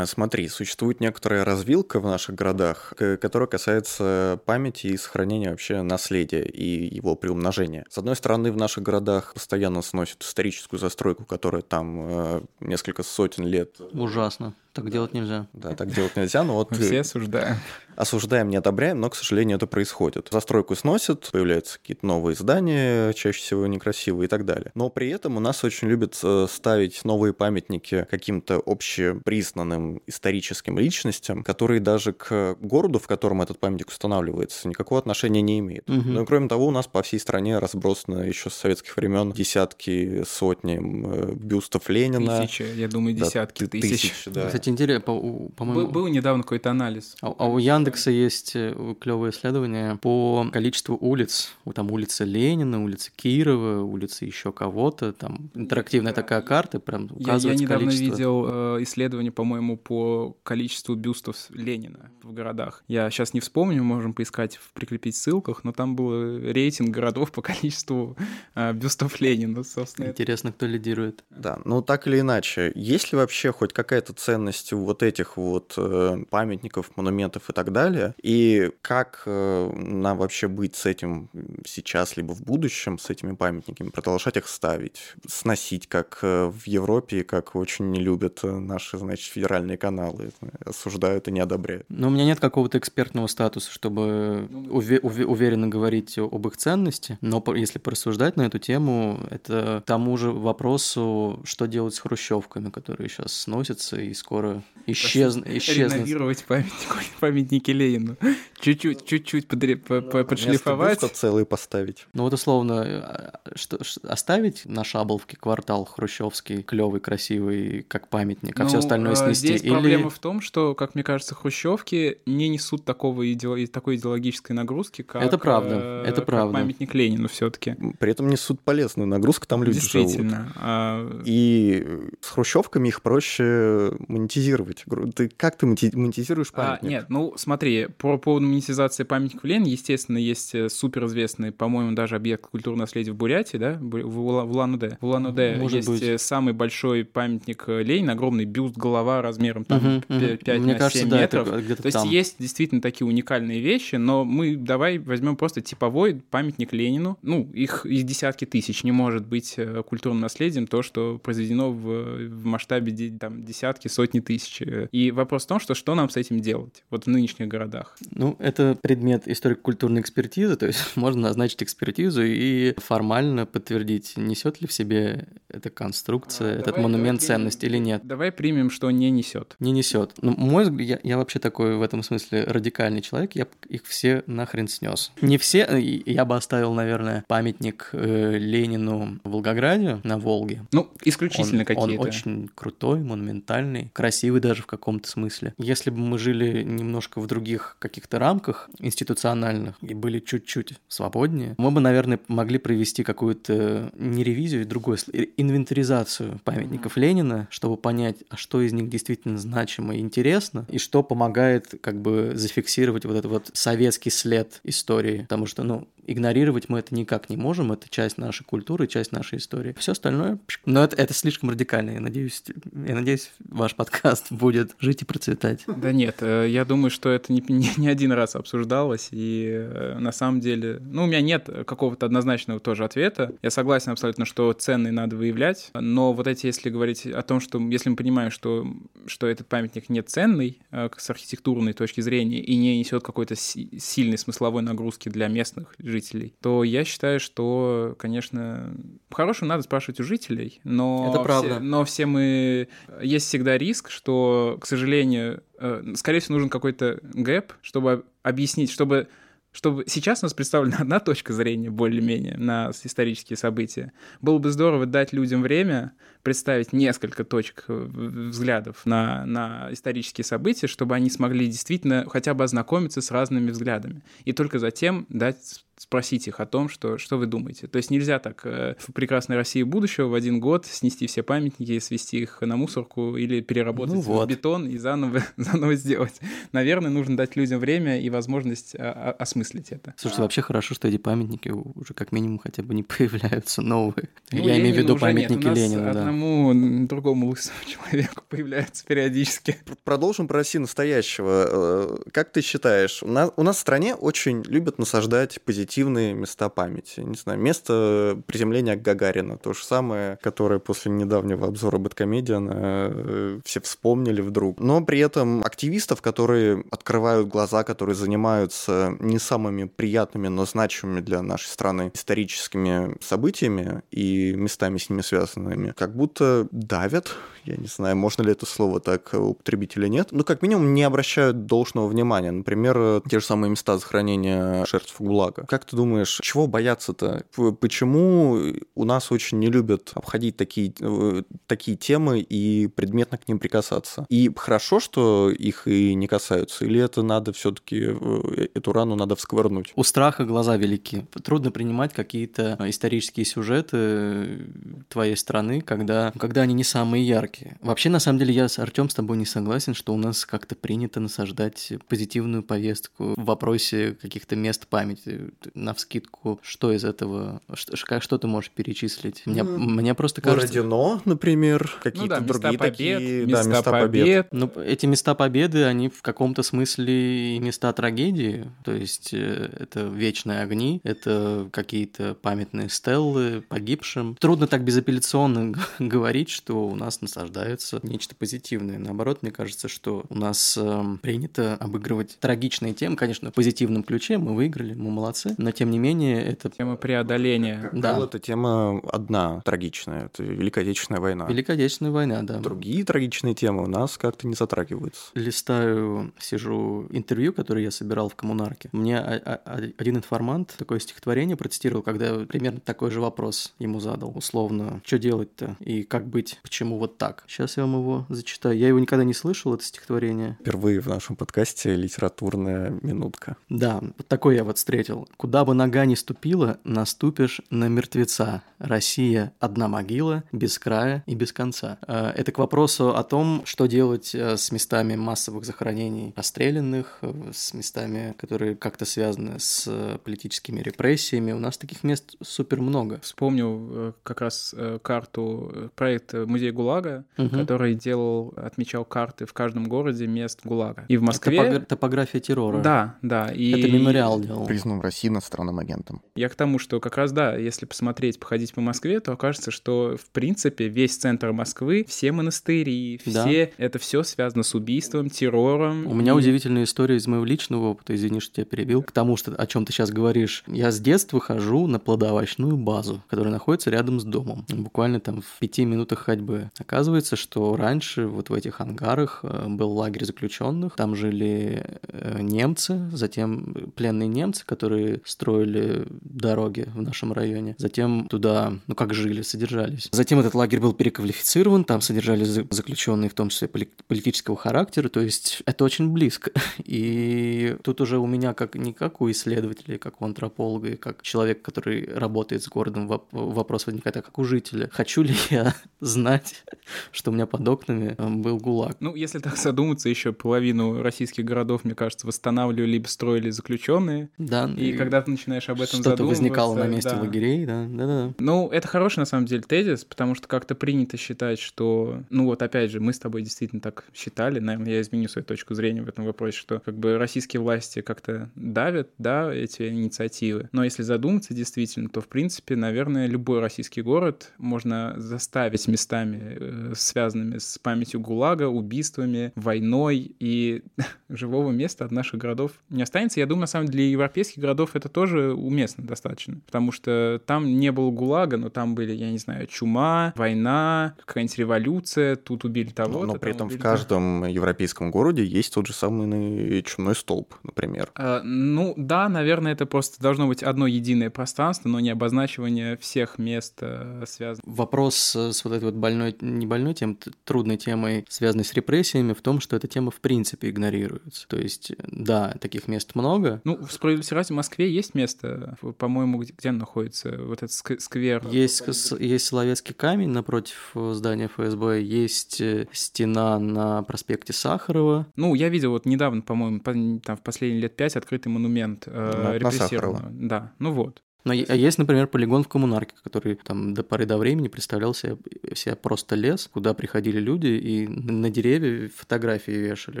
смотри, 0.06 0.48
существует 0.48 1.00
некоторая 1.00 1.44
развилка 1.44 2.00
в 2.00 2.04
наших 2.04 2.34
городах, 2.34 2.92
которая 3.20 3.46
касается 3.46 4.40
памяти 4.44 4.88
и 4.88 4.96
сохранения 4.96 5.50
вообще 5.50 5.82
наследия 5.82 6.42
и 6.42 6.94
его 6.94 7.14
приумножения. 7.16 7.84
С 7.90 7.98
одной 7.98 8.16
стороны, 8.16 8.52
в 8.52 8.56
наших 8.56 8.82
городах 8.82 9.34
постоянно 9.34 9.82
сносят 9.82 10.22
историческую 10.22 10.80
застройку, 10.80 11.24
которая 11.24 11.62
там 11.62 12.00
э, 12.00 12.40
несколько 12.60 13.02
сотен 13.02 13.46
лет. 13.46 13.80
Ужасно. 13.92 14.54
Так 14.74 14.90
делать 14.90 15.14
нельзя. 15.14 15.46
Да, 15.52 15.72
так 15.74 15.92
делать 15.92 16.16
нельзя, 16.16 16.42
но 16.42 16.54
вот... 16.54 16.72
Мы 16.72 16.78
все 16.78 17.00
осуждаем. 17.00 17.56
Осуждаем, 17.94 18.48
не 18.48 18.56
одобряем, 18.56 19.00
но, 19.00 19.08
к 19.08 19.14
сожалению, 19.14 19.56
это 19.56 19.68
происходит. 19.68 20.28
Застройку 20.32 20.74
сносят, 20.74 21.30
появляются 21.30 21.78
какие-то 21.78 22.04
новые 22.04 22.34
здания, 22.34 23.12
чаще 23.12 23.38
всего 23.38 23.68
некрасивые 23.68 24.26
и 24.26 24.28
так 24.28 24.44
далее. 24.44 24.72
Но 24.74 24.90
при 24.90 25.10
этом 25.10 25.36
у 25.36 25.40
нас 25.40 25.62
очень 25.62 25.86
любят 25.86 26.18
э, 26.24 26.48
ставить 26.50 27.04
новые 27.04 27.32
памятники 27.32 28.04
каким-то 28.10 28.60
общепризнанным 28.66 30.02
историческим 30.08 30.76
личностям, 30.76 31.44
которые 31.44 31.78
даже 31.78 32.12
к 32.12 32.56
городу, 32.60 32.98
в 32.98 33.06
котором 33.06 33.42
этот 33.42 33.60
памятник 33.60 33.90
устанавливается, 33.90 34.66
никакого 34.66 34.98
отношения 34.98 35.40
не 35.42 35.60
имеют. 35.60 35.88
Угу. 35.88 36.02
Ну 36.04 36.22
и 36.24 36.26
кроме 36.26 36.48
того, 36.48 36.66
у 36.66 36.72
нас 36.72 36.88
по 36.88 37.02
всей 37.04 37.20
стране 37.20 37.60
разбросаны 37.60 38.24
еще 38.24 38.50
с 38.50 38.54
советских 38.54 38.96
времен 38.96 39.30
десятки, 39.30 40.24
сотни 40.26 40.80
э, 40.80 41.32
бюстов 41.34 41.88
Ленина. 41.88 42.40
Тысячи, 42.40 42.64
я 42.74 42.88
думаю, 42.88 43.14
десятки 43.14 43.64
да, 43.64 43.70
тысяч. 43.70 44.00
тысяч 44.10 44.24
да. 44.26 44.46
Кстати, 44.46 44.63
интересно, 44.68 45.00
по, 45.00 45.20
по-моему... 45.56 45.82
Был, 45.82 45.88
был 45.90 46.08
недавно 46.08 46.42
какой-то 46.42 46.70
анализ. 46.70 47.16
А, 47.20 47.34
а 47.38 47.46
у 47.46 47.58
Яндекса 47.58 48.10
есть 48.10 48.52
э, 48.54 48.94
клевое 49.00 49.32
исследование 49.32 49.96
по 49.96 50.46
количеству 50.52 50.96
улиц. 51.00 51.52
Там 51.74 51.90
улица 51.90 52.24
Ленина, 52.24 52.82
улица 52.82 53.10
Кирова, 53.14 53.82
улица 53.82 54.24
еще 54.24 54.52
кого-то. 54.52 55.12
Там 55.12 55.50
интерактивная 55.54 56.12
такая 56.12 56.42
карта, 56.42 56.80
прям 56.80 57.04
указывается 57.04 57.48
Я, 57.48 57.54
я 57.54 57.58
недавно 57.60 57.86
количество. 57.86 58.14
видел 58.16 58.46
э, 58.48 58.82
исследование, 58.82 59.32
по-моему, 59.32 59.76
по 59.76 60.36
количеству 60.42 60.94
бюстов 60.94 61.36
Ленина 61.50 62.10
в 62.22 62.32
городах. 62.32 62.84
Я 62.88 63.10
сейчас 63.10 63.34
не 63.34 63.40
вспомню, 63.40 63.82
можем 63.82 64.14
поискать, 64.14 64.58
прикрепить 64.72 65.14
в 65.14 65.18
ссылках, 65.18 65.64
но 65.64 65.72
там 65.72 65.96
был 65.96 66.38
рейтинг 66.38 66.90
городов 66.90 67.32
по 67.32 67.42
количеству 67.42 68.16
э, 68.54 68.72
бюстов 68.72 69.20
Ленина, 69.20 69.62
собственно. 69.64 70.08
Интересно, 70.08 70.52
кто 70.52 70.66
лидирует. 70.66 71.24
Да, 71.30 71.58
ну 71.64 71.82
так 71.82 72.06
или 72.06 72.20
иначе, 72.20 72.72
есть 72.74 73.12
ли 73.12 73.18
вообще 73.18 73.52
хоть 73.52 73.72
какая-то 73.72 74.12
ценность 74.12 74.53
ценностью 74.54 74.78
вот 74.78 75.02
этих 75.02 75.36
вот 75.36 75.74
э, 75.76 76.24
памятников, 76.30 76.90
монументов 76.96 77.50
и 77.50 77.52
так 77.52 77.72
далее, 77.72 78.14
и 78.22 78.70
как 78.82 79.22
э, 79.26 79.70
нам 79.74 80.18
вообще 80.18 80.48
быть 80.48 80.76
с 80.76 80.86
этим 80.86 81.28
сейчас, 81.66 82.16
либо 82.16 82.32
в 82.32 82.42
будущем, 82.42 82.98
с 82.98 83.10
этими 83.10 83.34
памятниками, 83.34 83.90
продолжать 83.90 84.36
их 84.36 84.48
ставить, 84.48 85.14
сносить, 85.26 85.88
как 85.88 86.18
э, 86.22 86.46
в 86.46 86.66
Европе, 86.66 87.24
как 87.24 87.54
очень 87.56 87.90
не 87.90 88.00
любят 88.00 88.40
наши, 88.42 88.98
значит, 88.98 89.32
федеральные 89.32 89.76
каналы, 89.76 90.30
осуждают 90.64 91.28
и 91.28 91.32
не 91.32 91.40
одобряют. 91.40 91.86
Но 91.88 92.08
у 92.08 92.10
меня 92.10 92.24
нет 92.24 92.40
какого-то 92.40 92.78
экспертного 92.78 93.26
статуса, 93.26 93.70
чтобы 93.70 94.48
уве- 94.50 95.00
уве- 95.00 95.24
уверенно 95.24 95.68
говорить 95.68 96.18
об 96.18 96.46
их 96.46 96.56
ценности, 96.56 97.18
но 97.20 97.42
если 97.54 97.78
порассуждать 97.78 98.36
на 98.36 98.42
эту 98.42 98.58
тему, 98.58 99.20
это 99.30 99.82
тому 99.86 100.16
же 100.16 100.30
вопросу, 100.30 101.40
что 101.44 101.66
делать 101.66 101.94
с 101.94 101.98
хрущевками, 101.98 102.70
которые 102.70 103.08
сейчас 103.08 103.32
сносятся 103.32 104.00
и 104.00 104.14
скоро 104.14 104.43
скоро 104.44 104.62
исчез... 104.86 105.36
исчезнут. 105.44 105.92
Реновировать 105.92 106.44
памятник, 106.44 106.72
памятники 107.20 107.70
Ленину. 107.70 108.16
Чуть-чуть, 108.64 109.04
чуть-чуть 109.04 109.46
подре... 109.46 109.78
ну, 109.90 110.24
подшлифовать. 110.24 110.98
Вместо 111.00 111.14
целый 111.14 111.44
поставить. 111.44 112.06
Ну 112.14 112.22
вот 112.22 112.32
условно, 112.32 112.80
а, 112.82 113.40
что, 113.54 113.78
оставить 114.04 114.64
на 114.64 114.84
Шабловке 114.84 115.36
квартал 115.36 115.84
хрущевский, 115.84 116.62
клевый, 116.62 117.00
красивый, 117.00 117.84
как 117.86 118.08
памятник, 118.08 118.58
а 118.58 118.62
ну, 118.62 118.68
все 118.70 118.78
остальное 118.78 119.12
а, 119.12 119.16
снести? 119.16 119.48
Здесь 119.48 119.62
Или... 119.64 119.70
проблема 119.70 120.08
в 120.08 120.18
том, 120.18 120.40
что, 120.40 120.74
как 120.74 120.94
мне 120.94 121.04
кажется, 121.04 121.34
хрущевки 121.34 122.16
не 122.24 122.48
несут 122.48 122.86
такого 122.86 123.30
иде... 123.30 123.66
такой 123.66 123.96
идеологической 123.96 124.56
нагрузки, 124.56 125.02
как, 125.02 125.22
это 125.22 125.36
правда, 125.36 126.02
э, 126.06 126.08
это 126.08 126.22
правда. 126.22 126.54
памятник 126.54 126.94
Ленину 126.94 127.28
все-таки. 127.28 127.76
При 127.98 128.12
этом 128.12 128.30
несут 128.30 128.62
полезную 128.62 129.06
нагрузку, 129.06 129.46
там 129.46 129.62
люди 129.62 129.78
Действительно. 129.78 130.38
живут. 130.38 130.52
А... 130.56 131.20
И 131.26 131.86
с 132.22 132.30
хрущевками 132.30 132.88
их 132.88 133.02
проще 133.02 133.92
монетизировать. 134.08 134.86
Ты 135.14 135.28
как 135.28 135.58
ты 135.58 135.66
монетизируешь 135.66 136.50
памятник? 136.50 136.82
А, 136.82 136.86
нет, 136.86 137.06
ну 137.10 137.34
смотри, 137.36 137.88
по 137.98 138.16
поводу 138.16 138.53
монетизации 138.54 139.04
памятников 139.04 139.44
Ленина, 139.44 139.66
естественно, 139.66 140.18
есть 140.18 140.54
э, 140.54 140.68
суперизвестный, 140.68 141.52
по-моему, 141.52 141.92
даже 141.92 142.16
объект 142.16 142.46
культурного 142.46 142.82
наследия 142.82 143.12
в 143.12 143.16
Бурятии, 143.16 143.56
да, 143.56 143.78
в 143.80 144.18
Улан-Удэ. 144.18 144.98
В 145.00 145.06
Улан-Удэ 145.06 145.58
есть 145.70 145.88
быть. 145.88 146.02
Э, 146.02 146.18
самый 146.18 146.54
большой 146.54 147.04
памятник 147.04 147.64
э, 147.66 147.82
Ленина, 147.82 148.12
огромный 148.12 148.44
бюст, 148.44 148.76
голова 148.76 149.22
размером 149.22 149.64
там, 149.64 149.98
угу, 149.98 150.02
5 150.08 150.48
угу. 150.58 150.66
на 150.66 150.74
кажется, 150.74 150.98
7 151.00 151.08
да, 151.08 151.20
метров. 151.20 151.48
Это 151.48 151.82
То 151.82 151.86
есть 151.86 152.04
есть 152.04 152.36
действительно 152.38 152.80
такие 152.80 153.06
уникальные 153.06 153.60
вещи, 153.60 153.96
но 153.96 154.24
мы 154.24 154.56
давай 154.56 154.98
возьмем 154.98 155.36
просто 155.36 155.60
типовой 155.60 156.22
памятник 156.30 156.72
Ленину. 156.72 157.18
Ну, 157.22 157.48
их, 157.52 157.84
их 157.86 158.04
десятки 158.04 158.44
тысяч. 158.44 158.84
Не 158.84 158.92
может 158.92 159.26
быть 159.26 159.56
культурным 159.86 160.20
наследием 160.20 160.66
то, 160.66 160.82
что 160.82 161.18
произведено 161.22 161.72
в, 161.72 162.28
в 162.28 162.44
масштабе 162.44 163.12
там, 163.18 163.44
десятки, 163.44 163.88
сотни 163.88 164.20
тысячи. 164.20 164.88
И 164.92 165.10
вопрос 165.10 165.44
в 165.44 165.48
том, 165.48 165.60
что 165.60 165.74
что 165.74 165.94
нам 165.94 166.08
с 166.08 166.16
этим 166.16 166.40
делать 166.40 166.84
вот 166.90 167.04
в 167.04 167.06
нынешних 167.08 167.48
городах? 167.48 167.96
Ну, 168.10 168.33
это 168.38 168.76
предмет 168.80 169.28
историко-культурной 169.28 170.00
экспертизы, 170.00 170.56
то 170.56 170.66
есть 170.66 170.80
можно 170.96 171.22
назначить 171.22 171.62
экспертизу 171.62 172.22
и 172.22 172.74
формально 172.78 173.46
подтвердить, 173.46 174.14
несет 174.16 174.60
ли 174.60 174.66
в 174.66 174.72
себе 174.72 175.26
эта 175.48 175.70
конструкция, 175.70 176.48
а, 176.48 176.54
этот 176.54 176.66
давай, 176.66 176.82
монумент 176.82 177.20
давай 177.20 177.26
ценность 177.26 177.60
примем, 177.60 177.74
или 177.74 177.84
нет. 177.84 178.00
Давай 178.04 178.32
примем, 178.32 178.70
что 178.70 178.90
не 178.90 179.10
несет. 179.10 179.56
Не 179.60 179.72
несет. 179.72 180.12
Ну, 180.20 180.34
мой 180.36 180.64
взгляд, 180.64 181.00
я, 181.04 181.10
я 181.10 181.16
вообще 181.16 181.38
такой 181.38 181.76
в 181.76 181.82
этом 181.82 182.02
смысле 182.02 182.44
радикальный 182.44 183.00
человек, 183.00 183.34
я 183.34 183.46
их 183.68 183.84
все 183.84 184.22
нахрен 184.26 184.68
снес. 184.68 185.12
Не 185.20 185.38
все, 185.38 185.66
я 185.78 186.24
бы 186.24 186.36
оставил, 186.36 186.74
наверное, 186.74 187.24
памятник 187.28 187.90
э, 187.92 188.36
Ленину 188.36 189.20
в 189.24 189.30
Волгограде 189.30 190.00
на 190.02 190.18
Волге. 190.18 190.62
Ну, 190.72 190.90
исключительно 191.04 191.64
какие-то. 191.64 192.00
Он 192.00 192.06
очень 192.06 192.50
крутой, 192.54 193.00
монументальный, 193.00 193.90
красивый 193.92 194.40
даже 194.40 194.62
в 194.62 194.66
каком-то 194.66 195.08
смысле. 195.08 195.54
Если 195.58 195.90
бы 195.90 195.98
мы 195.98 196.18
жили 196.18 196.62
немножко 196.62 197.20
в 197.20 197.26
других 197.26 197.76
каких-то 197.78 198.18
рамках 198.24 198.70
институциональных 198.78 199.76
и 199.82 199.92
были 199.92 200.18
чуть-чуть 200.18 200.74
свободнее, 200.88 201.54
мы 201.58 201.70
бы, 201.70 201.80
наверное, 201.80 202.18
могли 202.28 202.58
провести 202.58 203.02
какую-то 203.02 203.92
не 203.96 204.24
ревизию, 204.24 204.62
а 204.62 204.64
другое, 204.64 204.98
инвентаризацию 205.36 206.40
памятников 206.44 206.96
Ленина, 206.96 207.48
чтобы 207.50 207.76
понять, 207.76 208.16
а 208.30 208.36
что 208.36 208.62
из 208.62 208.72
них 208.72 208.88
действительно 208.88 209.36
значимо 209.38 209.94
и 209.94 210.00
интересно, 210.00 210.64
и 210.70 210.78
что 210.78 211.02
помогает 211.02 211.74
как 211.82 212.00
бы 212.00 212.32
зафиксировать 212.34 213.04
вот 213.04 213.16
этот 213.16 213.30
вот 213.30 213.50
советский 213.52 214.10
след 214.10 214.60
истории. 214.64 215.22
Потому 215.22 215.44
что, 215.44 215.62
ну, 215.62 215.86
игнорировать 216.06 216.68
мы 216.68 216.78
это 216.78 216.94
никак 216.94 217.30
не 217.30 217.36
можем, 217.36 217.72
это 217.72 217.88
часть 217.88 218.18
нашей 218.18 218.44
культуры, 218.44 218.86
часть 218.86 219.12
нашей 219.12 219.38
истории. 219.38 219.74
Все 219.78 219.92
остальное... 219.92 220.38
Но 220.66 220.84
это, 220.84 220.96
это 220.96 221.14
слишком 221.14 221.50
радикально, 221.50 221.90
я 221.90 222.00
надеюсь, 222.00 222.42
я 222.86 222.94
надеюсь, 222.94 223.32
ваш 223.48 223.74
подкаст 223.74 224.26
будет 224.30 224.74
жить 224.78 225.02
и 225.02 225.04
процветать. 225.04 225.64
Да 225.66 225.92
нет, 225.92 226.16
э, 226.20 226.46
я 226.48 226.64
думаю, 226.64 226.90
что 226.90 227.10
это 227.10 227.32
не, 227.32 227.42
не, 227.48 227.70
не 227.76 227.88
один 227.88 228.12
раз 228.12 228.36
обсуждалось, 228.36 229.08
и 229.10 229.48
э, 229.50 229.98
на 229.98 230.12
самом 230.12 230.40
деле... 230.40 230.80
Ну, 230.80 231.04
у 231.04 231.06
меня 231.06 231.20
нет 231.20 231.48
какого-то 231.66 232.06
однозначного 232.06 232.60
тоже 232.60 232.84
ответа. 232.84 233.32
Я 233.42 233.50
согласен 233.50 233.92
абсолютно, 233.92 234.24
что 234.24 234.52
ценные 234.52 234.92
надо 234.92 235.16
выявлять, 235.16 235.70
но 235.74 236.12
вот 236.12 236.26
эти, 236.26 236.46
если 236.46 236.70
говорить 236.70 237.06
о 237.06 237.22
том, 237.22 237.40
что 237.40 237.58
если 237.58 237.90
мы 237.90 237.96
понимаем, 237.96 238.30
что, 238.30 238.66
что 239.06 239.26
этот 239.26 239.46
памятник 239.46 239.88
не 239.88 240.02
ценный 240.02 240.60
э, 240.70 240.88
с 240.96 241.10
архитектурной 241.10 241.72
точки 241.72 242.00
зрения 242.00 242.40
и 242.40 242.56
не 242.56 242.78
несет 242.78 243.02
какой-то 243.02 243.34
сильной 243.36 244.18
смысловой 244.18 244.62
нагрузки 244.62 245.08
для 245.08 245.28
местных 245.28 245.74
жителей, 245.94 246.34
то 246.40 246.64
я 246.64 246.84
считаю, 246.84 247.20
что, 247.20 247.94
конечно, 247.98 248.74
по-хорошему 249.08 249.48
надо 249.48 249.62
спрашивать 249.62 250.00
у 250.00 250.04
жителей, 250.04 250.60
но, 250.64 251.10
Это 251.10 251.22
правда. 251.22 251.54
Все, 251.56 251.60
но 251.60 251.84
все 251.84 252.06
мы... 252.06 252.68
Есть 253.00 253.28
всегда 253.28 253.56
риск, 253.56 253.90
что, 253.90 254.58
к 254.60 254.66
сожалению, 254.66 255.42
э, 255.58 255.94
скорее 255.94 256.20
всего, 256.20 256.34
нужен 256.34 256.48
какой-то 256.48 256.98
гэп, 257.02 257.52
чтобы 257.62 258.04
объяснить, 258.22 258.70
чтобы 258.70 259.08
чтобы 259.54 259.84
сейчас 259.86 260.22
у 260.22 260.26
нас 260.26 260.34
представлена 260.34 260.78
одна 260.80 260.98
точка 261.00 261.32
зрения 261.32 261.70
более-менее 261.70 262.36
на 262.36 262.72
исторические 262.82 263.36
события. 263.36 263.92
Было 264.20 264.38
бы 264.38 264.50
здорово 264.50 264.84
дать 264.84 265.12
людям 265.12 265.42
время 265.42 265.92
представить 266.24 266.72
несколько 266.72 267.22
точек 267.24 267.64
э, 267.68 267.72
взглядов 267.72 268.84
на, 268.84 269.24
на 269.24 269.68
исторические 269.70 270.24
события, 270.24 270.66
чтобы 270.66 270.96
они 270.96 271.08
смогли 271.08 271.46
действительно 271.46 272.04
хотя 272.08 272.34
бы 272.34 272.42
ознакомиться 272.42 273.00
с 273.00 273.10
разными 273.12 273.50
взглядами. 273.50 274.02
И 274.24 274.32
только 274.32 274.58
затем 274.58 275.06
дать 275.08 275.64
спросить 275.84 276.26
их 276.28 276.40
о 276.40 276.46
том, 276.46 276.70
что, 276.70 276.96
что 276.96 277.18
вы 277.18 277.26
думаете. 277.26 277.66
То 277.66 277.76
есть 277.76 277.90
нельзя 277.90 278.18
так 278.18 278.40
э, 278.44 278.74
в 278.78 278.90
прекрасной 278.94 279.36
России 279.36 279.62
будущего 279.62 280.08
в 280.08 280.14
один 280.14 280.40
год 280.40 280.64
снести 280.64 281.06
все 281.06 281.22
памятники, 281.22 281.78
свести 281.78 282.20
их 282.20 282.40
на 282.40 282.56
мусорку 282.56 283.18
или 283.18 283.42
переработать 283.42 283.96
ну 283.96 284.00
вот. 284.00 284.24
в 284.24 284.30
бетон 284.30 284.66
и 284.66 284.78
заново, 284.78 285.22
заново 285.36 285.74
сделать. 285.74 286.14
Наверное, 286.52 286.90
нужно 286.90 287.18
дать 287.18 287.36
людям 287.36 287.60
время 287.60 288.00
и 288.00 288.08
возможность 288.08 288.74
а, 288.76 289.12
а, 289.18 289.22
осмыслить 289.22 289.72
это. 289.72 289.92
Слушайте, 289.98 290.22
вообще 290.22 290.40
хорошо, 290.40 290.74
что 290.74 290.88
эти 290.88 290.96
памятники 290.96 291.50
уже 291.50 291.92
как 291.92 292.12
минимум 292.12 292.38
хотя 292.38 292.62
бы 292.62 292.74
не 292.74 292.82
появляются 292.98 293.60
новые. 293.60 294.08
Ну, 294.32 294.38
Я 294.38 294.58
имею 294.58 294.74
в 294.74 294.78
виду 294.78 294.96
памятники 294.96 295.46
Ленина. 295.46 295.92
Да. 295.92 296.00
Одному 296.00 296.86
другому 296.86 297.28
лысому 297.28 297.58
человеку 297.66 298.24
появляются 298.26 298.86
периодически. 298.86 299.58
Продолжим 299.84 300.28
про 300.28 300.38
Россию 300.38 300.62
настоящего. 300.62 301.46
Э, 301.46 302.10
как 302.10 302.32
ты 302.32 302.40
считаешь, 302.40 303.02
у 303.02 303.08
нас, 303.08 303.30
у 303.36 303.42
нас 303.42 303.56
в 303.56 303.60
стране 303.60 303.94
очень 303.94 304.42
любят 304.44 304.78
насаждать 304.78 305.42
позитив 305.42 305.73
позитивные 305.74 306.14
места 306.14 306.48
памяти. 306.48 307.00
Не 307.00 307.16
знаю, 307.16 307.38
место 307.38 308.20
приземления 308.26 308.76
Гагарина, 308.76 309.36
то 309.36 309.52
же 309.52 309.64
самое, 309.64 310.18
которое 310.22 310.60
после 310.60 310.92
недавнего 310.92 311.48
обзора 311.48 311.78
Бэткомедиана 311.78 312.52
э, 312.54 313.40
все 313.44 313.60
вспомнили 313.60 314.20
вдруг. 314.20 314.60
Но 314.60 314.84
при 314.84 315.00
этом 315.00 315.42
активистов, 315.42 316.00
которые 316.00 316.64
открывают 316.70 317.28
глаза, 317.28 317.64
которые 317.64 317.96
занимаются 317.96 318.96
не 319.00 319.18
самыми 319.18 319.64
приятными, 319.64 320.28
но 320.28 320.46
значимыми 320.46 321.00
для 321.00 321.22
нашей 321.22 321.48
страны 321.48 321.90
историческими 321.92 322.96
событиями 323.00 323.82
и 323.90 324.32
местами 324.34 324.78
с 324.78 324.90
ними 324.90 325.02
связанными, 325.02 325.72
как 325.76 325.96
будто 325.96 326.46
давят, 326.52 327.16
я 327.44 327.56
не 327.56 327.66
знаю, 327.66 327.96
можно 327.96 328.22
ли 328.22 328.32
это 328.32 328.46
слово 328.46 328.80
так 328.80 329.14
употребить 329.14 329.76
или 329.76 329.88
нет, 329.88 330.08
но 330.12 330.24
как 330.24 330.42
минимум 330.42 330.74
не 330.74 330.82
обращают 330.82 331.46
должного 331.46 331.88
внимания. 331.88 332.30
Например, 332.30 333.02
те 333.08 333.20
же 333.20 333.24
самые 333.24 333.50
места 333.50 333.76
захоронения 333.78 334.64
жертв 334.66 334.94
ГУЛАГа. 334.98 335.46
Как 335.46 335.64
ты 335.64 335.76
думаешь, 335.76 336.20
чего 336.22 336.46
бояться-то? 336.46 337.24
Почему 337.60 338.54
у 338.74 338.84
нас 338.84 339.12
очень 339.12 339.38
не 339.38 339.48
любят 339.48 339.92
обходить 339.94 340.36
такие, 340.36 340.72
э, 340.80 341.22
такие 341.46 341.76
темы 341.76 342.20
и 342.20 342.68
предметно 342.68 343.18
к 343.18 343.28
ним 343.28 343.38
прикасаться? 343.38 344.06
И 344.08 344.30
хорошо, 344.36 344.80
что 344.80 345.30
их 345.30 345.66
и 345.66 345.94
не 345.94 346.06
касаются, 346.06 346.64
или 346.64 346.80
это 346.80 347.02
надо 347.02 347.32
все-таки, 347.32 347.80
э, 347.88 348.48
эту 348.54 348.72
рану 348.72 348.96
надо 348.96 349.16
всквырнуть? 349.16 349.72
У 349.76 349.82
страха 349.82 350.24
глаза 350.24 350.56
велики. 350.56 351.06
Трудно 351.22 351.50
принимать 351.50 351.92
какие-то 351.92 352.56
исторические 352.66 353.26
сюжеты 353.26 354.46
твоей 354.88 355.16
страны, 355.16 355.60
когда, 355.60 356.12
когда 356.18 356.42
они 356.42 356.54
не 356.54 356.64
самые 356.64 357.06
яркие. 357.06 357.33
Вообще, 357.60 357.88
на 357.88 357.98
самом 357.98 358.18
деле, 358.18 358.34
я 358.34 358.48
с 358.48 358.58
Артем 358.58 358.88
с 358.88 358.94
тобой 358.94 359.16
не 359.16 359.26
согласен, 359.26 359.74
что 359.74 359.94
у 359.94 359.96
нас 359.96 360.24
как-то 360.26 360.54
принято 360.54 361.00
насаждать 361.00 361.72
позитивную 361.88 362.42
повестку 362.42 363.14
в 363.16 363.24
вопросе 363.24 363.96
каких-то 364.00 364.36
мест 364.36 364.66
памяти 364.66 365.30
на 365.54 365.74
вскидку, 365.74 366.40
что 366.42 366.72
из 366.72 366.84
этого, 366.84 367.40
что, 367.54 368.00
что 368.00 368.18
ты 368.18 368.26
можешь 368.26 368.50
перечислить? 368.50 369.22
Мне, 369.26 369.40
mm. 369.40 369.58
мне 369.58 369.94
просто 369.94 370.20
кажется... 370.20 370.46
Бородино, 370.46 371.02
например, 371.04 371.70
какие-то 371.82 372.20
ну, 372.20 372.26
да, 372.26 372.26
другие 372.26 372.58
побед, 372.58 372.72
такие... 372.72 373.26
Места, 373.26 373.44
да, 373.44 373.50
места 373.50 373.70
побед. 373.70 374.04
побед. 374.04 374.28
Ну, 374.32 374.62
эти 374.62 374.86
места 374.86 375.14
победы, 375.14 375.64
они 375.64 375.88
в 375.88 376.02
каком-то 376.02 376.42
смысле 376.42 377.36
и 377.36 377.38
места 377.38 377.72
трагедии, 377.72 378.50
то 378.64 378.72
есть 378.72 379.12
э, 379.12 379.50
это 379.58 379.80
вечные 379.80 380.40
огни, 380.40 380.80
это 380.84 381.48
какие-то 381.52 382.14
памятные 382.14 382.68
стеллы 382.68 383.42
погибшим. 383.48 384.16
Трудно 384.16 384.46
так 384.46 384.64
безапелляционно 384.64 385.54
говорить, 385.78 386.30
что 386.30 386.66
у 386.66 386.74
нас 386.74 387.00
насаждается 387.24 387.80
нечто 387.82 388.14
позитивное. 388.14 388.78
Наоборот, 388.78 389.22
мне 389.22 389.30
кажется, 389.30 389.68
что 389.68 390.04
у 390.08 390.14
нас 390.14 390.58
э, 390.60 390.82
принято 391.02 391.56
обыгрывать 391.56 392.18
трагичные 392.20 392.74
темы, 392.74 392.96
конечно, 392.96 393.30
в 393.30 393.34
позитивном 393.34 393.82
ключе, 393.82 394.18
мы 394.18 394.34
выиграли, 394.34 394.74
мы 394.74 394.90
молодцы, 394.90 395.34
но 395.38 395.50
тем 395.50 395.70
не 395.70 395.78
менее 395.78 396.22
это... 396.22 396.50
Тема 396.50 396.76
преодоления. 396.76 397.70
Да. 397.72 397.98
это 397.98 398.18
тема 398.18 398.80
одна 398.90 399.40
трагичная, 399.40 400.06
это 400.06 400.22
Великая 400.22 400.62
Отечественная 400.62 401.00
война. 401.00 401.26
Великая 401.26 401.54
Отечественная 401.54 401.92
война, 401.92 402.22
да. 402.22 402.38
Другие 402.38 402.84
трагичные 402.84 403.34
темы 403.34 403.64
у 403.64 403.68
нас 403.68 403.96
как-то 403.96 404.26
не 404.26 404.34
затрагиваются. 404.34 405.10
Листаю, 405.14 406.12
сижу 406.18 406.86
интервью, 406.90 407.32
которое 407.32 407.64
я 407.64 407.70
собирал 407.70 408.08
в 408.08 408.14
коммунарке. 408.14 408.68
Мне 408.72 408.98
один 408.98 409.96
информант 409.96 410.54
такое 410.58 410.78
стихотворение 410.78 411.36
процитировал, 411.36 411.82
когда 411.82 412.24
примерно 412.26 412.60
такой 412.60 412.90
же 412.90 413.00
вопрос 413.00 413.54
ему 413.58 413.80
задал, 413.80 414.12
условно, 414.16 414.80
что 414.84 414.98
делать-то 414.98 415.56
и 415.60 415.82
как 415.84 416.06
быть, 416.06 416.38
почему 416.42 416.78
вот 416.78 416.98
так. 416.98 417.13
Сейчас 417.26 417.56
я 417.56 417.64
вам 417.64 417.80
его 417.80 418.06
зачитаю. 418.08 418.56
Я 418.56 418.68
его 418.68 418.78
никогда 418.78 419.04
не 419.04 419.14
слышал, 419.14 419.54
это 419.54 419.64
стихотворение. 419.64 420.36
Впервые 420.40 420.80
в 420.80 420.86
нашем 420.86 421.16
подкасте 421.16 421.74
литературная 421.74 422.70
минутка. 422.82 423.36
Да, 423.48 423.80
вот 423.80 424.08
такой 424.08 424.36
я 424.36 424.44
вот 424.44 424.58
встретил. 424.58 425.08
Куда 425.16 425.44
бы 425.44 425.54
нога 425.54 425.84
ни 425.84 425.94
ступила, 425.94 426.58
наступишь 426.64 427.40
на 427.50 427.68
мертвеца. 427.68 428.42
Россия– 428.58 429.32
одна 429.40 429.68
могила, 429.68 430.24
без 430.32 430.58
края 430.58 431.02
и 431.06 431.14
без 431.14 431.32
конца. 431.32 431.78
Э, 431.86 432.10
это 432.10 432.32
к 432.32 432.38
вопросу 432.38 432.96
о 432.96 433.02
том, 433.04 433.42
что 433.44 433.66
делать 433.66 434.14
э, 434.14 434.36
с 434.36 434.50
местами 434.52 434.96
массовых 434.96 435.44
захоронений 435.44 436.12
расстрелянных, 436.16 436.98
э, 437.02 437.30
с 437.32 437.52
местами, 437.54 438.14
которые 438.18 438.56
как-то 438.56 438.84
связаны 438.84 439.38
с 439.38 439.98
политическими 440.04 440.60
репрессиями. 440.60 441.32
У 441.32 441.38
нас 441.38 441.58
таких 441.58 441.84
мест 441.84 442.16
супер 442.22 442.60
много. 442.60 443.00
Вспомнил 443.00 443.94
как 444.02 444.20
раз 444.20 444.54
карту, 444.82 445.70
проект 445.74 446.14
музея 446.14 446.52
ГУЛАГа, 446.52 447.03
Мгм. 447.16 447.38
который 447.40 447.74
делал, 447.74 448.32
отмечал 448.36 448.84
карты 448.84 449.24
в 449.26 449.32
каждом 449.32 449.64
городе 449.68 450.06
мест 450.06 450.40
ГУЛАГа. 450.44 450.86
И 450.88 450.96
в 450.96 451.02
Москве... 451.02 451.38
Топогра- 451.38 451.64
Топография 451.64 452.20
террора. 452.20 452.58
Да, 452.60 452.96
да. 453.02 453.28
И... 453.30 453.50
Это 453.52 453.70
мемориал 453.70 454.20
делал. 454.20 454.46
Признан 454.46 454.78
в 454.80 454.82
России 454.82 455.08
иностранным 455.08 455.58
агентом. 455.58 456.02
Я 456.16 456.28
к 456.28 456.34
тому, 456.34 456.58
что 456.58 456.80
как 456.80 456.96
раз 456.96 457.12
да, 457.12 457.36
если 457.36 457.66
посмотреть, 457.66 458.18
походить 458.18 458.52
по 458.54 458.60
Москве, 458.60 458.98
то 459.00 459.12
окажется, 459.12 459.50
что 459.50 459.96
в 459.96 460.10
принципе 460.10 460.68
весь 460.68 460.96
центр 460.96 461.32
Москвы, 461.32 461.84
все 461.88 462.10
монастыри, 462.12 463.00
Да. 463.06 463.24
все 463.26 463.52
это 463.58 463.78
все 463.78 464.02
связано 464.02 464.42
с 464.42 464.54
убийством, 464.54 465.08
террором. 465.10 465.86
У 465.86 465.94
меня 465.94 466.12
И- 466.12 466.16
удивительная 466.16 466.64
история 466.64 466.96
из 466.96 467.06
моего 467.06 467.24
личного 467.24 467.66
опыта, 467.68 467.94
извини, 467.94 468.20
что 468.20 468.34
тебя 468.36 468.44
перебил, 468.46 468.82
к 468.82 468.92
тому, 468.92 469.16
что, 469.16 469.32
о 469.34 469.46
чем 469.46 469.64
ты 469.64 469.72
сейчас 469.72 469.90
говоришь. 469.90 470.42
Я 470.46 470.70
с 470.72 470.80
детства 470.80 471.20
хожу 471.20 471.66
на 471.66 471.78
плодоовощную 471.78 472.56
базу, 472.56 473.02
которая 473.08 473.32
находится 473.32 473.70
рядом 473.70 474.00
с 474.00 474.04
домом, 474.04 474.44
буквально 474.48 475.00
там 475.00 475.20
в 475.22 475.38
пяти 475.38 475.64
минутах 475.64 476.00
ходьбы. 476.00 476.50
Оказывается, 476.58 476.93
что 477.02 477.56
раньше 477.56 478.06
вот 478.06 478.30
в 478.30 478.32
этих 478.34 478.60
ангарах 478.60 479.20
э, 479.22 479.46
был 479.48 479.70
лагерь 479.72 480.04
заключенных, 480.04 480.76
там 480.76 480.94
жили 480.94 481.64
э, 481.88 482.20
немцы, 482.20 482.88
затем 482.92 483.72
пленные 483.76 484.08
немцы, 484.08 484.44
которые 484.46 485.00
строили 485.04 485.86
дороги 486.02 486.68
в 486.74 486.82
нашем 486.82 487.12
районе, 487.12 487.54
затем 487.58 488.06
туда, 488.08 488.52
ну 488.66 488.74
как 488.74 488.94
жили, 488.94 489.22
содержались. 489.22 489.88
Затем 489.92 490.20
этот 490.20 490.34
лагерь 490.34 490.60
был 490.60 490.72
переквалифицирован, 490.72 491.64
там 491.64 491.80
содержались 491.80 492.28
за- 492.28 492.46
заключенные, 492.50 493.10
в 493.10 493.14
том 493.14 493.28
числе 493.28 493.48
поли- 493.48 493.70
политического 493.88 494.36
характера, 494.36 494.88
то 494.88 495.00
есть 495.00 495.42
это 495.46 495.64
очень 495.64 495.90
близко. 495.90 496.30
И 496.64 497.56
тут 497.62 497.80
уже 497.80 497.98
у 497.98 498.06
меня, 498.06 498.34
как 498.34 498.54
не 498.54 498.72
как 498.72 499.00
у 499.00 499.10
исследователя, 499.10 499.78
как 499.78 500.00
у 500.00 500.04
антрополога, 500.04 500.68
и 500.70 500.76
как 500.76 501.02
человек, 501.02 501.42
который 501.42 501.86
работает 501.92 502.42
с 502.42 502.48
городом, 502.48 502.90
воп- 502.90 503.06
вопрос 503.12 503.66
возникает, 503.66 503.96
а 503.96 504.02
как 504.02 504.18
у 504.18 504.24
жителя? 504.24 504.68
Хочу 504.72 505.02
ли 505.02 505.14
я 505.30 505.54
знать, 505.80 506.44
что 506.92 507.10
у 507.10 507.14
меня 507.14 507.26
под 507.26 507.46
окнами 507.48 507.94
э, 507.96 508.08
был 508.08 508.38
ГУЛАГ? 508.38 508.76
Ну, 508.80 508.94
если 508.94 509.18
так 509.18 509.36
задуматься, 509.36 509.88
еще 509.88 510.12
половину 510.12 510.82
российских 510.82 511.24
городов, 511.24 511.64
мне 511.64 511.74
кажется, 511.74 512.06
восстанавливали 512.06 512.72
либо 512.72 512.86
строили 512.86 513.30
заключенные. 513.30 514.10
Да, 514.18 514.50
И 514.56 514.72
когда 514.72 515.02
ты 515.02 515.10
начинаешь 515.10 515.48
об 515.48 515.60
этом 515.60 515.80
что-то 515.80 516.04
возникало 516.04 516.54
на 516.54 516.62
задумываться, 516.62 516.88
месте 516.88 517.00
да. 517.00 517.00
лагерей, 517.00 517.46
да, 517.46 517.66
да, 517.68 517.86
да. 517.86 518.14
Ну, 518.18 518.48
это 518.48 518.68
хороший, 518.68 519.00
на 519.00 519.04
самом 519.04 519.26
деле, 519.26 519.42
тезис, 519.42 519.84
потому 519.84 520.14
что 520.14 520.28
как-то 520.28 520.54
принято 520.54 520.96
считать, 520.96 521.38
что... 521.38 522.02
Ну, 522.10 522.26
вот 522.26 522.42
опять 522.42 522.70
же, 522.70 522.80
мы 522.80 522.92
с 522.92 522.98
тобой 522.98 523.22
действительно 523.22 523.60
так 523.60 523.84
считали, 523.94 524.38
наверное, 524.40 524.74
я 524.74 524.80
изменю 524.80 525.08
свою 525.08 525.24
точку 525.24 525.54
зрения 525.54 525.82
в 525.82 525.88
этом 525.88 526.04
вопросе, 526.04 526.38
что 526.38 526.60
как 526.60 526.76
бы 526.76 526.98
российские 526.98 527.40
власти 527.40 527.80
как-то 527.80 528.30
давят, 528.34 528.90
да, 528.98 529.32
эти 529.32 529.68
инициативы. 529.68 530.48
Но 530.52 530.64
если 530.64 530.82
задуматься 530.82 531.34
действительно, 531.34 531.88
то, 531.88 532.00
в 532.00 532.08
принципе, 532.08 532.56
наверное, 532.56 533.06
любой 533.06 533.40
российский 533.40 533.82
город 533.82 534.32
можно 534.38 534.94
заставить 534.96 535.66
местами, 535.68 536.36
э, 536.38 536.63
связанными 536.74 537.38
с 537.38 537.58
памятью 537.58 538.00
ГУЛАГа, 538.00 538.48
убийствами, 538.48 539.32
войной, 539.36 540.14
и 540.18 540.62
живого 541.08 541.50
места 541.50 541.84
от 541.84 541.90
наших 541.90 542.20
городов 542.20 542.52
не 542.70 542.82
останется. 542.82 543.20
Я 543.20 543.26
думаю, 543.26 543.42
на 543.42 543.46
самом 543.46 543.66
деле, 543.66 543.74
для 543.74 543.90
европейских 543.90 544.40
городов 544.40 544.70
это 544.74 544.88
тоже 544.88 545.32
уместно 545.32 545.84
достаточно, 545.84 546.40
потому 546.46 546.72
что 546.72 547.20
там 547.26 547.58
не 547.58 547.72
было 547.72 547.90
ГУЛАГа, 547.90 548.36
но 548.36 548.50
там 548.50 548.74
были, 548.74 548.92
я 548.92 549.10
не 549.10 549.18
знаю, 549.18 549.46
чума, 549.46 550.12
война, 550.16 550.94
какая-нибудь 551.04 551.38
революция, 551.38 552.16
тут 552.16 552.44
убили 552.44 552.70
того 552.70 553.04
Но 553.06 553.14
при 553.14 553.32
этом 553.32 553.48
в 553.48 553.58
каждом 553.58 554.26
европейском 554.26 554.90
городе 554.90 555.24
есть 555.24 555.54
тот 555.54 555.66
же 555.66 555.72
самый 555.72 556.62
чумной 556.62 556.94
столб, 556.94 557.34
например. 557.42 557.90
А, 557.94 558.22
ну 558.22 558.74
да, 558.76 559.08
наверное, 559.08 559.52
это 559.52 559.66
просто 559.66 560.00
должно 560.00 560.26
быть 560.26 560.42
одно 560.42 560.66
единое 560.66 561.10
пространство, 561.10 561.68
но 561.68 561.80
не 561.80 561.90
обозначивание 561.90 562.76
всех 562.76 563.18
мест 563.18 563.58
э, 563.60 564.04
связанных. 564.06 564.44
Вопрос 564.46 565.14
э, 565.16 565.32
с 565.32 565.44
вот 565.44 565.54
этой 565.54 565.64
вот 565.64 565.74
больной, 565.74 566.16
не 566.20 566.46
больной 566.54 566.74
темой, 566.74 566.94
т- 566.96 567.10
трудной 567.24 567.56
темой, 567.56 568.04
связанной 568.08 568.44
с 568.44 568.52
репрессиями, 568.54 569.12
в 569.12 569.20
том, 569.22 569.40
что 569.40 569.56
эта 569.56 569.66
тема 569.66 569.90
в 569.90 570.00
принципе 570.00 570.50
игнорируется. 570.50 571.26
То 571.28 571.36
есть, 571.36 571.72
да, 571.88 572.34
таких 572.40 572.68
мест 572.68 572.94
много, 572.94 573.40
Ну, 573.44 573.56
в 573.64 573.72
справедливости 573.72 574.14
ради, 574.14 574.28
в 574.28 574.36
Москве 574.36 574.70
есть 574.70 574.94
место, 574.94 575.56
по-моему, 575.78 576.18
где, 576.18 576.32
где 576.36 576.50
находится, 576.52 577.16
вот 577.18 577.38
этот 577.42 577.50
ск- 577.50 577.78
сквер. 577.80 578.26
Есть, 578.28 578.62
с- 578.72 578.96
есть 578.98 579.26
Соловецкий 579.26 579.74
камень 579.74 580.10
напротив 580.10 580.70
э, 580.74 580.92
здания 580.94 581.28
ФСБ, 581.28 581.82
есть 581.82 582.40
э, 582.40 582.68
стена 582.72 583.38
на 583.38 583.82
проспекте 583.82 584.32
Сахарова. 584.32 585.06
Ну, 585.16 585.34
я 585.34 585.48
видел 585.48 585.70
вот 585.72 585.86
недавно, 585.86 586.22
по-моему, 586.22 586.60
по- 586.60 586.72
там 587.04 587.16
в 587.16 587.22
последние 587.22 587.62
лет 587.62 587.76
пять 587.76 587.96
открытый 587.96 588.30
монумент 588.32 588.84
э, 588.86 588.90
На- 588.92 589.22
на 589.30 589.38
репрессированного. 589.38 590.10
Да, 590.12 590.52
ну 590.58 590.72
вот. 590.72 591.02
Но 591.24 591.32
а 591.32 591.54
есть, 591.54 591.78
например, 591.78 592.06
полигон 592.06 592.44
в 592.44 592.48
Коммунарке, 592.48 592.94
который 593.02 593.36
там 593.36 593.72
до 593.72 593.82
поры 593.82 594.04
до 594.04 594.18
времени 594.18 594.48
представлял 594.48 594.92
себя, 594.92 595.16
себя 595.54 595.74
просто 595.74 596.14
лес, 596.16 596.50
куда 596.52 596.74
приходили 596.74 597.18
люди 597.18 597.46
и 597.46 597.88
на 597.88 598.28
деревья 598.30 598.90
фотографии 598.94 599.52
вешали, 599.52 600.00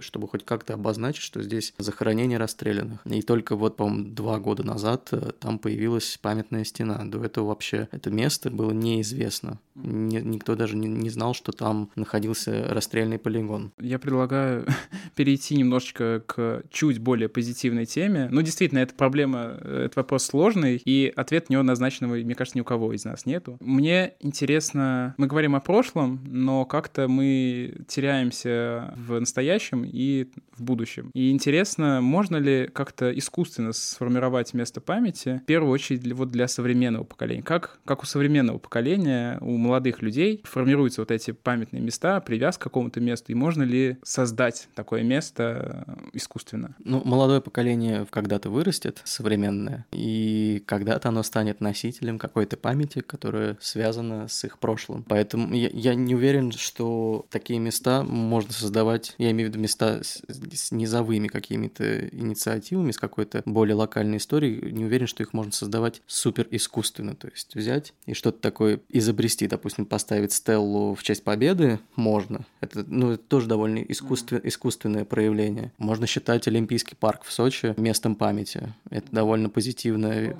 чтобы 0.00 0.28
хоть 0.28 0.44
как-то 0.44 0.74
обозначить, 0.74 1.22
что 1.22 1.42
здесь 1.42 1.72
захоронение 1.78 2.38
расстрелянных. 2.38 3.00
И 3.06 3.22
только 3.22 3.56
вот, 3.56 3.76
по-моему, 3.76 4.10
два 4.10 4.38
года 4.38 4.64
назад 4.64 5.08
э, 5.12 5.32
там 5.40 5.58
появилась 5.58 6.18
памятная 6.20 6.64
стена. 6.64 7.02
До 7.04 7.24
этого 7.24 7.48
вообще 7.48 7.88
это 7.90 8.10
место 8.10 8.50
было 8.50 8.72
неизвестно. 8.72 9.58
Ни- 9.74 10.20
никто 10.20 10.56
даже 10.56 10.76
не, 10.76 10.88
не 10.88 11.08
знал, 11.08 11.32
что 11.32 11.52
там 11.52 11.90
находился 11.96 12.66
расстрельный 12.68 13.18
полигон. 13.18 13.72
Я 13.80 13.98
предлагаю 13.98 14.66
перейти 15.16 15.56
немножечко 15.56 16.22
к 16.26 16.64
чуть 16.70 16.98
более 16.98 17.30
позитивной 17.30 17.86
теме. 17.86 18.28
Ну, 18.30 18.42
действительно, 18.42 18.80
эта 18.80 18.94
проблема, 18.94 19.58
э, 19.60 19.84
этот 19.86 19.96
вопрос 19.96 20.24
сложный, 20.24 20.80
и 20.84 21.13
ответ 21.16 21.48
на 21.48 21.54
него 21.54 21.62
назначенного, 21.62 22.14
мне 22.14 22.34
кажется, 22.34 22.58
ни 22.58 22.62
у 22.62 22.64
кого 22.64 22.92
из 22.92 23.04
нас 23.04 23.26
нету. 23.26 23.56
Мне 23.60 24.14
интересно, 24.20 25.14
мы 25.16 25.26
говорим 25.26 25.54
о 25.54 25.60
прошлом, 25.60 26.20
но 26.26 26.64
как-то 26.64 27.08
мы 27.08 27.74
теряемся 27.88 28.94
в 28.96 29.18
настоящем 29.18 29.84
и 29.84 30.28
в 30.56 30.62
будущем. 30.62 31.10
И 31.14 31.30
интересно, 31.30 32.00
можно 32.00 32.36
ли 32.36 32.68
как-то 32.72 33.16
искусственно 33.16 33.72
сформировать 33.72 34.54
место 34.54 34.80
памяти, 34.80 35.40
в 35.42 35.46
первую 35.46 35.72
очередь 35.72 36.10
вот 36.12 36.30
для 36.30 36.48
современного 36.48 37.04
поколения? 37.04 37.42
Как, 37.42 37.78
как 37.84 38.02
у 38.02 38.06
современного 38.06 38.58
поколения, 38.58 39.38
у 39.40 39.56
молодых 39.56 40.02
людей 40.02 40.42
формируются 40.44 41.00
вот 41.00 41.10
эти 41.10 41.32
памятные 41.32 41.82
места, 41.82 42.20
привязка 42.20 42.64
к 42.64 42.64
какому-то 42.64 43.00
месту, 43.00 43.32
и 43.32 43.34
можно 43.34 43.62
ли 43.62 43.98
создать 44.02 44.68
такое 44.74 45.02
место 45.02 45.84
э, 45.86 45.94
искусственно? 46.12 46.76
Ну, 46.84 47.02
молодое 47.04 47.40
поколение 47.40 48.06
когда-то 48.10 48.50
вырастет, 48.50 49.02
современное, 49.04 49.86
и 49.92 50.62
когда-то 50.66 51.03
оно 51.06 51.22
станет 51.22 51.60
носителем 51.60 52.18
какой-то 52.18 52.56
памяти, 52.56 53.00
которая 53.00 53.56
связана 53.60 54.28
с 54.28 54.44
их 54.44 54.58
прошлым. 54.58 55.04
Поэтому 55.04 55.54
я, 55.54 55.68
я 55.72 55.94
не 55.94 56.14
уверен, 56.14 56.52
что 56.52 57.26
такие 57.30 57.58
места 57.58 58.02
можно 58.02 58.52
создавать, 58.52 59.14
я 59.18 59.30
имею 59.30 59.48
в 59.48 59.52
виду 59.52 59.62
места 59.62 60.02
с, 60.02 60.22
с 60.28 60.72
низовыми 60.72 61.28
какими-то 61.28 62.08
инициативами, 62.08 62.92
с 62.92 62.98
какой-то 62.98 63.42
более 63.44 63.74
локальной 63.74 64.18
историей, 64.18 64.72
не 64.72 64.84
уверен, 64.84 65.06
что 65.06 65.22
их 65.22 65.32
можно 65.32 65.52
создавать 65.52 66.02
супер 66.06 66.46
искусственно, 66.50 67.14
то 67.14 67.28
есть 67.28 67.54
взять 67.54 67.92
и 68.06 68.14
что-то 68.14 68.40
такое 68.40 68.80
изобрести, 68.88 69.46
допустим, 69.46 69.86
поставить 69.86 70.32
стеллу 70.32 70.94
в 70.94 71.02
честь 71.02 71.24
победы 71.24 71.80
можно. 71.96 72.44
Это, 72.60 72.84
ну, 72.86 73.12
это 73.12 73.22
тоже 73.22 73.48
довольно 73.48 73.78
искусстве- 73.78 74.40
искусственное 74.44 75.04
проявление. 75.04 75.72
Можно 75.78 76.06
считать 76.06 76.46
Олимпийский 76.48 76.94
парк 76.94 77.22
в 77.24 77.32
Сочи 77.32 77.74
местом 77.76 78.14
памяти. 78.14 78.74
Это 78.90 79.06
довольно 79.10 79.48
позитивная, 79.48 80.36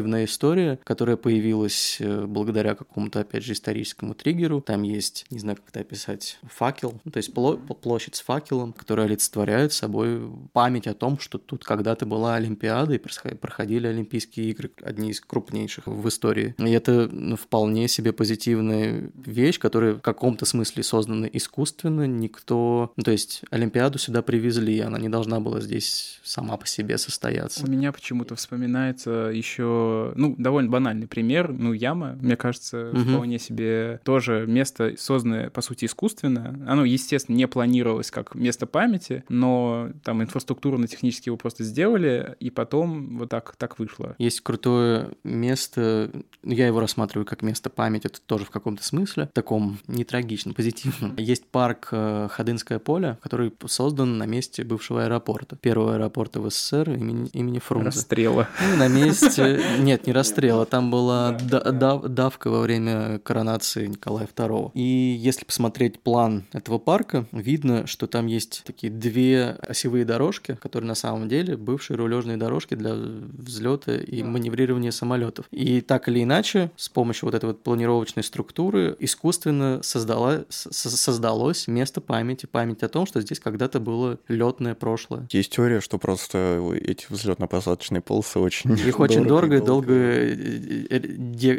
позитивная 0.00 0.24
история, 0.24 0.78
которая 0.84 1.16
появилась 1.16 1.98
э, 2.00 2.24
благодаря 2.26 2.74
какому-то, 2.74 3.20
опять 3.20 3.44
же, 3.44 3.52
историческому 3.52 4.14
триггеру. 4.14 4.60
Там 4.60 4.82
есть, 4.82 5.26
не 5.30 5.38
знаю, 5.38 5.56
как 5.56 5.68
это 5.68 5.80
описать, 5.80 6.38
факел, 6.48 7.00
ну, 7.04 7.10
то 7.10 7.18
есть 7.18 7.32
пло- 7.34 7.58
площадь 7.74 8.16
с 8.16 8.20
факелом, 8.20 8.72
которая 8.72 9.06
олицетворяет 9.06 9.72
собой 9.72 10.20
память 10.52 10.86
о 10.86 10.94
том, 10.94 11.18
что 11.18 11.38
тут 11.38 11.64
когда-то 11.64 12.06
была 12.06 12.36
Олимпиада 12.36 12.94
и 12.94 12.98
проходили 12.98 13.86
Олимпийские 13.86 14.50
игры, 14.50 14.70
одни 14.82 15.10
из 15.10 15.20
крупнейших 15.20 15.86
в 15.86 16.08
истории. 16.08 16.54
И 16.58 16.70
это 16.70 17.08
ну, 17.10 17.36
вполне 17.36 17.88
себе 17.88 18.12
позитивная 18.12 19.10
вещь, 19.14 19.58
которая 19.58 19.94
в 19.94 20.00
каком-то 20.00 20.46
смысле 20.46 20.82
создана 20.82 21.28
искусственно. 21.30 22.06
Никто... 22.06 22.92
Ну, 22.96 23.02
то 23.02 23.10
есть 23.10 23.42
Олимпиаду 23.50 23.98
сюда 23.98 24.22
привезли, 24.22 24.80
она 24.80 24.98
не 24.98 25.08
должна 25.08 25.40
была 25.40 25.60
здесь 25.60 26.20
сама 26.22 26.56
по 26.56 26.66
себе 26.66 26.96
состояться. 26.98 27.64
У 27.66 27.70
меня 27.70 27.92
почему-то 27.92 28.34
вспоминается 28.34 29.10
еще, 29.32 29.79
ну, 30.16 30.34
довольно 30.38 30.70
банальный 30.70 31.06
пример, 31.06 31.52
ну, 31.52 31.72
яма, 31.72 32.16
мне 32.20 32.36
кажется, 32.36 32.90
Мгм. 32.92 33.04
вполне 33.14 33.38
себе 33.38 34.00
тоже 34.04 34.44
место, 34.46 34.94
созданное, 34.98 35.50
по 35.50 35.60
сути, 35.60 35.84
искусственно. 35.86 36.58
Оно, 36.68 36.84
естественно, 36.84 37.36
не 37.36 37.46
планировалось 37.46 38.10
как 38.10 38.34
место 38.34 38.66
памяти, 38.66 39.24
но 39.28 39.90
там 40.04 40.22
инфраструктурно-технически 40.22 41.28
его 41.28 41.36
просто 41.36 41.64
сделали, 41.64 42.36
и 42.40 42.50
потом 42.50 43.18
вот 43.18 43.28
так, 43.30 43.54
так 43.56 43.78
вышло. 43.78 44.14
Есть 44.18 44.40
крутое 44.40 45.10
место, 45.24 46.10
ну, 46.42 46.52
я 46.52 46.66
его 46.66 46.80
рассматриваю 46.80 47.26
как 47.26 47.42
место 47.42 47.70
памяти, 47.70 48.06
это 48.08 48.20
тоже 48.20 48.44
в 48.44 48.50
каком-то 48.50 48.82
смысле, 48.84 49.28
таком 49.32 49.78
не 49.86 50.04
трагичном, 50.04 50.54
позитивном. 50.54 51.14
Есть 51.16 51.46
парк 51.46 51.88
э, 51.92 52.28
Ходынское 52.30 52.78
поле, 52.78 53.18
который 53.22 53.52
создан 53.66 54.18
на 54.18 54.26
месте 54.26 54.64
бывшего 54.64 55.04
аэропорта, 55.04 55.56
первого 55.56 55.94
аэропорта 55.94 56.40
в 56.40 56.50
СССР 56.50 56.90
имени, 56.90 57.28
имени 57.32 57.58
Фрунзе. 57.58 57.86
Расстрела. 57.88 58.48
Ну, 58.70 58.76
на 58.76 58.88
месте, 58.88 59.60
Нет, 59.78 60.06
не 60.06 60.12
расстрела, 60.12 60.66
там 60.66 60.90
была 60.90 61.32
давка 61.32 62.50
во 62.50 62.60
время 62.60 63.18
коронации 63.20 63.86
Николая 63.86 64.26
II. 64.26 64.72
И 64.74 64.82
если 64.82 65.44
посмотреть 65.44 66.00
план 66.00 66.44
этого 66.52 66.78
парка, 66.78 67.26
видно, 67.32 67.86
что 67.86 68.06
там 68.06 68.26
есть 68.26 68.62
такие 68.64 68.92
две 68.92 69.56
осевые 69.60 70.04
дорожки, 70.04 70.58
которые 70.60 70.88
на 70.88 70.94
самом 70.94 71.28
деле 71.28 71.56
бывшие 71.56 71.96
рулежные 71.96 72.36
дорожки 72.36 72.74
для 72.74 72.94
взлета 72.94 73.96
и 73.96 74.22
маневрирования 74.22 74.90
самолетов. 74.90 75.46
И 75.50 75.80
так 75.80 76.08
или 76.08 76.22
иначе, 76.22 76.70
с 76.76 76.88
помощью 76.88 77.26
вот 77.26 77.34
этой 77.34 77.46
вот 77.46 77.62
планировочной 77.62 78.22
структуры 78.22 78.96
искусственно 78.98 79.80
создала, 79.82 80.44
создалось 80.48 81.68
место 81.68 82.00
памяти, 82.00 82.46
память 82.46 82.82
о 82.82 82.88
том, 82.88 83.06
что 83.06 83.20
здесь 83.20 83.40
когда-то 83.40 83.80
было 83.80 84.18
летное 84.28 84.74
прошлое. 84.74 85.26
Есть 85.30 85.52
теория, 85.52 85.80
что 85.80 85.98
просто 85.98 86.60
эти 86.82 87.06
взлетно-посадочные 87.08 88.00
полосы 88.00 88.38
очень 88.38 88.72
Их 88.72 88.98
очень 88.98 89.24
дорого 89.24 89.59
и 89.62 89.66
долго 89.66 89.92
э, 89.94 90.86
э, 90.90 90.98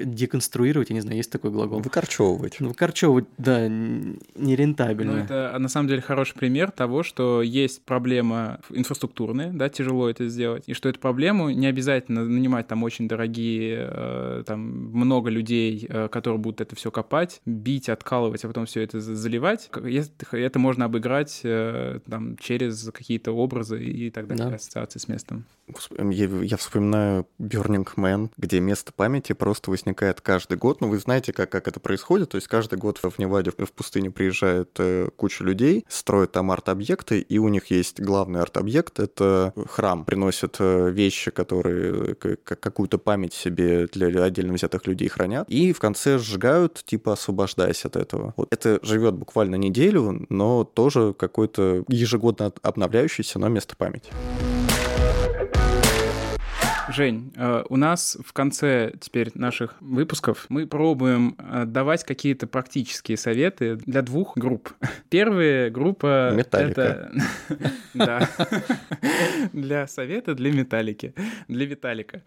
деконструировать, 0.06 0.90
я 0.90 0.96
не 0.96 1.02
знаю, 1.02 1.18
есть 1.18 1.32
такой 1.32 1.52
глагол. 1.52 1.80
Выкорчевывать. 1.80 2.60
Выкорчевывать, 2.60 3.26
да, 3.38 3.68
нерентабельно. 3.68 5.14
Ну, 5.14 5.20
это 5.20 5.56
на 5.58 5.70
самом 5.70 5.88
деле 5.88 6.02
хороший 6.02 6.36
пример 6.36 6.72
того, 6.72 7.04
что 7.04 7.42
есть 7.42 7.84
проблема 7.84 8.60
инфраструктурная, 8.70 9.52
да, 9.52 9.70
тяжело 9.70 10.10
это 10.10 10.28
сделать, 10.28 10.64
и 10.68 10.74
что 10.74 10.90
эту 10.90 11.00
проблему 11.00 11.50
не 11.50 11.68
обязательно 11.68 12.24
нанимать 12.24 12.68
там 12.68 12.84
очень 12.84 13.08
дорогие, 13.08 13.90
э, 13.92 14.44
там 14.46 14.60
много 14.62 15.30
людей, 15.30 15.88
которые 16.12 16.40
будут 16.40 16.62
это 16.62 16.76
все 16.76 16.92
копать, 16.92 17.42
бить, 17.46 17.90
откалывать, 17.90 18.44
а 18.44 18.48
потом 18.48 18.66
все 18.66 18.82
это 18.82 19.00
заливать. 19.00 19.70
Это 20.32 20.60
можно 20.60 20.86
обыграть 20.86 21.42
там 21.42 22.38
через 22.38 22.90
какие-то 22.92 23.32
образы 23.32 23.84
и 23.84 24.10
так 24.10 24.28
далее, 24.28 24.50
да. 24.50 24.56
ассоциации 24.56 25.00
с 25.00 25.08
местом. 25.08 25.46
Я, 26.00 26.26
я 26.26 26.58
вспоминаю 26.58 27.28
Burning 27.40 27.88
Man, 27.96 28.30
где 28.38 28.60
место 28.60 28.92
памяти 28.94 29.34
просто 29.34 29.72
возникает 29.72 30.22
каждый 30.22 30.58
год. 30.58 30.82
Ну, 30.82 30.90
вы 30.90 31.00
знаете, 31.00 31.34
как, 31.34 31.50
как 31.50 31.68
это 31.68 31.80
происходит. 31.80 32.30
То 32.30 32.36
есть 32.36 32.48
каждый 32.48 32.78
год 32.78 32.98
в 32.98 33.20
Неваде, 33.20 33.52
в 33.52 33.72
пустыне 33.72 34.12
приезжает 34.12 34.70
э, 34.80 35.10
куча 35.16 35.44
людей, 35.44 35.86
строят 35.88 36.32
там 36.32 36.52
арт-объекты, 36.52 37.20
и 37.20 37.38
у 37.38 37.48
них 37.48 37.68
есть 37.68 38.00
главный 38.00 38.42
арт-объект— 38.42 39.00
это 39.00 39.54
храм. 39.70 40.06
Приносят 40.06 40.58
э, 40.60 40.92
вещи, 40.92 41.32
которые 41.32 42.16
э, 42.22 42.36
какую-то 42.44 42.98
память 42.98 43.34
себе 43.34 43.88
для 43.88 44.24
отдельно 44.24 44.54
взятых 44.54 44.88
людей 44.88 45.08
хранят, 45.10 45.50
и 45.50 45.74
в 45.74 45.80
конце 45.80 46.18
сжигают, 46.20 46.84
типа 46.86 47.14
освобождаясь 47.14 47.86
от 47.86 47.96
этого. 47.96 48.34
Вот 48.38 48.48
это 48.52 48.80
живет 48.84 49.16
буквально 49.16 49.56
неделю, 49.56 50.26
но 50.30 50.64
тоже 50.64 51.14
какой-то 51.14 51.84
ежегодно 51.88 52.52
обновляющийся, 52.62 53.40
но 53.40 53.48
место 53.48 53.76
памяти. 53.76 54.12
Жень, 56.92 57.32
э, 57.38 57.64
у 57.70 57.78
нас 57.78 58.18
в 58.24 58.34
конце 58.34 58.94
теперь 59.00 59.32
наших 59.34 59.76
выпусков 59.80 60.46
мы 60.50 60.68
пробуем 60.68 61.36
э, 61.38 61.64
давать 61.66 62.04
какие-то 62.04 62.48
практические 62.48 63.18
советы 63.18 63.78
для 63.78 64.02
двух 64.02 64.38
групп. 64.38 64.74
Первая 65.10 65.70
группа... 65.70 66.32
Металлика. 66.34 66.82
Это... 66.82 67.12
Да. 67.94 68.30
Для 69.52 69.86
совета 69.86 70.34
для 70.34 70.52
металлики. 70.52 71.14
Для 71.50 71.66
Виталика. 71.66 72.24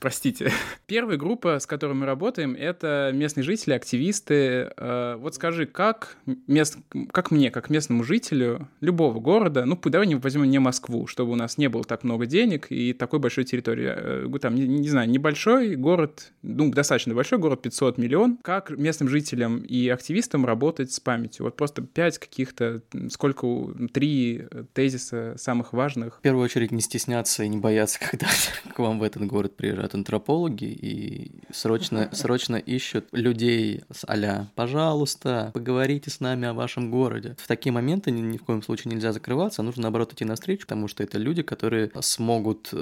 Простите. 0.00 0.50
Первая 0.86 1.16
группа, 1.16 1.60
с 1.60 1.66
которой 1.66 1.92
мы 1.92 2.04
работаем, 2.04 2.56
это 2.58 3.12
местные 3.14 3.44
жители, 3.44 3.74
активисты. 3.74 4.72
Э, 4.76 5.16
вот 5.18 5.36
скажи, 5.36 5.66
как, 5.66 6.16
мест... 6.46 6.78
как 7.12 7.30
мне, 7.30 7.50
как 7.50 7.70
местному 7.70 8.02
жителю 8.02 8.68
любого 8.80 9.20
города, 9.20 9.64
ну, 9.64 9.78
давай 9.84 10.06
не 10.06 10.16
возьмем 10.16 10.50
не 10.50 10.58
Москву, 10.58 11.06
чтобы 11.06 11.32
у 11.32 11.36
нас 11.36 11.58
не 11.58 11.68
было 11.68 11.84
так 11.84 12.02
много 12.02 12.26
денег 12.26 12.66
и 12.70 12.92
такой 12.92 13.20
большой 13.20 13.44
территории 13.44 13.87
Э, 13.96 14.38
там, 14.40 14.54
не, 14.54 14.66
не 14.66 14.88
знаю, 14.88 15.08
небольшой 15.08 15.76
город, 15.76 16.32
ну, 16.42 16.70
достаточно 16.70 17.14
большой 17.14 17.38
город, 17.38 17.62
500 17.62 17.98
миллион. 17.98 18.38
Как 18.42 18.70
местным 18.70 19.08
жителям 19.08 19.58
и 19.58 19.88
активистам 19.88 20.44
работать 20.46 20.92
с 20.92 21.00
памятью? 21.00 21.44
Вот 21.44 21.56
просто 21.56 21.82
пять 21.82 22.18
каких-то, 22.18 22.82
сколько, 23.10 23.46
три 23.92 24.44
тезиса 24.74 25.34
самых 25.36 25.72
важных. 25.72 26.18
В 26.18 26.20
первую 26.20 26.44
очередь 26.44 26.70
не 26.72 26.80
стесняться 26.80 27.44
и 27.44 27.48
не 27.48 27.58
бояться, 27.58 27.98
когда 28.10 28.28
к 28.74 28.78
вам 28.78 28.98
в 28.98 29.02
этот 29.02 29.26
город 29.26 29.56
приезжают 29.56 29.94
антропологи 29.94 30.64
и 30.64 31.42
срочно, 31.52 32.10
срочно 32.12 32.56
ищут 32.56 33.06
людей 33.12 33.82
с 33.90 34.04
а 34.08 34.46
«пожалуйста, 34.54 35.50
поговорите 35.54 36.10
с 36.10 36.20
нами 36.20 36.48
о 36.48 36.54
вашем 36.54 36.90
городе». 36.90 37.36
В 37.38 37.46
такие 37.46 37.72
моменты 37.72 38.10
ни, 38.10 38.20
ни 38.20 38.36
в 38.36 38.44
коем 38.44 38.62
случае 38.62 38.92
нельзя 38.92 39.12
закрываться, 39.12 39.62
нужно, 39.62 39.82
наоборот, 39.82 40.12
идти 40.12 40.24
навстречу, 40.24 40.62
потому 40.62 40.88
что 40.88 41.02
это 41.02 41.18
люди, 41.18 41.42
которые 41.42 41.90
смогут 42.00 42.70
э, 42.72 42.76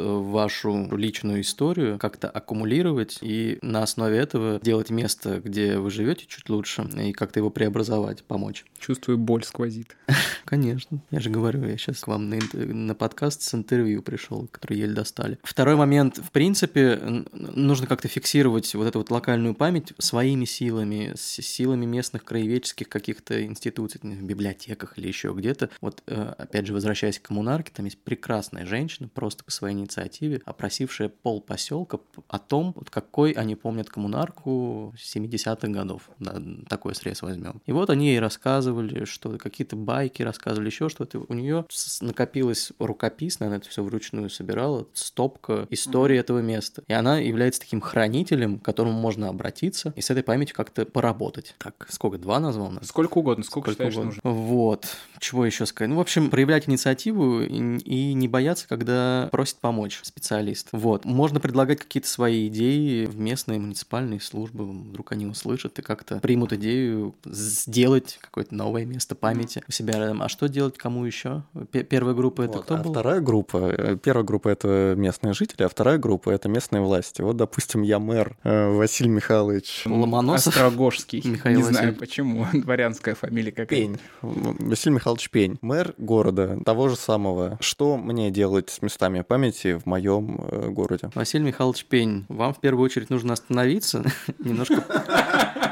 личную 0.95 1.41
историю 1.41 1.99
как-то 1.99 2.29
аккумулировать 2.29 3.19
и 3.23 3.59
на 3.63 3.83
основе 3.83 4.19
этого 4.19 4.61
делать 4.63 4.91
место, 4.91 5.41
где 5.43 5.79
вы 5.79 5.91
живете, 5.91 6.27
чуть 6.27 6.49
лучше 6.49 6.83
и 6.83 7.13
как-то 7.13 7.41
его 7.41 7.51
преобразовать, 7.51 8.23
помочь. 8.25 8.65
Чувствую, 8.79 9.19
боль 9.19 9.45
сквозит. 9.45 9.97
Конечно. 10.45 11.01
Я 11.11 11.21
же 11.21 11.31
говорю, 11.31 11.65
я 11.65 11.77
сейчас 11.77 12.01
к 12.01 12.07
вам 12.07 12.29
на, 12.29 12.39
на 12.53 12.95
подкаст 12.95 13.43
с 13.43 13.55
интервью 13.55 14.03
пришел, 14.03 14.47
который 14.51 14.79
еле 14.79 14.93
достали. 14.93 15.39
Второй 15.43 15.77
момент. 15.77 16.19
В 16.19 16.31
принципе, 16.31 17.25
нужно 17.33 17.87
как-то 17.87 18.09
фиксировать 18.09 18.75
вот 18.75 18.87
эту 18.87 18.99
вот 18.99 19.11
локальную 19.11 19.55
память 19.55 19.93
своими 19.99 20.45
силами, 20.45 21.13
с 21.17 21.43
силами 21.43 21.87
местных 21.87 22.25
краеведческих 22.25 22.89
каких-то 22.89 23.45
институций, 23.45 24.01
в 24.03 24.23
библиотеках 24.23 24.99
или 24.99 25.09
еще 25.09 25.33
где-то. 25.35 25.71
Вот, 25.81 26.03
э, 26.07 26.35
опять 26.39 26.67
же, 26.67 26.73
возвращаясь 26.73 27.19
к 27.19 27.23
коммунарке, 27.23 27.73
там 27.75 27.87
есть 27.87 27.99
прекрасная 27.99 28.67
женщина, 28.67 29.09
просто 29.09 29.45
по 29.45 29.51
своей 29.51 29.75
инициативе, 29.75 30.43
опросившая 30.77 31.09
пол 31.09 31.41
поселка 31.41 31.99
о 32.29 32.39
том, 32.39 32.73
вот 32.77 32.91
какой 32.91 33.33
они 33.33 33.55
помнят 33.57 33.89
коммунарку 33.89 34.95
70-х 34.97 35.69
годов. 35.69 36.11
Да, 36.19 36.37
такой 36.69 36.95
срез 36.95 37.23
возьмем. 37.23 37.63
И 37.65 37.73
вот 37.73 37.89
они 37.89 38.09
ей 38.09 38.21
рассказывали, 38.21 39.05
что 39.05 39.39
какие-то 39.39 39.77
байки 39.77 40.23
рассказывали, 40.23 40.67
еще 40.67 40.89
что-то. 40.89 41.25
У 41.29 41.35
нее 41.35 41.65
накопилось 42.01 42.73
рукописно, 42.79 43.47
она 43.47 43.57
это 43.57 43.69
все 43.69 43.83
вручную 43.83 44.29
собирала, 44.29 44.87
стопка 44.93 45.67
истории 45.71 46.17
mm-hmm. 46.17 46.21
этого 46.21 46.39
места. 46.41 46.83
И 46.89 46.93
она 46.93 47.19
является 47.19 47.61
таким 47.61 47.81
хранителем, 47.81 48.59
к 48.59 48.65
которому 48.65 48.93
можно 48.93 49.29
обратиться 49.29 49.95
и 49.97 50.03
с 50.03 50.11
этой 50.11 50.23
памятью 50.23 50.57
как-то 50.57 50.85
поработать. 50.85 51.55
Так, 51.59 51.87
сколько? 51.91 52.19
Два 52.19 52.39
назвал 52.39 52.71
нас? 52.71 52.89
Сколько 52.89 53.19
угодно, 53.19 53.45
сколько, 53.45 53.73
сколько 53.73 53.91
считаешь 53.91 53.95
угодно. 53.95 54.21
нужно. 54.25 54.43
Вот. 54.45 54.87
Чего 55.21 55.47
еще 55.47 55.65
сказать? 55.65 55.89
Ну, 55.91 55.97
в 55.97 56.01
общем, 56.01 56.29
проявлять 56.31 56.69
инициативу 56.69 57.41
и 57.41 58.13
не 58.13 58.29
бояться, 58.29 58.69
когда 58.69 59.29
просит 59.33 59.57
помочь 59.57 60.01
специалист. 60.03 60.66
Вот. 60.73 61.05
Можно 61.05 61.41
предлагать 61.41 61.81
какие-то 61.81 62.09
свои 62.09 62.49
идеи 62.49 63.07
в 63.07 63.19
местные 63.19 63.59
муниципальные 63.59 64.21
службы, 64.21 64.65
вдруг 64.67 65.13
они 65.13 65.27
услышат 65.27 65.79
и 65.79 65.83
как-то 65.83 66.19
примут 66.19 66.53
идею 66.53 67.15
сделать 67.25 68.19
какое-то 68.21 68.55
новое 68.55 68.85
место 68.85 69.15
памяти 69.15 69.63
у 69.69 69.73
себя 69.73 69.95
рядом. 69.99 70.23
А 70.23 70.29
что 70.29 70.49
делать 70.49 70.77
кому 70.77 71.05
еще? 71.05 71.43
Первая 71.71 72.15
группа 72.15 72.43
это 72.43 72.59
вот, 72.59 72.65
кто 72.65 72.75
а 72.75 72.79
был? 72.79 72.93
Вторая 72.93 73.21
группа, 73.21 73.57
э, 73.77 73.97
первая 73.97 74.25
группа 74.25 74.49
это 74.49 74.95
местные 74.97 75.33
жители, 75.35 75.63
а 75.63 75.69
вторая 75.69 75.99
группа 75.99 76.31
это 76.31 76.49
местные 76.49 76.83
власти. 76.83 77.23
Вот, 77.23 77.37
допустим, 77.37 77.83
я 77.83 77.99
мэр 77.99 78.37
э, 78.45 78.71
Василий 78.71 79.11
Михайлович 79.11 79.83
Ломоносов. 79.87 80.55
Острогожский. 80.55 81.23
Михаил 81.25 81.59
не 81.59 81.63
Василь... 81.63 81.79
знаю 81.79 81.95
почему, 81.95 82.47
дворянская 82.53 83.15
фамилия 83.15 83.53
какая. 83.53 83.67
Пень. 83.67 83.99
Василий 84.23 84.95
Михайлович 84.95 85.31
Пень, 85.31 85.59
мэр 85.61 85.95
города 85.99 86.59
того 86.65 86.89
же 86.89 86.97
самого. 86.97 87.59
Что 87.61 87.97
мне 87.97 88.31
делать 88.31 88.71
с 88.71 88.83
местами 88.83 89.23
памяти 89.23 89.79
в 89.79 89.87
моем 89.87 90.41
э, 90.49 90.56
городе? 90.71 91.11
Василий 91.15 91.45
Михайлович 91.45 91.85
Пень, 91.85 92.25
вам 92.29 92.55
в 92.55 92.61
первую 92.61 92.85
очередь 92.85 93.11
нужно 93.11 93.35
остановиться, 93.35 94.05
немножко 94.39 94.85
Э, 94.87 95.66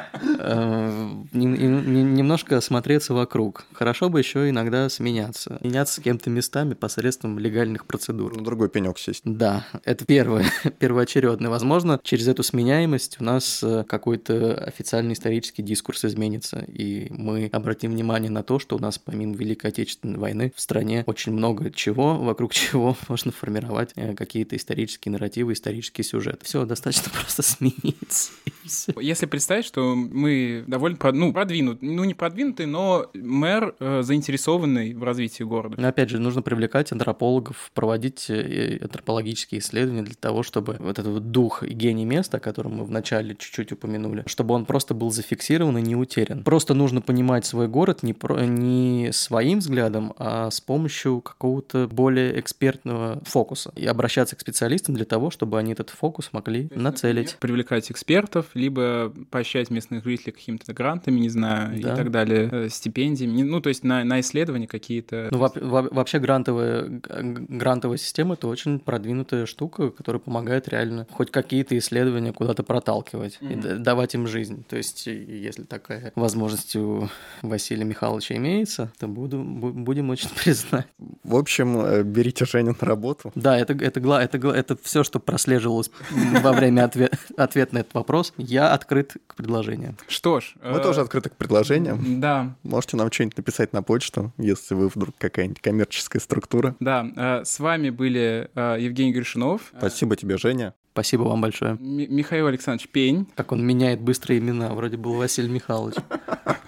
немножко 1.33 2.57
осмотреться 2.57 3.14
вокруг. 3.14 3.66
Хорошо 3.72 4.09
бы 4.09 4.18
еще 4.18 4.49
иногда 4.49 4.89
сменяться. 4.89 5.59
Меняться 5.61 6.01
с 6.01 6.03
кем-то 6.03 6.31
местами 6.31 6.75
посредством 6.75 7.39
легальных 7.39 7.87
процедур. 7.87 8.37
На 8.37 8.45
другой 8.45 8.68
пенек 8.68 8.99
сесть. 8.99 9.22
Да, 9.25 9.66
это 9.85 10.05
первое, 10.05 10.47
первоочередное. 10.79 11.51
Возможно, 11.51 12.01
через 12.03 12.29
эту 12.29 12.43
сменяемость 12.43 13.20
у 13.20 13.25
нас 13.25 13.62
э, 13.62 13.85
какой-то 13.89 14.55
официальный 14.55 15.14
исторический 15.14 15.62
дискурс 15.62 16.05
изменится, 16.05 16.64
и 16.66 17.09
мы 17.11 17.49
обратим 17.53 17.93
внимание 17.93 18.31
на 18.31 18.43
то, 18.43 18.59
что 18.59 18.77
у 18.77 18.79
нас 18.79 18.99
помимо 18.99 19.35
Великой 19.35 19.68
Отечественной 19.68 20.18
войны 20.18 20.53
в 20.55 20.61
стране 20.61 21.05
очень 21.07 21.33
много 21.33 21.70
чего, 21.70 22.16
вокруг 22.16 22.53
чего 22.55 22.97
можно 23.09 23.33
формировать 23.33 23.91
э, 23.97 24.14
какие-то 24.14 24.57
исторические 24.57 25.12
нарративы, 25.12 25.53
исторические 25.53 26.05
сюжеты. 26.05 26.45
Все 26.45 26.64
достаточно 26.64 27.11
просто 27.14 27.43
смениться. 27.43 28.33
Если 29.01 29.27
представить, 29.27 29.64
что 29.64 29.95
мы 30.15 30.65
довольно, 30.67 30.97
ну, 31.12 31.33
продвинут, 31.33 31.83
ну, 31.83 32.05
не 32.05 32.15
продвинутый, 32.15 32.67
но 32.67 33.11
мэр 33.15 33.75
э, 33.79 34.03
заинтересованный 34.03 34.95
в 34.95 35.03
развитии 35.03 35.43
города. 35.43 35.81
Но 35.81 35.89
опять 35.89 36.11
же, 36.11 36.19
нужно 36.19 36.43
привлекать 36.43 36.93
антропологов, 36.93 37.71
проводить 37.75 38.31
э, 38.31 38.79
антропологические 38.81 39.61
исследования 39.61 40.03
для 40.03 40.15
того, 40.15 40.43
чтобы 40.43 40.77
вот 40.79 40.99
этот 40.99 41.12
вот 41.12 41.31
дух 41.31 41.62
и 41.62 41.73
гений 41.73 42.05
места, 42.05 42.37
о 42.37 42.41
котором 42.41 42.77
мы 42.77 42.85
вначале 42.85 43.35
чуть-чуть 43.35 43.73
упомянули, 43.73 44.23
чтобы 44.27 44.55
он 44.55 44.65
просто 44.65 44.95
был 44.95 45.11
зафиксирован 45.11 45.79
и 45.79 45.83
не 45.83 45.97
утерян. 45.97 46.43
Просто 46.45 46.75
нужно 46.75 47.01
понимать 47.01 47.45
свой 47.45 47.69
город 47.69 48.03
не, 48.03 48.15
про, 48.15 48.45
не 48.45 49.11
своим 49.12 49.59
взглядом, 49.59 50.15
а 50.19 50.51
с 50.51 50.61
помощью 50.61 51.21
какого-то 51.21 51.89
более 51.89 52.39
экспертного 52.39 53.23
фокуса 53.25 53.73
и 53.77 53.87
обращаться 53.87 54.37
к 54.37 54.41
специалистам 54.41 54.95
для 54.95 55.05
того, 55.05 55.31
чтобы 55.31 55.59
они 55.59 55.73
этот 55.73 55.91
фокус 55.91 56.31
могли 56.33 56.71
нацелить. 56.75 57.37
Привлекать 57.41 57.91
экспертов, 57.91 58.47
либо 58.55 59.12
поощрять 59.31 59.71
местных 59.71 60.04
жителей 60.05 60.33
какими-то 60.33 60.73
грантами, 60.73 61.21
не 61.21 61.29
знаю, 61.29 61.81
да. 61.81 61.93
и 61.93 61.97
так 61.97 62.11
далее, 62.11 62.49
э, 62.51 62.69
стипендиями. 62.69 63.43
Ну, 63.43 63.61
то 63.61 63.69
есть 63.69 63.85
на, 63.85 64.05
на 64.05 64.21
исследования 64.21 64.67
какие-то. 64.67 65.29
Ну, 65.31 65.39
вообще 65.39 66.19
грантовая, 66.19 66.85
грантовая 66.89 67.99
система— 67.99 68.35
это 68.35 68.49
очень 68.49 68.79
продвинутая 68.79 69.47
штука, 69.47 69.91
которая 69.91 70.21
помогает 70.21 70.69
реально 70.69 71.07
хоть 71.11 71.31
какие-то 71.31 71.77
исследования 71.79 72.33
куда-то 72.33 72.63
проталкивать 72.63 73.39
mm-hmm. 73.41 73.77
и 73.77 73.79
давать 73.79 74.15
им 74.15 74.27
жизнь. 74.27 74.65
То 74.69 74.77
есть, 74.77 75.07
если 75.07 75.63
такая 75.63 76.13
возможность 76.15 76.77
у 76.77 77.09
Василия 77.43 77.85
Михайловича 77.85 78.37
имеется, 78.37 78.93
то 78.99 79.09
буду, 79.09 79.43
будем 79.43 80.11
очень 80.11 80.31
признать. 80.45 80.87
В 81.23 81.37
общем, 81.37 81.81
э, 81.81 82.03
берите 82.03 82.45
Женю 82.45 82.77
на 82.81 82.87
работу. 82.87 83.33
Да, 83.35 83.59
это, 83.59 83.73
это, 83.73 84.01
это, 84.01 84.39
это, 84.39 84.49
это 84.49 84.77
все, 84.83 85.05
что 85.05 85.21
прослеживалось 85.21 85.91
во 86.11 86.53
время 86.53 86.85
ответ, 86.85 87.15
ответ 87.37 87.73
на 87.73 87.79
этот 87.79 87.95
вопрос. 87.95 88.33
Я 88.37 88.73
открыт 88.73 89.17
к 89.27 89.35
предложениям. 89.35 89.94
Что 90.09 90.41
ж. 90.41 90.55
Мы 90.63 90.79
э... 90.79 90.83
тоже 90.83 91.01
открыты 91.01 91.31
к 91.31 91.37
предложениям. 91.37 92.21
Да. 92.21 92.57
Можете 92.63 92.97
нам 92.97 93.11
что-нибудь 93.11 93.37
написать 93.37 93.73
на 93.73 93.83
почту, 93.83 94.33
если 94.39 94.75
вы 94.75 94.89
вдруг 94.89 95.15
какая-нибудь 95.19 95.61
коммерческая 95.61 96.21
структура. 96.21 96.77
Да, 96.81 97.07
э, 97.17 97.45
с 97.45 97.59
вами 97.59 97.91
были 97.91 98.51
э, 98.55 98.77
Евгений 98.81 99.13
Гришинов. 99.13 99.73
Спасибо 99.77 100.17
тебе, 100.17 100.39
Женя. 100.39 100.75
Спасибо 100.93 101.23
вам 101.23 101.41
большое. 101.41 101.73
М- 101.73 101.79
Михаил 101.81 102.47
Александрович 102.47 102.89
Пень. 102.89 103.27
Как 103.35 103.53
он 103.53 103.67
меняет 103.67 104.01
быстрые 104.01 104.39
имена, 104.39 104.73
вроде 104.75 104.97
был 104.97 105.15
Василий 105.15 105.49
Михайлович. 105.49 105.97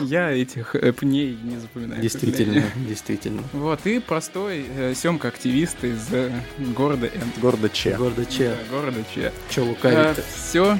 Я 0.00 0.30
этих 0.30 0.74
э, 0.74 0.92
пней 0.92 1.38
не 1.42 1.58
запоминаю. 1.58 2.00
Действительно, 2.00 2.64
действительно. 2.76 3.42
Вот, 3.52 3.86
и 3.86 3.98
простой 3.98 4.66
э, 4.68 4.94
Семка-активист 4.94 5.84
из 5.84 6.08
э, 6.12 6.32
города 6.58 7.06
Н. 7.06 7.32
Города 7.40 7.68
Че. 7.68 7.96
Города 7.96 8.24
Че. 8.26 8.50
Да, 8.50 8.76
города 8.76 9.04
Че. 9.14 9.32
Че 9.50 9.60
лукавить 9.62 10.24
Все, 10.34 10.78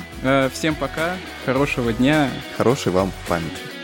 всем 0.52 0.74
пока, 0.74 1.16
хорошего 1.44 1.92
дня. 1.92 2.30
Хорошей 2.56 2.92
вам 2.92 3.12
памяти. 3.28 3.75